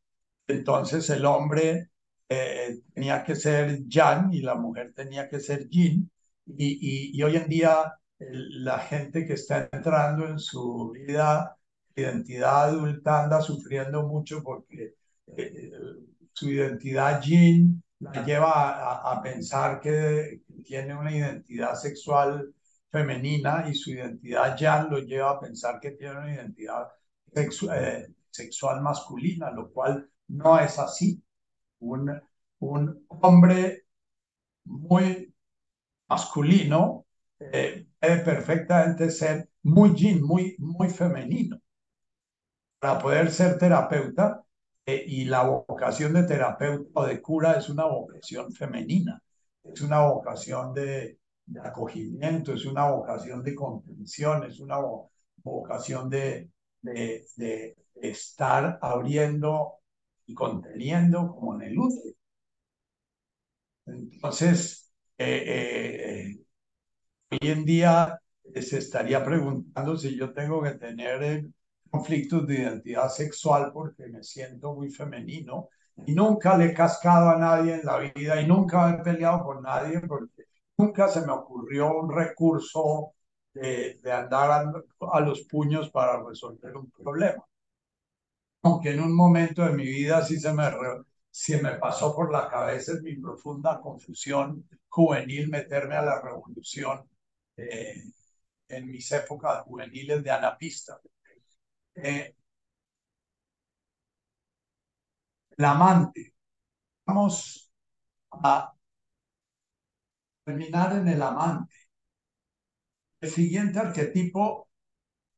Entonces 0.47 1.09
el 1.09 1.25
hombre 1.25 1.89
eh, 2.29 2.79
tenía 2.93 3.23
que 3.23 3.35
ser 3.35 3.85
yang 3.87 4.33
y 4.33 4.41
la 4.41 4.55
mujer 4.55 4.93
tenía 4.93 5.29
que 5.29 5.39
ser 5.39 5.67
yin. 5.69 6.09
Y, 6.45 7.17
y, 7.17 7.23
hoy 7.23 7.35
en 7.35 7.49
día 7.49 7.93
la 8.19 8.79
gente 8.79 9.25
que 9.25 9.33
está 9.33 9.69
entrando 9.71 10.27
en 10.27 10.39
su 10.39 10.91
vida, 10.91 11.57
identidad 11.95 12.69
adulta, 12.69 13.23
anda 13.23 13.41
sufriendo 13.41 14.07
mucho 14.07 14.41
porque 14.43 14.95
eh, 15.35 15.71
su 16.33 16.49
identidad 16.49 17.21
yin 17.21 17.83
la 17.99 18.23
lleva 18.23 19.11
a, 19.11 19.21
pensar 19.21 19.79
que 19.81 20.41
tiene 20.63 20.95
una 20.95 21.11
identidad 21.11 21.75
sexual 21.75 22.53
femenina 22.89 23.65
y 23.69 23.73
su 23.75 23.91
identidad 23.91 24.55
yang 24.57 24.89
lo 24.89 24.99
lleva 24.99 25.31
a 25.31 25.39
pensar 25.39 25.79
que 25.79 25.91
tiene 25.91 26.17
una 26.17 26.33
identidad 26.33 26.87
eh, 27.35 28.07
sexual 28.29 28.81
masculina, 28.81 29.51
lo 29.51 29.71
cual 29.71 30.09
no 30.27 30.59
es 30.59 30.77
así. 30.77 31.21
Un, 31.79 32.21
un 32.59 33.05
hombre 33.09 33.83
muy 34.65 35.33
masculino 36.07 37.05
eh, 37.39 37.87
puede 37.99 38.17
perfectamente 38.19 39.09
ser 39.11 39.49
muy 39.63 39.93
yin, 39.95 40.23
muy, 40.23 40.55
muy 40.59 40.89
femenino. 40.89 41.59
Para 42.79 42.99
poder 42.99 43.31
ser 43.31 43.57
terapeuta, 43.57 44.43
eh, 44.85 45.03
y 45.05 45.25
la 45.25 45.43
vocación 45.43 46.13
de 46.13 46.23
terapeuta 46.23 46.89
o 46.93 47.05
de 47.05 47.21
cura 47.21 47.53
es 47.57 47.69
una 47.69 47.85
vocación 47.85 48.53
femenina, 48.53 49.21
es 49.63 49.81
una 49.81 50.01
vocación 50.07 50.73
de, 50.73 51.19
acogimiento, 51.63 52.53
es 52.53 52.65
una 52.65 52.89
vocación 52.91 53.43
de 53.43 53.55
comprensión, 53.55 54.43
es 54.45 54.59
una 54.59 54.77
vocación 55.43 56.09
de, 56.09 56.49
de 56.81 57.75
estar 57.95 58.79
abriendo 58.81 59.79
y 60.27 60.33
conteniendo 60.35 61.27
como 61.35 61.55
en 61.55 61.63
el 61.63 61.79
útero. 61.79 62.15
Entonces, 63.85 64.91
eh, 65.17 66.33
eh, 66.35 66.45
hoy 67.31 67.49
en 67.51 67.65
día 67.65 68.19
se 68.61 68.77
estaría 68.79 69.23
preguntando 69.23 69.97
si 69.97 70.15
yo 70.17 70.33
tengo 70.33 70.61
que 70.63 70.71
tener 70.71 71.47
conflictos 71.89 72.47
de 72.47 72.55
identidad 72.55 73.09
sexual 73.09 73.71
porque 73.73 74.07
me 74.07 74.23
siento 74.23 74.73
muy 74.75 74.91
femenino 74.91 75.69
y 76.05 76.13
nunca 76.13 76.57
le 76.57 76.67
he 76.67 76.73
cascado 76.73 77.29
a 77.29 77.37
nadie 77.37 77.75
en 77.75 77.85
la 77.85 77.97
vida 77.99 78.41
y 78.41 78.47
nunca 78.47 78.89
he 78.91 79.03
peleado 79.03 79.43
con 79.43 79.63
nadie 79.63 80.01
porque 80.01 80.43
nunca 80.77 81.07
se 81.07 81.25
me 81.25 81.31
ocurrió 81.33 81.99
un 81.99 82.11
recurso 82.13 83.13
de, 83.53 83.99
de 84.03 84.11
andar 84.11 84.51
a, 84.51 84.73
a, 85.13 85.19
los 85.21 85.41
puños 85.43 85.89
para 85.89 86.23
resolver 86.23 86.75
un 86.77 86.91
problema. 86.91 87.43
Aunque 88.81 88.91
en 88.91 89.01
un 89.01 89.15
momento 89.15 89.63
de 89.65 89.71
mi 89.73 89.85
vida 89.85 90.23
sí 90.25 90.39
se 90.39 90.53
me, 90.53 90.63
me 91.61 91.71
pasó 91.75 92.15
por 92.15 92.31
la 92.31 92.49
cabeza 92.49 92.93
en 92.93 93.03
mi 93.03 93.15
profunda 93.15 93.79
confusión 93.81 94.67
juvenil 94.89 95.49
meterme 95.49 95.95
a 95.95 96.01
la 96.03 96.21
revolución 96.21 97.07
eh, 97.57 98.03
en 98.69 98.91
mis 98.91 99.11
épocas 99.11 99.63
juveniles 99.63 100.23
de 100.23 100.31
anapista. 100.31 100.99
Eh, 101.95 102.35
el 105.57 105.65
amante. 105.65 106.33
Vamos 107.05 107.71
a 108.31 108.73
terminar 110.43 110.93
en 110.95 111.07
el 111.09 111.21
amante. 111.21 111.75
El 113.21 113.29
siguiente 113.29 113.77
arquetipo, 113.77 114.69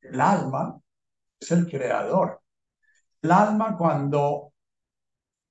el 0.01 0.21
alma, 0.21 0.82
es 1.39 1.51
el 1.51 1.67
creador. 1.67 2.38
El 3.22 3.32
alma 3.32 3.76
cuando 3.78 4.53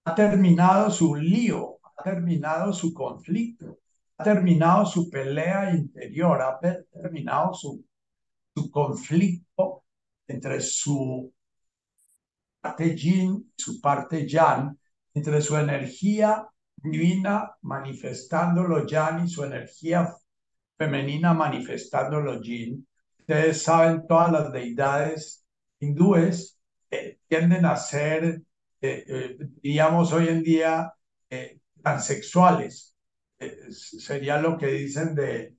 ha 0.05 0.15
terminado 0.15 0.91
su 0.91 1.15
lío, 1.15 1.79
ha 1.83 2.03
terminado 2.03 2.73
su 2.73 2.95
conflicto, 2.95 3.81
ha 4.17 4.25
terminado 4.25 4.87
su 4.87 5.11
pelea 5.11 5.75
interior, 5.75 6.41
ha 6.41 6.59
terminado 6.59 7.53
su, 7.53 7.85
su 8.55 8.71
conflicto 8.71 9.85
entre 10.27 10.61
su 10.61 11.33
parte 12.61 12.95
yin 12.97 13.53
y 13.57 13.63
su 13.63 13.81
parte 13.81 14.27
yang, 14.27 14.75
entre 15.15 15.41
su 15.43 15.57
energía 15.57 16.49
divina 16.77 17.55
manifestando 17.63 18.63
lo 18.63 18.87
yang 18.87 19.25
y 19.25 19.29
su 19.29 19.45
energía 19.45 20.15
femenina 20.77 21.35
manifestando 21.35 22.21
lo 22.21 22.41
yin. 22.41 22.87
Ustedes 23.19 23.63
saben, 23.63 24.07
todas 24.07 24.33
las 24.33 24.53
deidades 24.53 25.45
hindúes 25.81 26.58
tienden 27.29 27.65
a 27.67 27.77
ser, 27.77 28.43
eh, 28.81 29.05
eh, 29.07 29.37
diríamos 29.63 30.13
hoy 30.13 30.29
en 30.29 30.43
día, 30.43 30.93
eh, 31.31 31.61
transexuales. 31.83 32.97
sería 33.71 34.41
lo 34.41 34.59
que 34.59 34.67
dicen 34.69 35.15
de, 35.15 35.57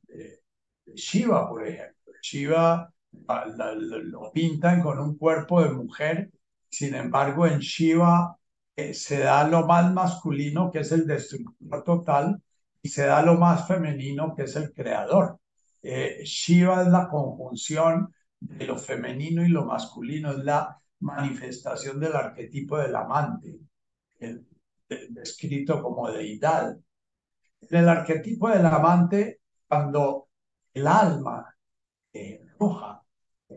Shiva, 0.96 1.48
por 1.50 1.66
ejemplo. 1.68 2.14
Shiva 2.22 2.92
lo 3.12 4.32
pintan 4.34 4.82
con 4.82 5.00
un 5.00 5.18
cuerpo 5.18 5.62
de 5.64 5.72
mujer, 5.72 6.32
sin 6.70 6.96
embargo 6.96 7.48
en 7.48 7.60
Shiva 7.60 8.40
eh, 8.80 8.94
se 8.94 9.20
da 9.20 9.46
lo 9.48 9.66
más 9.68 9.92
masculino, 9.94 10.72
que 10.72 10.80
es 10.80 10.92
el 10.94 11.06
destructor 11.06 11.84
total, 11.84 12.42
y 12.82 12.88
se 12.90 13.06
da 13.06 13.22
lo 13.22 13.36
más 13.36 13.68
femenino, 13.68 14.34
que 14.36 14.44
es 14.44 14.56
el 14.56 14.74
creador. 14.74 15.40
Eh, 15.82 16.22
Shiva 16.24 16.84
es 16.84 16.88
la 16.88 17.10
conjunción 17.10 18.14
de 18.40 18.66
lo 18.66 18.78
femenino 18.78 19.44
y 19.46 19.50
lo 19.50 19.66
masculino, 19.66 20.32
es 20.32 20.38
la 20.40 20.80
manifestación 21.00 22.00
del 22.00 22.16
arquetipo 22.16 22.78
del 22.78 22.96
amante, 22.96 23.60
descrito 25.10 25.82
como 25.82 26.12
deidad. 26.12 26.78
En 27.62 27.78
el 27.78 27.90
arquetipo 27.90 28.50
del 28.50 28.66
amante, 28.66 29.42
cuando 29.68 30.30
el 30.74 30.88
alma 30.88 31.56
eh, 32.14 32.42
roja 32.60 33.04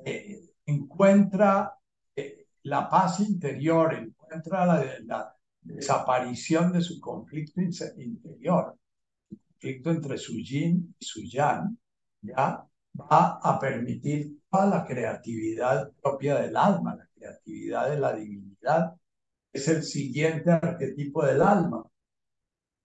eh, 0.04 0.50
encuentra 0.66 1.74
eh, 2.14 2.46
la 2.64 2.88
paz 2.88 3.20
interior, 3.20 3.94
encuentra 3.94 4.66
la, 4.66 5.36
desaparición 5.64 6.72
de 6.72 6.80
su 6.80 6.98
conflicto 6.98 7.60
interior, 7.60 8.76
el 9.30 9.38
conflicto 9.38 9.90
entre 9.92 10.18
su 10.18 10.36
yin 10.38 10.92
y 10.98 11.04
su 11.04 11.22
yang, 11.22 11.78
ya 12.20 12.66
va 12.98 13.38
a 13.40 13.60
permitir 13.60 14.40
toda 14.50 14.66
la 14.66 14.84
creatividad 14.84 15.92
propia 16.02 16.40
del 16.40 16.56
alma, 16.56 16.96
la 16.96 17.08
creatividad 17.22 17.90
de 17.90 17.98
la 17.98 18.12
divinidad. 18.14 18.94
Es 19.52 19.68
el 19.68 19.82
siguiente 19.82 20.50
arquetipo 20.50 21.24
del 21.24 21.42
alma, 21.42 21.84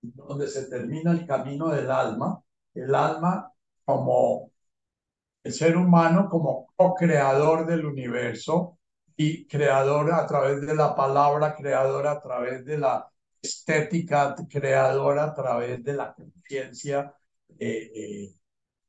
donde 0.01 0.47
se 0.47 0.69
termina 0.69 1.11
el 1.11 1.25
camino 1.25 1.69
del 1.69 1.89
alma, 1.89 2.41
el 2.73 2.93
alma 2.93 3.51
como 3.85 4.51
el 5.43 5.53
ser 5.53 5.77
humano 5.77 6.29
como 6.29 6.67
co-creador 6.75 7.65
del 7.65 7.85
universo 7.85 8.77
y 9.15 9.47
creador 9.47 10.13
a 10.13 10.27
través 10.27 10.61
de 10.61 10.75
la 10.75 10.95
palabra, 10.95 11.55
creador 11.55 12.05
a 12.07 12.21
través 12.21 12.65
de 12.65 12.77
la 12.77 13.09
estética, 13.41 14.35
creador 14.49 15.19
a 15.19 15.33
través 15.33 15.83
de 15.83 15.93
la 15.93 16.13
conciencia 16.13 17.13
eh, 17.57 17.91
eh, 17.95 18.35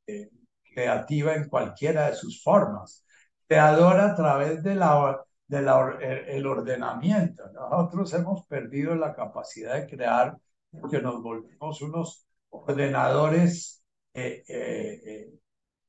eh, 0.07 0.30
creativa 0.74 1.34
en 1.34 1.49
cualquiera 1.49 2.11
de 2.11 2.16
sus 2.16 2.42
formas, 2.42 3.05
creador 3.46 4.01
a 4.01 4.14
través 4.14 4.62
de 4.62 4.74
la, 4.74 5.24
de 5.49 5.62
la, 5.62 5.99
el 6.01 6.46
ordenamiento. 6.46 7.51
Nosotros 7.53 8.12
hemos 8.14 8.44
perdido 8.46 8.94
la 8.94 9.14
capacidad 9.14 9.74
de 9.74 9.86
crear 9.86 10.36
porque 10.70 11.01
nos 11.01 11.22
volvemos 11.22 11.82
unos 11.82 12.26
ordenadores 12.51 13.82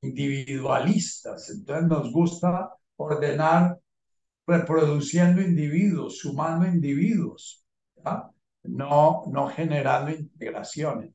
individualistas. 0.01 1.49
Entonces 1.49 1.87
nos 1.87 2.11
gusta 2.11 2.73
ordenar 2.95 3.77
reproduciendo 4.47 5.41
individuos, 5.41 6.19
sumando 6.19 6.65
individuos, 6.65 7.63
no, 8.63 9.23
no 9.27 9.47
generando 9.49 10.11
integraciones. 10.11 11.13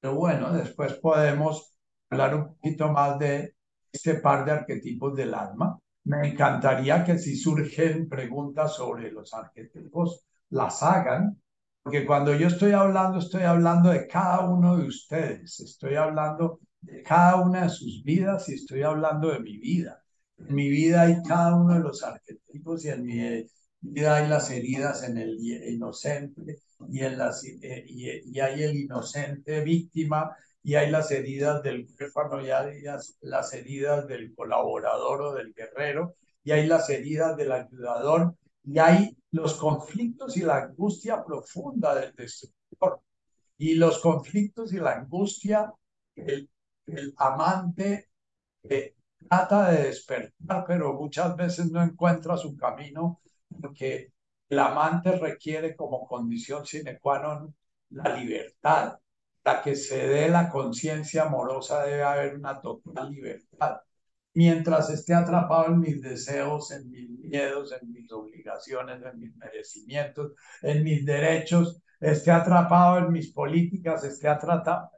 Pero 0.00 0.14
bueno, 0.14 0.52
después 0.52 0.94
podemos 0.94 1.76
hablar 2.08 2.34
un 2.36 2.54
poquito 2.54 2.88
más 2.88 3.18
de 3.18 3.54
este 3.92 4.14
par 4.14 4.44
de 4.44 4.52
arquetipos 4.52 5.14
del 5.16 5.34
alma. 5.34 5.78
Me 6.06 6.28
encantaría 6.28 7.02
que 7.04 7.18
si 7.18 7.36
surgen 7.36 8.08
preguntas 8.08 8.76
sobre 8.76 9.10
los 9.10 9.34
arquetipos, 9.34 10.24
las 10.50 10.80
hagan, 10.84 11.42
porque 11.82 12.06
cuando 12.06 12.32
yo 12.32 12.46
estoy 12.46 12.72
hablando, 12.72 13.18
estoy 13.18 13.42
hablando 13.42 13.90
de 13.90 14.06
cada 14.06 14.48
uno 14.48 14.76
de 14.76 14.86
ustedes, 14.86 15.58
estoy 15.58 15.96
hablando 15.96 16.60
de 16.80 17.02
cada 17.02 17.42
una 17.42 17.64
de 17.64 17.70
sus 17.70 18.04
vidas 18.04 18.48
y 18.48 18.54
estoy 18.54 18.82
hablando 18.82 19.32
de 19.32 19.40
mi 19.40 19.58
vida. 19.58 20.00
En 20.38 20.54
mi 20.54 20.68
vida 20.68 21.02
hay 21.02 21.16
cada 21.26 21.56
uno 21.56 21.74
de 21.74 21.80
los 21.80 22.04
arquetipos 22.04 22.84
y 22.84 22.90
en 22.90 23.02
mi 23.02 23.48
vida 23.80 24.16
hay 24.16 24.28
las 24.28 24.48
heridas 24.52 25.02
en 25.08 25.18
el 25.18 25.36
inocente 25.40 26.60
y, 26.88 27.00
en 27.00 27.18
las, 27.18 27.44
eh, 27.44 27.84
y, 27.84 28.38
hay 28.38 28.62
el 28.62 28.76
inocente 28.76 29.60
víctima 29.64 30.36
y 30.66 30.74
hay 30.74 30.90
las 30.90 31.12
heridas 31.12 31.62
del 31.62 31.86
huérfano 31.96 32.44
y 32.44 32.50
hay 32.50 32.82
las, 32.82 33.54
heridas 33.54 34.08
del 34.08 34.34
colaborador 34.34 35.22
o 35.22 35.32
del 35.32 35.54
guerrero 35.54 36.16
y 36.42 36.50
hay 36.50 36.66
las 36.66 36.90
heridas 36.90 37.36
del 37.36 37.52
ayudador 37.52 38.34
y 38.64 38.80
hay 38.80 39.16
los 39.30 39.54
conflictos 39.54 40.36
y 40.36 40.40
la 40.40 40.56
angustia 40.56 41.24
profunda 41.24 41.94
del 41.94 42.12
destructor 42.16 43.00
y 43.56 43.76
los 43.76 44.00
conflictos 44.00 44.72
y 44.72 44.78
la 44.78 44.96
angustia 44.96 45.72
el, 46.16 46.50
el 46.86 47.14
amante 47.16 48.08
trata 49.28 49.70
de 49.70 49.84
despertar, 49.84 50.64
pero 50.66 50.94
muchas 50.94 51.36
veces 51.36 51.70
no 51.70 51.80
encuentra 51.80 52.36
su 52.36 52.56
camino 52.56 53.20
porque 53.60 54.12
el 54.48 54.58
amante 54.58 55.12
requiere 55.12 55.76
como 55.76 56.08
condición 56.08 56.66
sine 56.66 56.98
qua 56.98 57.20
non 57.20 57.54
la 57.90 58.08
libertad. 58.16 58.98
La 59.46 59.62
que 59.62 59.76
se 59.76 60.08
dé 60.08 60.28
la 60.28 60.48
conciencia 60.50 61.22
amorosa 61.22 61.84
debe 61.84 62.02
haber 62.02 62.34
una 62.34 62.60
total 62.60 63.12
libertad. 63.12 63.76
Mientras 64.34 64.90
esté 64.90 65.14
atrapado 65.14 65.66
en 65.66 65.78
mis 65.78 66.02
deseos, 66.02 66.72
en 66.72 66.90
mis 66.90 67.08
miedos, 67.08 67.72
en 67.80 67.92
mis 67.92 68.10
obligaciones, 68.10 69.00
en 69.02 69.20
mis 69.20 69.36
merecimientos, 69.36 70.32
en 70.62 70.82
mis 70.82 71.06
derechos, 71.06 71.80
esté 72.00 72.32
atrapado 72.32 72.98
en 72.98 73.12
mis 73.12 73.32
políticas, 73.32 74.02
esté 74.02 74.28
atrapado, 74.28 74.90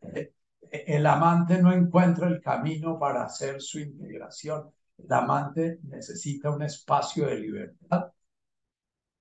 el 0.71 1.07
amante 1.07 1.61
no 1.61 1.71
encuentra 1.73 2.27
el 2.27 2.41
camino 2.41 2.99
para 2.99 3.25
hacer 3.25 3.61
su 3.61 3.79
integración. 3.81 4.71
El 4.97 5.13
amante 5.13 5.79
necesita 5.83 6.51
un 6.51 6.63
espacio 6.63 7.27
de 7.27 7.37
libertad. 7.37 8.13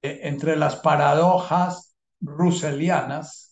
E, 0.02 0.28
entre 0.28 0.56
las 0.56 0.78
paradojas 0.78 1.96
russellianas, 2.22 3.47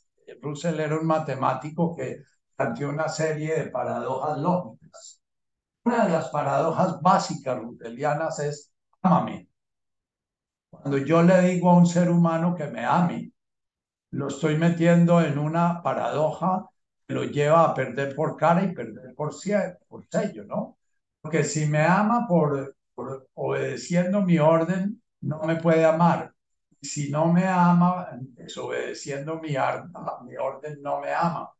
Russell 0.45 0.79
era 0.79 0.97
un 0.99 1.07
matemático 1.07 1.95
que 1.95 2.23
planteó 2.55 2.89
una 2.89 3.09
serie 3.09 3.55
de 3.55 3.69
paradojas 3.71 4.37
lógicas. 4.39 5.21
Una 5.85 6.05
de 6.05 6.13
las 6.13 6.29
paradojas 6.29 7.01
básicas 7.01 7.59
russellianas 7.59 8.39
es 8.39 8.73
ámame. 9.01 9.49
Cuando 10.69 10.97
yo 10.99 11.23
le 11.23 11.41
digo 11.41 11.71
a 11.71 11.77
un 11.77 11.87
ser 11.87 12.09
humano 12.11 12.55
que 12.55 12.67
me 12.67 12.85
ame, 12.85 13.31
lo 14.11 14.29
estoy 14.29 14.57
metiendo 14.57 15.21
en 15.21 15.39
una 15.39 15.81
paradoja 15.83 16.69
lo 17.07 17.23
lleva 17.25 17.65
a 17.65 17.73
perder 17.73 18.15
por 18.15 18.37
cara 18.37 18.63
y 18.63 18.73
perder 18.73 19.15
por, 19.15 19.31
por 19.87 20.07
sello, 20.07 20.45
¿no? 20.45 20.77
Porque 21.21 21.43
si 21.43 21.65
me 21.67 21.81
ama 21.81 22.27
por, 22.27 22.77
por 22.93 23.29
obedeciendo 23.33 24.21
mi 24.21 24.39
orden, 24.39 25.01
no 25.21 25.41
me 25.43 25.57
puede 25.57 25.85
amar. 25.85 26.34
Si 26.91 27.09
no 27.09 27.31
me 27.33 27.45
ama, 27.47 28.07
desobedeciendo 28.35 29.39
mi, 29.41 29.49
mi 30.25 30.37
orden, 30.37 30.81
no 30.81 31.01
me 31.01 31.13
ama. 31.13 31.51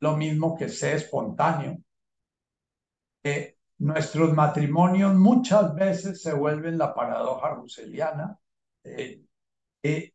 Lo 0.00 0.16
mismo 0.16 0.56
que 0.56 0.68
sé 0.68 0.94
espontáneo. 0.94 1.78
Que 3.22 3.56
nuestros 3.78 4.32
matrimonios 4.32 5.14
muchas 5.14 5.74
veces 5.74 6.22
se 6.22 6.32
vuelven 6.32 6.78
la 6.78 6.94
paradoja 6.94 7.50
ruseliana. 7.50 8.38
Eh, 8.84 9.22
eh, 9.82 10.12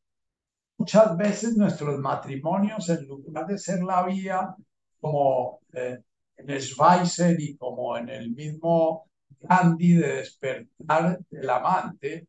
muchas 0.78 1.15
veces 1.17 1.55
nuestros 1.57 1.99
matrimonios, 1.99 2.89
en 2.89 3.07
lugar 3.07 3.47
de 3.47 3.57
ser 3.57 3.84
la 3.84 4.03
vía 4.05 4.55
como 4.99 5.59
eh, 5.73 5.99
en 6.38 6.61
Schweizer 6.61 7.39
y 7.39 7.57
como 7.57 7.97
en 7.97 8.09
el 8.09 8.32
mismo 8.32 9.09
Gandhi 9.39 9.95
de 9.95 10.15
despertar 10.17 11.19
del 11.30 11.49
amante, 11.49 12.13
eh, 12.13 12.28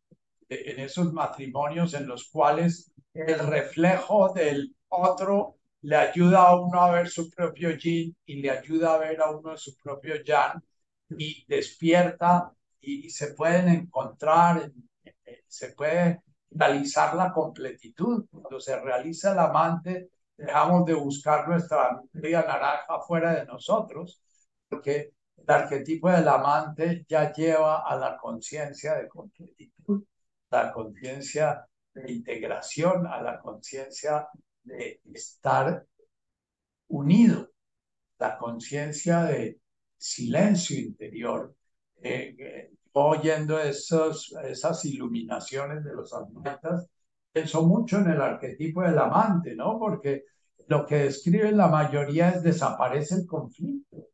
en 0.49 0.81
esos 0.81 1.13
matrimonios 1.13 1.95
en 1.95 2.07
los 2.07 2.29
cuales 2.31 2.93
el 3.15 3.39
reflejo 3.39 4.33
del 4.33 4.75
otro 4.89 5.57
le 5.83 5.97
ayuda 5.97 6.49
a 6.49 6.61
uno 6.61 6.81
a 6.81 6.91
ver 6.93 7.09
su 7.09 7.31
propio 7.31 7.71
yin 7.77 8.17
y 8.27 8.41
le 8.43 8.51
ayuda 8.51 8.95
a 8.95 8.99
ver 8.99 9.21
a 9.21 9.31
uno 9.31 9.57
su 9.57 9.77
propio 9.77 10.23
yang 10.23 10.61
y 11.11 11.45
despierta 11.47 12.53
y, 12.81 13.07
y 13.07 13.11
se 13.11 13.35
pueden 13.35 13.69
encontrar, 13.69 14.71
se 15.47 15.73
puede 15.73 16.23
realizar 16.51 17.15
la 17.15 17.33
completitud. 17.33 18.27
Cuando 18.31 18.61
se 18.61 18.79
realiza 18.81 19.33
el 19.33 19.39
amante, 19.39 20.11
dejamos 20.37 20.85
de 20.87 20.95
buscar 20.95 21.49
nuestra 21.49 22.01
media 22.13 22.43
naranja 22.43 23.01
fuera 23.07 23.35
de 23.35 23.47
nosotros, 23.47 24.21
porque 24.69 25.13
el 25.37 25.51
arquetipo 25.51 26.11
del 26.11 26.29
amante 26.29 27.05
ya 27.09 27.33
lleva 27.33 27.87
a 27.87 27.97
la 27.97 28.17
conciencia 28.17 28.95
de 28.95 29.09
completitud, 29.09 30.05
la 30.51 30.73
conciencia 30.73 31.67
de 31.95 32.13
integración, 32.13 33.07
a 33.07 33.23
la 33.23 33.41
conciencia 33.41 34.29
de 34.63 35.01
estar 35.13 35.85
unido, 36.89 37.51
la 38.19 38.37
conciencia 38.39 39.25
de 39.25 39.61
silencio 39.97 40.79
interior. 40.79 41.55
Eh, 42.03 42.37
eh, 42.39 42.71
oyendo 42.93 43.59
esos, 43.59 44.35
esas 44.45 44.85
iluminaciones 44.85 45.85
de 45.85 45.95
los 45.95 46.13
atletas, 46.15 46.87
pienso 47.33 47.67
mucho 47.67 47.99
en 47.99 48.11
el 48.11 48.21
arquetipo 48.21 48.83
del 48.83 48.99
amante, 48.99 49.55
¿no? 49.55 49.79
Porque 49.79 50.25
lo 50.69 50.87
que 50.87 50.97
describen 51.05 51.57
la 51.57 51.69
mayoría 51.69 52.31
es 52.31 52.43
desaparece 52.43 53.17
el 53.17 53.27
conflicto. 53.27 54.09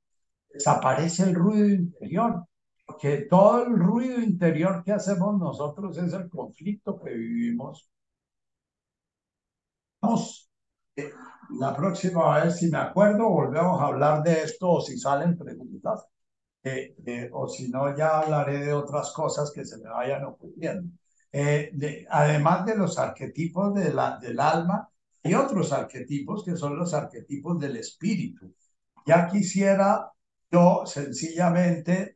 desaparece 0.52 1.22
el 1.24 1.34
ruido 1.34 1.68
interior, 1.68 2.44
porque 2.86 3.26
todo 3.30 3.64
el 3.64 3.78
ruido 3.78 4.20
interior 4.20 4.82
que 4.84 4.92
hacemos 4.92 5.38
nosotros 5.38 5.96
es 5.98 6.12
el 6.12 6.28
conflicto 6.28 7.00
que 7.00 7.10
vivimos. 7.14 7.88
Vamos, 10.00 10.50
eh, 10.96 11.10
la 11.60 11.74
próxima 11.76 12.42
vez, 12.42 12.56
si 12.58 12.68
me 12.70 12.78
acuerdo, 12.78 13.28
volvemos 13.28 13.80
a 13.80 13.86
hablar 13.86 14.22
de 14.22 14.42
esto 14.42 14.68
o 14.70 14.80
si 14.80 14.98
salen 14.98 15.38
preguntas, 15.38 16.04
eh, 16.64 16.94
eh, 17.06 17.30
o 17.32 17.48
si 17.48 17.68
no, 17.70 17.96
ya 17.96 18.20
hablaré 18.20 18.58
de 18.64 18.72
otras 18.72 19.12
cosas 19.12 19.50
que 19.52 19.64
se 19.64 19.78
me 19.78 19.88
vayan 19.90 20.24
ocurriendo. 20.24 20.92
De, 21.32 22.06
además 22.10 22.66
de 22.66 22.76
los 22.76 22.98
arquetipos 22.98 23.74
de 23.74 23.92
la, 23.94 24.18
del 24.18 24.38
alma, 24.40 24.88
hay 25.24 25.34
otros 25.34 25.72
arquetipos 25.72 26.44
que 26.44 26.56
son 26.56 26.76
los 26.78 26.92
arquetipos 26.94 27.58
del 27.58 27.76
espíritu. 27.76 28.54
Ya 29.06 29.28
quisiera 29.28 30.12
yo 30.50 30.84
sencillamente 30.86 32.11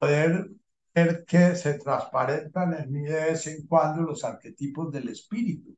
poder 0.00 0.50
ver 0.94 1.24
que 1.26 1.54
se 1.56 1.74
transparentan 1.78 2.74
en 2.74 2.92
mí 2.92 3.02
de 3.02 3.24
vez 3.26 3.46
en 3.46 3.66
cuando 3.66 4.02
los 4.02 4.24
arquetipos 4.24 4.90
del 4.92 5.08
espíritu, 5.10 5.76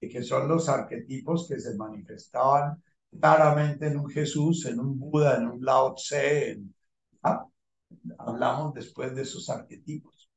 y 0.00 0.08
que 0.08 0.22
son 0.22 0.48
los 0.48 0.68
arquetipos 0.68 1.48
que 1.48 1.60
se 1.60 1.76
manifestaban 1.76 2.82
claramente 3.20 3.86
en 3.88 3.98
un 3.98 4.08
Jesús, 4.10 4.66
en 4.66 4.80
un 4.80 4.98
Buda, 4.98 5.36
en 5.36 5.46
un 5.48 5.64
Lao 5.64 5.94
Tse. 5.94 6.60
Hablamos 8.18 8.74
después 8.74 9.14
de 9.14 9.22
esos 9.22 9.48
arquetipos. 9.50 10.30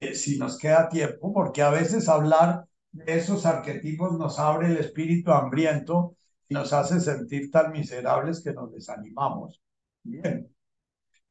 Eh, 0.00 0.14
si 0.14 0.38
nos 0.38 0.58
queda 0.58 0.88
tiempo, 0.88 1.32
porque 1.32 1.62
a 1.62 1.70
veces 1.70 2.08
hablar 2.08 2.66
de 2.92 3.16
esos 3.16 3.46
arquetipos 3.46 4.18
nos 4.18 4.38
abre 4.38 4.68
el 4.68 4.78
espíritu 4.78 5.32
hambriento 5.32 6.16
y 6.48 6.54
nos 6.54 6.72
hace 6.72 7.00
sentir 7.00 7.50
tan 7.50 7.72
miserables 7.72 8.42
que 8.42 8.52
nos 8.52 8.72
desanimamos. 8.72 9.62
Bien, 10.02 10.51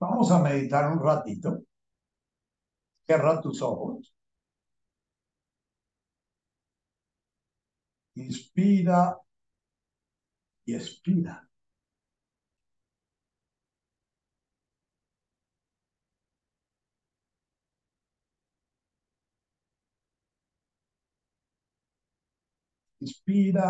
vamos 0.01 0.29
a 0.31 0.37
meditar 0.39 0.91
un 0.91 0.99
ratito. 0.99 1.49
Cierra 3.05 3.39
tus 3.39 3.61
ojos. 3.61 4.11
Inspira 8.25 9.01
y 10.65 10.73
expira. 10.75 11.47
Inspira 23.01 23.67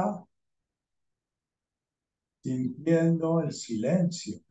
sintiendo 2.44 3.42
el 3.42 3.52
silencio. 3.52 4.42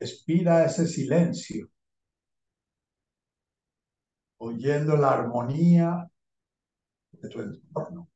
Expira 0.00 0.64
ese 0.64 0.88
silencio, 0.88 1.70
oyendo 4.38 4.96
la 4.96 5.12
armonía 5.12 6.10
de 7.12 7.28
tu 7.28 7.40
entorno. 7.42 8.08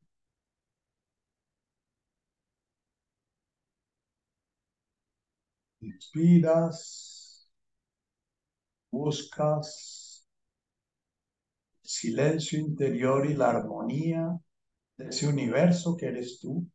Inspiras, 5.89 6.80
buscas 8.93 10.24
silencio 11.85 12.59
interior 12.59 13.24
y 13.24 13.35
la 13.35 13.51
armonía 13.51 14.37
de 14.97 15.09
ese 15.09 15.28
universo 15.28 15.97
que 15.97 16.07
eres 16.07 16.41
tú. 16.41 16.66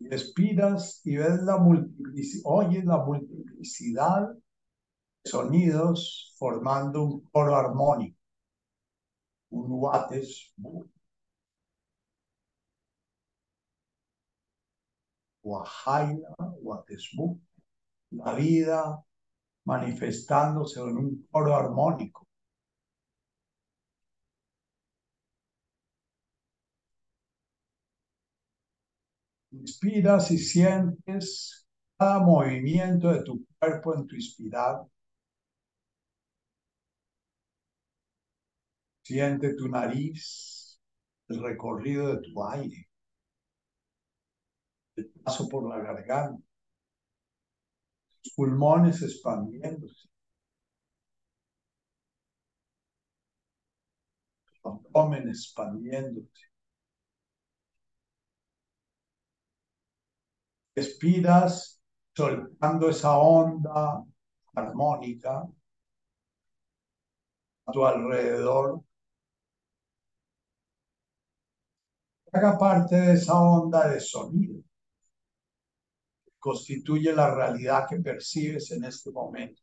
Y 0.00 0.08
respiras 0.08 1.02
y 1.04 1.16
ves 1.16 1.42
la 1.42 1.58
multiplicidad, 1.58 2.42
oyes 2.46 2.84
la 2.84 2.98
multiplicidad 3.04 4.28
de 4.30 5.30
sonidos 5.30 6.34
formando 6.38 7.04
un 7.04 7.20
coro 7.30 7.54
armónico, 7.56 8.18
un 9.50 9.66
Wates 9.70 10.54
Wahaila, 15.42 16.34
Watesbu, 16.62 17.38
la 18.10 18.34
vida 18.34 19.04
manifestándose 19.64 20.80
en 20.80 20.96
un 20.96 21.28
coro 21.30 21.54
armónico. 21.54 22.26
Inspiras 29.52 30.30
y 30.30 30.38
sientes 30.38 31.66
cada 31.98 32.18
movimiento 32.20 33.12
de 33.12 33.22
tu 33.22 33.46
cuerpo 33.58 33.94
en 33.94 34.06
tu 34.06 34.16
inspirar. 34.16 34.82
Siente 39.02 39.54
tu 39.56 39.68
nariz, 39.68 40.80
el 41.28 41.42
recorrido 41.42 42.08
de 42.16 42.22
tu 42.22 42.42
aire, 42.44 42.88
el 44.96 45.10
paso 45.24 45.48
por 45.48 45.68
la 45.68 45.78
garganta, 45.82 46.42
tus 48.22 48.32
pulmones 48.34 49.02
expandiéndose, 49.02 50.08
tu 54.62 54.68
abdomen 54.68 55.28
expandiéndose. 55.28 56.49
Respiras 60.80 61.78
soltando 62.16 62.88
esa 62.88 63.12
onda 63.18 64.02
armónica 64.54 65.34
a 67.66 67.72
tu 67.72 67.84
alrededor. 67.84 68.82
Haga 72.32 72.56
parte 72.58 72.96
de 72.96 73.12
esa 73.12 73.34
onda 73.40 73.88
de 73.88 74.00
sonido 74.00 74.62
que 76.24 76.32
constituye 76.38 77.12
la 77.12 77.34
realidad 77.34 77.86
que 77.88 77.96
percibes 78.00 78.70
en 78.70 78.84
este 78.84 79.10
momento. 79.10 79.60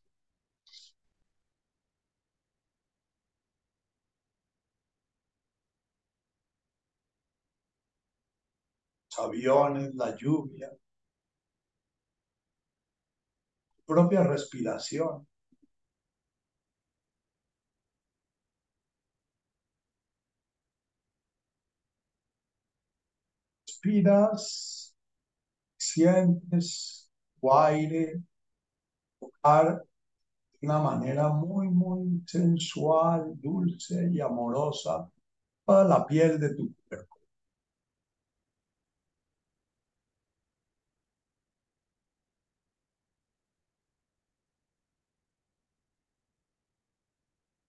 Aviones, 9.18 9.94
la 9.96 10.16
lluvia, 10.16 10.70
propia 13.88 14.22
respiración. 14.24 15.26
Respiras, 23.66 24.94
sientes 25.78 27.10
tu 27.42 27.54
aire 27.54 28.22
tocar 29.20 29.84
de 30.62 30.68
una 30.68 30.80
manera 30.80 31.30
muy, 31.30 31.70
muy 31.70 32.24
sensual, 32.28 33.34
dulce 33.42 34.10
y 34.14 34.22
amorosa 34.22 35.10
toda 35.66 35.86
la 35.86 36.06
piel 36.08 36.40
de 36.40 36.56
tu 36.56 36.74
cuerpo. 36.90 37.18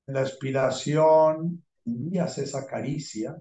La 0.08 0.22
expiración 0.22 1.62
envías 1.84 2.38
esa 2.38 2.66
caricia 2.66 3.38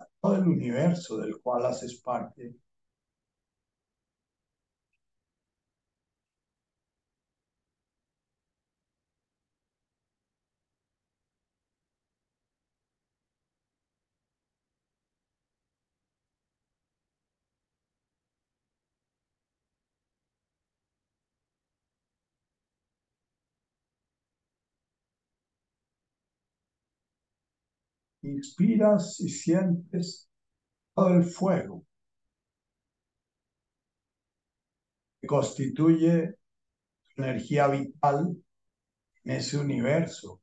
a 0.00 0.06
todo 0.20 0.36
el 0.36 0.48
universo 0.48 1.16
del 1.18 1.40
cual 1.40 1.66
haces 1.66 2.00
parte. 2.00 2.56
Inspiras 28.28 29.18
y 29.20 29.28
sientes 29.28 30.28
todo 30.94 31.14
el 31.14 31.24
fuego 31.24 31.84
que 35.20 35.26
constituye 35.26 36.34
energía 37.16 37.68
vital 37.68 38.36
en 39.24 39.32
ese 39.32 39.58
universo 39.58 40.40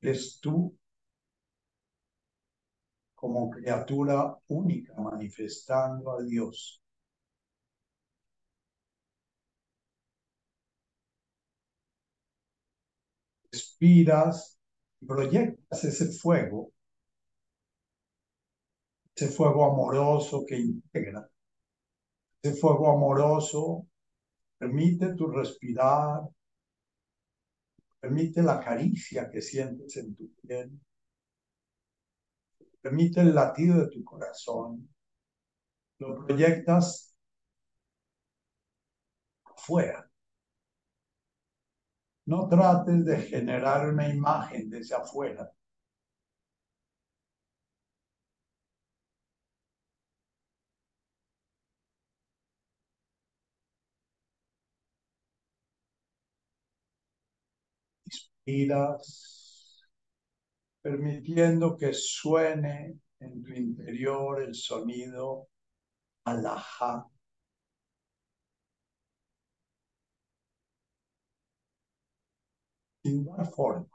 eres 0.00 0.38
tú 0.40 0.74
como 3.14 3.50
criatura 3.50 4.36
única 4.46 4.94
manifestando 4.94 6.12
a 6.12 6.22
Dios. 6.22 6.80
Respiras 13.52 14.55
proyectas 15.06 15.84
ese 15.84 16.06
fuego, 16.12 16.72
ese 19.14 19.28
fuego 19.28 19.64
amoroso 19.64 20.44
que 20.46 20.56
integra, 20.58 21.28
ese 22.42 22.54
fuego 22.56 22.90
amoroso 22.90 23.86
permite 24.58 25.14
tu 25.14 25.26
respirar, 25.28 26.22
permite 28.00 28.42
la 28.42 28.60
caricia 28.60 29.30
que 29.30 29.42
sientes 29.42 29.96
en 29.96 30.14
tu 30.14 30.30
piel, 30.34 30.80
permite 32.80 33.20
el 33.20 33.34
latido 33.34 33.80
de 33.80 33.90
tu 33.90 34.04
corazón, 34.04 34.88
lo 35.98 36.24
proyectas 36.24 37.14
afuera. 39.44 40.05
No 42.32 42.36
trates 42.50 43.00
de 43.08 43.16
generar 43.32 43.88
una 43.88 44.08
imagen 44.08 44.70
desde 44.70 44.94
afuera. 44.94 45.50
Inspiras, 58.46 59.08
permitiendo 60.82 61.76
que 61.76 61.92
suene 61.92 62.98
en 63.20 63.42
tu 63.42 63.52
interior 63.52 64.42
el 64.42 64.54
sonido 64.54 65.48
alajá. 66.24 67.06
Sin 73.06 73.24
dar 73.24 73.46
forma, 73.52 73.86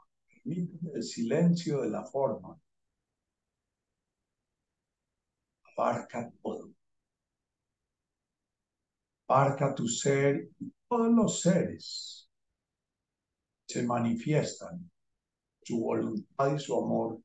el 0.46 1.02
silencio 1.02 1.82
de 1.82 1.90
la 1.90 2.02
forma. 2.02 2.58
Abarca 5.76 6.32
todo. 6.42 6.70
Abarca 9.28 9.74
tu 9.74 9.86
ser 9.86 10.48
y 10.58 10.72
todos 10.88 11.12
los 11.12 11.42
seres 11.42 12.30
se 13.66 13.82
manifiestan 13.82 14.90
su 15.62 15.78
voluntad 15.78 16.54
y 16.54 16.58
su 16.58 16.74
amor. 16.82 17.20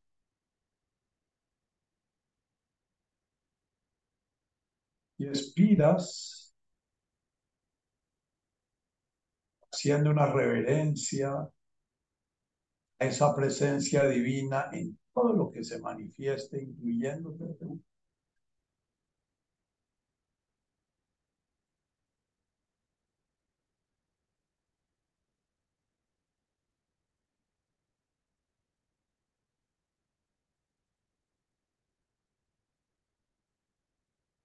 Y 5.20 5.26
expiras 5.28 6.54
haciendo 9.72 10.12
una 10.12 10.26
reverencia 10.26 11.50
esa 13.00 13.36
presencia 13.36 14.08
divina 14.08 14.70
en 14.74 14.98
todo 15.14 15.34
lo 15.34 15.52
que 15.52 15.64
se 15.64 15.80
manifieste, 15.80 16.62
incluyendo. 16.64 17.36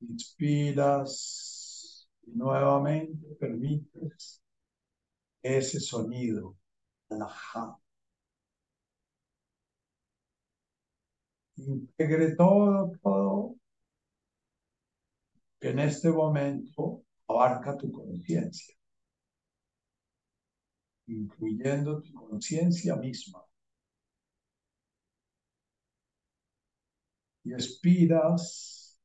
Inspiras 0.03 2.07
y 2.27 2.33
nuevamente 2.33 3.27
permites 3.41 4.43
ese 5.43 5.79
sonido. 5.79 6.57
Integre 11.67 12.35
todo, 12.35 12.93
todo 13.03 13.57
que 15.61 15.71
en 15.71 15.79
este 15.79 16.11
momento 16.11 17.05
abarca 17.29 17.77
tu 17.77 17.91
conciencia, 17.93 18.75
incluyendo 21.07 22.03
tu 22.03 22.13
conciencia 22.15 22.97
misma. 22.97 23.45
Y 27.45 27.53
expiras 27.53 29.01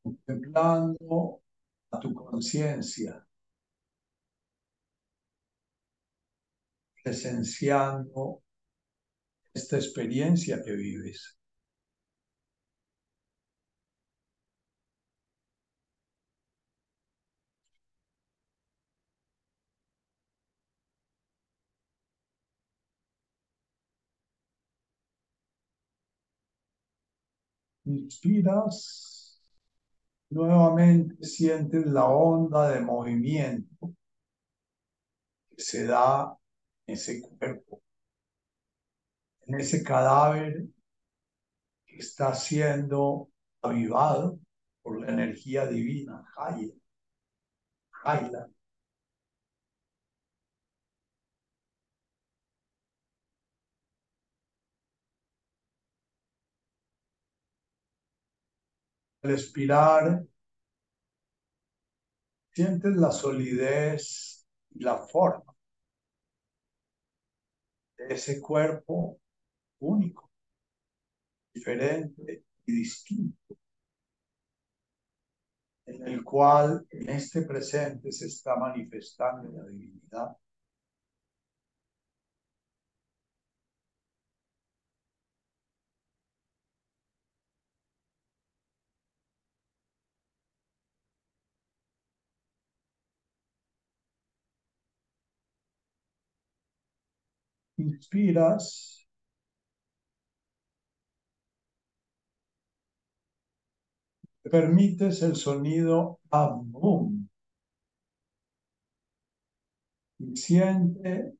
contemplando 0.00 1.42
a 1.90 1.98
tu 1.98 2.14
conciencia, 2.14 3.26
presenciando 7.02 8.43
esta 9.54 9.76
experiencia 9.76 10.62
que 10.62 10.72
vives. 10.76 11.38
Inspiras 27.86 29.40
nuevamente 30.30 31.16
sientes 31.24 31.86
la 31.86 32.06
onda 32.06 32.70
de 32.70 32.80
movimiento 32.80 33.94
que 35.50 35.62
se 35.62 35.84
da 35.86 36.36
en 36.86 36.94
ese 36.94 37.20
cuerpo, 37.22 37.82
en 39.46 39.54
ese 39.60 39.82
cadáver 39.82 40.64
que 41.86 41.96
está 41.96 42.34
siendo 42.34 43.30
avivado 43.62 44.38
por 44.82 45.00
la 45.00 45.08
energía 45.12 45.66
divina, 45.66 46.24
Jaya, 46.34 46.74
Al 59.22 59.30
expirar, 59.30 60.22
sientes 62.52 62.94
la 62.96 63.10
solidez 63.10 64.46
y 64.70 64.84
la 64.84 64.98
forma 64.98 65.54
de 67.96 68.14
ese 68.14 68.40
cuerpo 68.40 69.18
único, 69.84 70.30
diferente 71.52 72.44
y 72.66 72.72
distinto, 72.72 73.56
en 75.86 76.08
el 76.08 76.24
cual 76.24 76.86
en 76.90 77.10
este 77.10 77.42
presente 77.42 78.10
se 78.12 78.26
está 78.26 78.56
manifestando 78.56 79.50
la 79.52 79.66
divinidad. 79.66 80.36
inspiras, 97.76 98.93
permites 104.50 105.22
el 105.22 105.36
sonido 105.36 106.20
abum. 106.30 107.28
Y 110.18 110.36
siente 110.36 111.34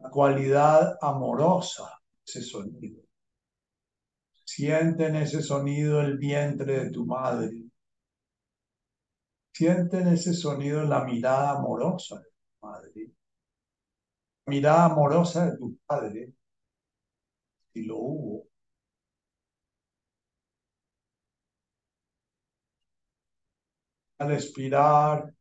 la 0.00 0.10
cualidad 0.10 0.96
amorosa 1.00 2.00
ese 2.26 2.42
sonido. 2.42 3.02
Siente 4.44 5.06
en 5.06 5.16
ese 5.16 5.42
sonido 5.42 6.00
el 6.00 6.18
vientre 6.18 6.84
de 6.84 6.90
tu 6.90 7.06
madre. 7.06 7.64
Siente 9.52 9.98
en 9.98 10.08
ese 10.08 10.34
sonido 10.34 10.82
la 10.84 11.04
mirada 11.04 11.58
amorosa 11.58 12.16
de 12.16 12.24
tu 12.24 12.66
madre 12.66 13.12
mirada 14.50 14.86
amorosa 14.86 15.46
de 15.50 15.56
tu 15.58 15.78
padre, 15.86 16.32
si 17.72 17.84
lo 17.84 17.96
hubo, 17.98 18.39
al 24.20 24.32
expirar, 24.32 25.32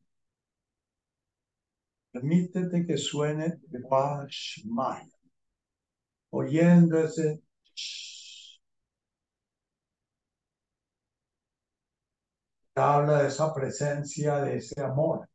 permítete 2.11 2.85
que 2.85 2.97
suene 2.97 3.59
Maya. 4.65 5.07
oyendo 6.31 6.97
ese 6.99 7.41
habla 12.75 13.23
de 13.23 13.27
esa 13.27 13.53
presencia, 13.53 14.37
de 14.39 14.57
ese 14.57 14.81
amor 14.81 15.29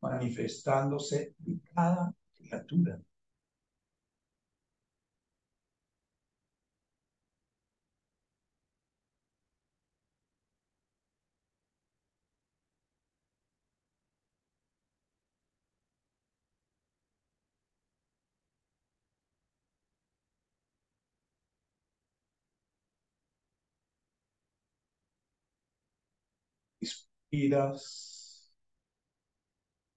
manifestándose 0.00 1.34
en 1.46 1.60
cada 1.74 2.14
criatura. 2.36 2.98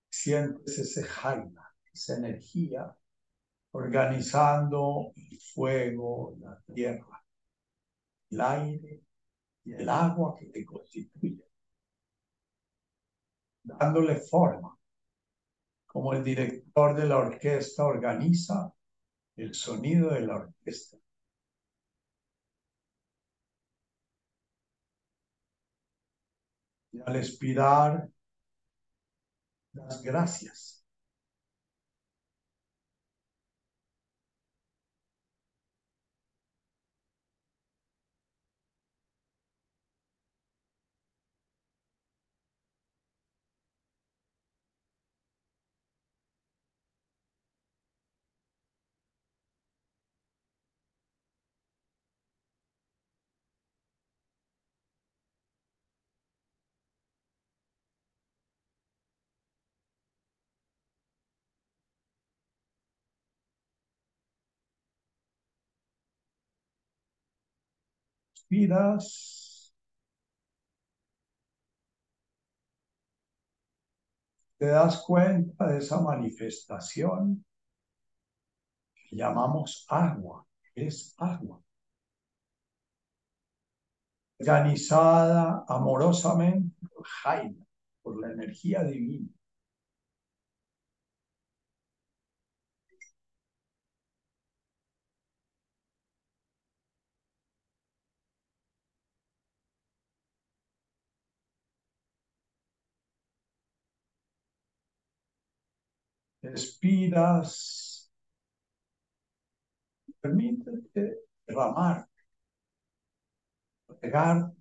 Sientes 0.09 0.77
ese 0.79 1.03
jaima, 1.03 1.73
esa 1.93 2.17
energía 2.17 2.95
organizando 3.71 5.13
el 5.15 5.39
fuego, 5.39 6.35
la 6.39 6.59
tierra, 6.73 7.23
el 8.31 8.41
aire 8.41 9.03
y 9.63 9.73
el 9.73 9.87
agua 9.87 10.35
que 10.39 10.47
te 10.47 10.65
constituye, 10.65 11.45
dándole 13.63 14.15
forma, 14.15 14.77
como 15.85 16.13
el 16.13 16.23
director 16.23 16.95
de 16.95 17.05
la 17.05 17.17
orquesta 17.17 17.85
organiza 17.85 18.73
el 19.35 19.53
sonido 19.53 20.09
de 20.11 20.21
la 20.21 20.35
orquesta. 20.37 20.96
Al 27.05 27.15
expirar, 27.15 28.09
las 29.73 30.01
gracias. 30.03 30.76
Te 74.59 74.67
das 74.67 75.01
cuenta 75.03 75.67
de 75.67 75.79
esa 75.79 75.99
manifestación 75.99 77.43
que 79.09 79.15
llamamos 79.15 79.85
agua. 79.89 80.45
Es 80.75 81.15
agua. 81.17 81.59
Organizada 84.39 85.63
amorosamente 85.67 86.75
por 86.93 87.05
Jaime, 87.05 87.65
por 88.01 88.19
la 88.19 88.31
energía 88.31 88.83
divina. 88.83 89.29
Respiras. 106.51 108.11
Permítete 110.21 111.27
derramar, 111.45 112.07
pegar 114.01 114.51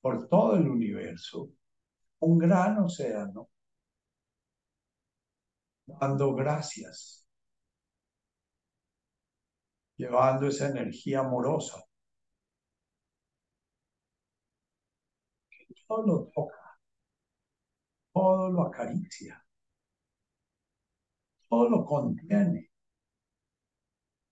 por 0.00 0.28
todo 0.28 0.56
el 0.56 0.68
universo, 0.68 1.50
un 2.20 2.38
gran 2.38 2.78
océano, 2.78 3.48
dando 5.86 6.34
gracias, 6.34 7.26
llevando 9.96 10.46
esa 10.48 10.68
energía 10.68 11.20
amorosa. 11.20 11.82
Todo 15.86 16.06
lo 16.06 16.30
toca, 16.32 16.78
todo 18.12 18.48
lo 18.50 18.62
acaricia 18.62 19.44
todo 21.50 21.68
lo 21.68 21.84
contiene, 21.84 22.70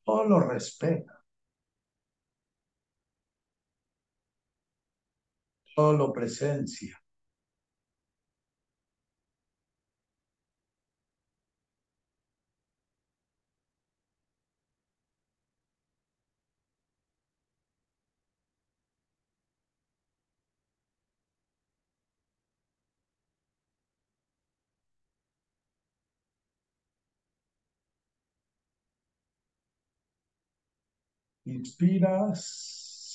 todo 0.04 0.24
lo 0.24 0.40
respeta, 0.40 1.24
todo 5.74 5.94
lo 5.94 6.12
presencia. 6.12 6.97
Inspiras 31.48 32.44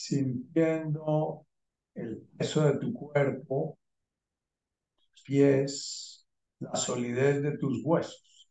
sintiendo 0.07 1.45
el 1.93 2.18
peso 2.38 2.65
de 2.65 2.80
tu 2.80 2.91
cuerpo, 2.93 3.77
tus 5.11 5.23
pies, 5.23 6.27
la 6.60 6.76
solidez 6.76 7.43
de 7.43 7.57
tus 7.57 7.81
huesos. 7.85 8.49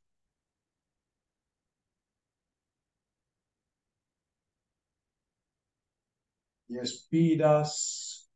Y 6.69 6.79
expiras 6.79 8.31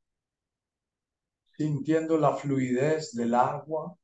sintiendo 1.56 2.18
la 2.18 2.34
fluidez 2.36 3.12
del 3.12 3.34
agua 3.34 3.96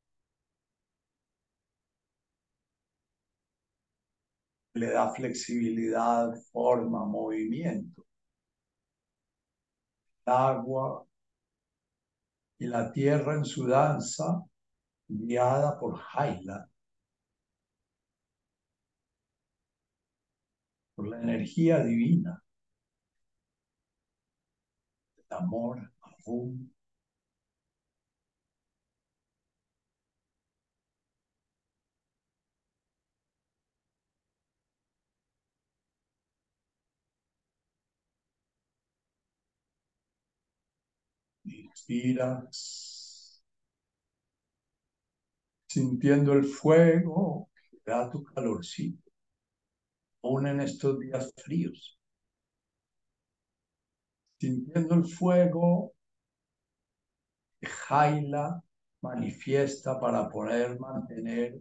le 4.75 4.91
da 4.91 5.13
flexibilidad, 5.15 6.35
forma, 6.53 7.05
movimiento. 7.05 8.07
El 10.27 10.33
agua 10.33 11.07
y 12.59 12.67
la 12.67 12.93
tierra 12.93 13.35
en 13.35 13.45
su 13.45 13.67
danza, 13.67 14.43
guiada 15.09 15.79
por 15.79 15.99
Jaila, 15.99 16.69
por 20.95 21.09
la 21.09 21.21
energía 21.21 21.83
divina, 21.83 22.43
el 25.17 25.37
amor, 25.37 25.93
aún 26.25 26.72
Sintiendo 45.67 46.33
el 46.35 46.45
fuego 46.45 47.51
que 47.71 47.79
da 47.85 48.09
tu 48.11 48.23
calorcito, 48.23 49.11
aún 50.23 50.47
en 50.47 50.61
estos 50.61 50.99
días 51.01 51.33
fríos. 51.37 51.99
Sintiendo 54.39 54.95
el 54.95 55.05
fuego 55.07 55.95
que 57.61 57.67
Jaila 57.67 58.63
manifiesta 59.01 59.99
para 59.99 60.29
poder 60.29 60.79
mantener 60.79 61.61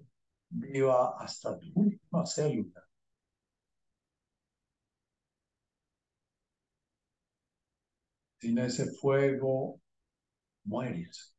viva 0.50 1.16
hasta 1.20 1.58
tu 1.60 1.72
última 1.76 2.26
célula. 2.26 2.88
Sin 8.40 8.58
ese 8.60 8.86
fuego 9.00 9.81
mueres. 10.66 11.36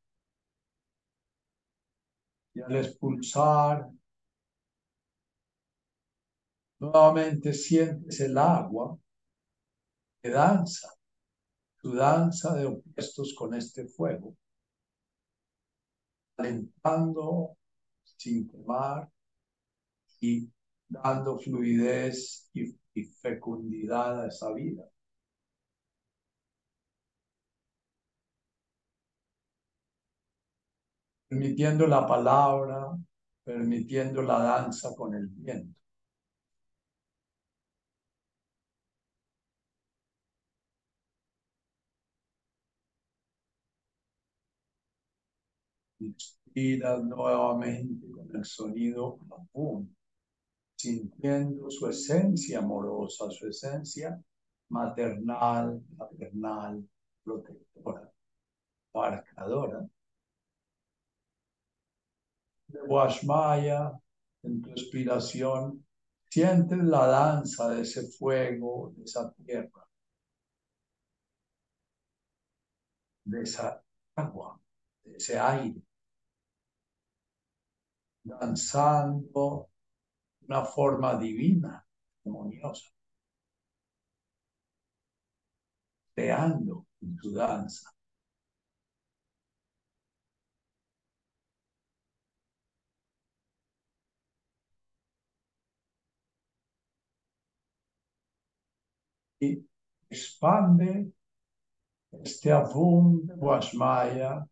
Y 2.55 2.63
al 2.63 2.77
expulsar, 2.77 3.91
nuevamente 6.81 7.55
sientes 7.55 8.21
el 8.21 8.37
agua 8.37 8.99
que 10.21 10.31
danza, 10.31 10.89
tu 11.81 11.95
danza 11.95 12.55
de 12.57 12.67
opuestos 12.67 13.35
con 13.39 13.55
este 13.55 13.87
fuego, 13.89 14.37
alentando 16.37 17.57
sin 18.19 18.47
quemar 18.49 19.09
y 20.21 20.51
dando 20.89 21.39
fluidez 21.39 22.49
y, 22.55 22.75
y 22.95 23.05
fecundidad 23.05 24.23
a 24.25 24.29
esa 24.29 24.53
vida. 24.55 24.85
Permitiendo 31.33 31.87
la 31.87 32.07
palabra, 32.07 32.95
permitiendo 33.45 34.21
la 34.23 34.39
danza 34.39 34.95
con 34.95 35.15
el 35.15 35.29
viento. 35.29 35.75
Inspiras 46.01 47.03
nuevamente 47.03 48.07
con 48.11 48.37
el 48.37 48.45
sonido 48.45 49.19
boom, 49.55 49.89
sintiendo 50.77 51.71
su 51.71 51.89
esencia 51.89 52.59
amorosa, 52.59 53.31
su 53.31 53.49
esencia 53.49 54.23
maternal, 54.69 55.83
paternal, 55.97 56.87
protectora, 57.25 58.13
marcadora 58.93 59.89
de 62.73 62.81
Washmaya, 62.83 63.93
en 64.43 64.63
tu 64.63 64.71
inspiración, 64.71 65.85
sientes 66.31 66.79
la 66.79 67.07
danza 67.07 67.69
de 67.69 67.83
ese 67.83 68.11
fuego, 68.11 68.93
de 68.97 69.05
esa 69.05 69.33
tierra, 69.35 69.87
de 73.25 73.43
esa 73.43 73.85
agua, 74.17 74.59
de 75.05 75.17
ese 75.17 75.39
aire, 75.39 75.83
danzando 78.25 79.69
una 80.49 80.65
forma 80.65 81.19
divina, 81.19 81.87
armoniosa, 82.25 82.91
creando 86.15 86.87
en 87.03 87.17
tu 87.17 87.33
danza 87.33 87.93
expande 100.09 101.13
este 102.23 102.53
abum 102.53 103.27
de 103.27 103.35
Guashmaya 103.35 104.47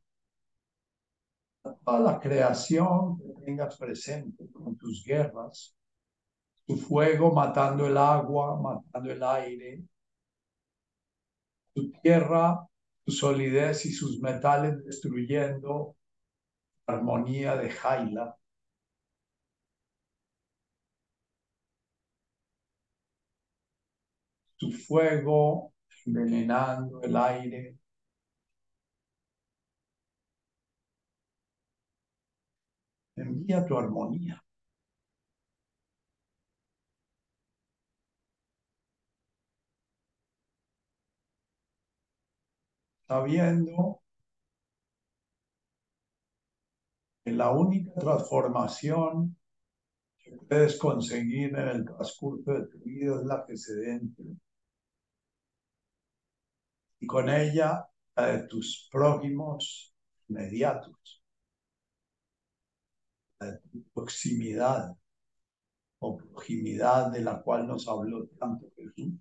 a 1.85 1.99
la 1.99 2.19
creación 2.19 3.19
que 3.19 3.45
tengas 3.45 3.77
presente 3.77 4.51
con 4.51 4.77
tus 4.77 5.05
guerras, 5.05 5.77
tu 6.67 6.77
fuego 6.77 7.33
matando 7.33 7.87
el 7.87 7.97
agua, 7.97 8.59
matando 8.61 9.13
el 9.13 9.23
aire, 9.23 9.83
tu 11.75 11.91
tierra, 12.03 12.67
tu 13.05 13.13
solidez 13.13 13.87
y 13.87 13.93
sus 13.93 14.21
metales 14.21 14.85
destruyendo 14.85 15.97
la 16.87 16.95
armonía 16.95 17.57
de 17.57 17.71
Jaila. 17.71 18.40
Tu 24.61 24.71
fuego 24.73 25.73
envenenando 26.07 27.03
el 27.03 27.17
aire. 27.17 27.79
Envía 33.17 33.65
tu 33.67 33.77
armonía. 33.79 34.43
Sabiendo 43.09 44.01
que 47.25 47.33
la 47.33 47.51
única 47.51 47.93
transformación 47.99 49.37
que 50.19 50.33
puedes 50.49 50.79
conseguir 50.79 51.57
en 51.57 51.69
el 51.69 51.85
transcurso 51.85 52.53
de 52.53 52.67
tu 52.69 52.79
vida 52.81 53.17
es 53.17 53.25
la 53.27 53.45
que 53.47 53.57
se 53.57 53.75
dentro 53.75 54.25
y 57.01 57.07
con 57.07 57.29
ella 57.29 57.87
la 58.15 58.47
tus 58.47 58.89
prójimos 58.93 59.95
inmediatos, 60.29 61.23
la 63.41 63.47
de 63.53 63.59
tu 63.71 63.83
proximidad 63.95 64.97
o 66.01 66.17
proximidad 66.17 67.11
de 67.11 67.23
la 67.23 67.43
cual 67.43 67.67
nos 67.67 67.89
habló 67.89 68.27
tanto 68.39 68.67
Jesús. 68.77 69.19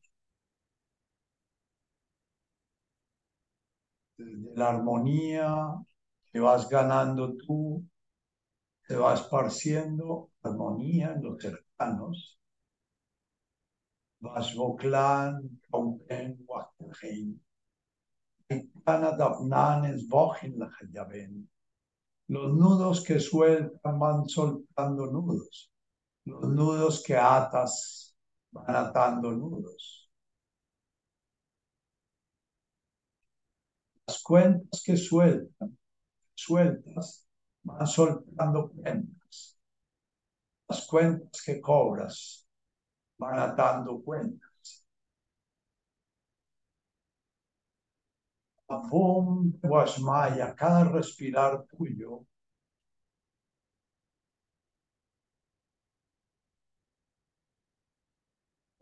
Desde 4.17 4.55
la 4.55 4.69
armonía 4.69 5.55
que 6.31 6.39
vas 6.39 6.67
ganando 6.69 7.35
tú, 7.37 7.85
te 8.87 8.95
va 8.95 9.13
esparciendo 9.13 10.31
armonía 10.41 11.13
en 11.13 11.23
los 11.23 11.41
cercanos. 11.41 12.39
Vas 14.19 14.53
voclan, 14.55 15.61
Kaupen, 15.71 16.45
los 22.29 22.53
nudos 22.53 23.03
que 23.03 23.19
sueltan 23.19 23.99
van 23.99 24.27
soltando 24.29 25.07
nudos. 25.07 25.71
Los 26.25 26.43
nudos 26.43 27.03
que 27.03 27.17
atas 27.17 28.15
van 28.51 28.75
atando 28.75 29.31
nudos. 29.31 30.11
Las 34.07 34.21
cuentas 34.21 34.81
que 34.83 34.95
sueltan, 34.97 35.77
sueltas, 36.35 37.27
van 37.63 37.87
soltando 37.87 38.71
cuentas. 38.71 39.59
Las 40.67 40.85
cuentas 40.87 41.41
que 41.43 41.59
cobras 41.59 42.47
van 43.17 43.39
atando 43.39 44.01
cuentas. 44.03 44.48
Avum 48.69 49.51
Guasmaya, 49.61 50.53
cada 50.55 50.83
respirar 50.91 51.65
tuyo, 51.67 52.25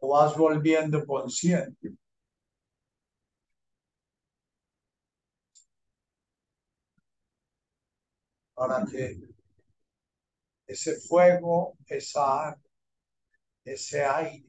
vas 0.01 0.35
volviendo 0.37 1.05
consciente. 1.05 1.93
Para 8.55 8.83
que 8.85 9.19
ese 10.67 10.95
fuego, 10.99 11.77
esa 11.87 12.57
ese 13.63 14.03
aire 14.03 14.45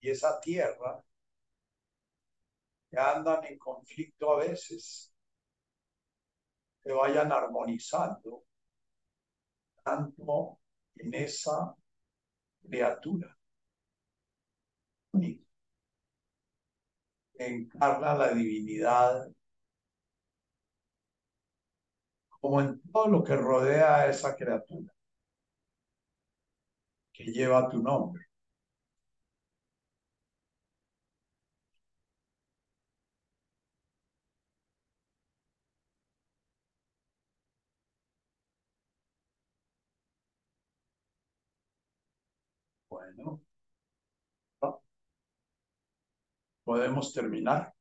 y 0.00 0.10
esa 0.10 0.38
tierra 0.40 1.02
que 2.90 2.98
andan 2.98 3.44
en 3.44 3.58
conflicto 3.58 4.32
a 4.32 4.38
veces, 4.38 5.12
que 6.82 6.92
vayan 6.92 7.32
armonizando 7.32 8.44
tanto 9.84 10.58
en 10.96 11.14
esa 11.14 11.74
criatura 12.62 13.36
que 17.38 17.46
encarna 17.46 18.14
la 18.14 18.34
divinidad 18.34 19.28
como 22.40 22.60
en 22.60 22.80
todo 22.92 23.08
lo 23.08 23.24
que 23.24 23.36
rodea 23.36 23.96
a 23.96 24.08
esa 24.08 24.34
criatura 24.36 24.92
que 27.12 27.24
lleva 27.24 27.68
tu 27.68 27.82
nombre. 27.82 28.27
Bueno, 43.16 43.40
podemos 46.64 47.12
terminar. 47.12 47.74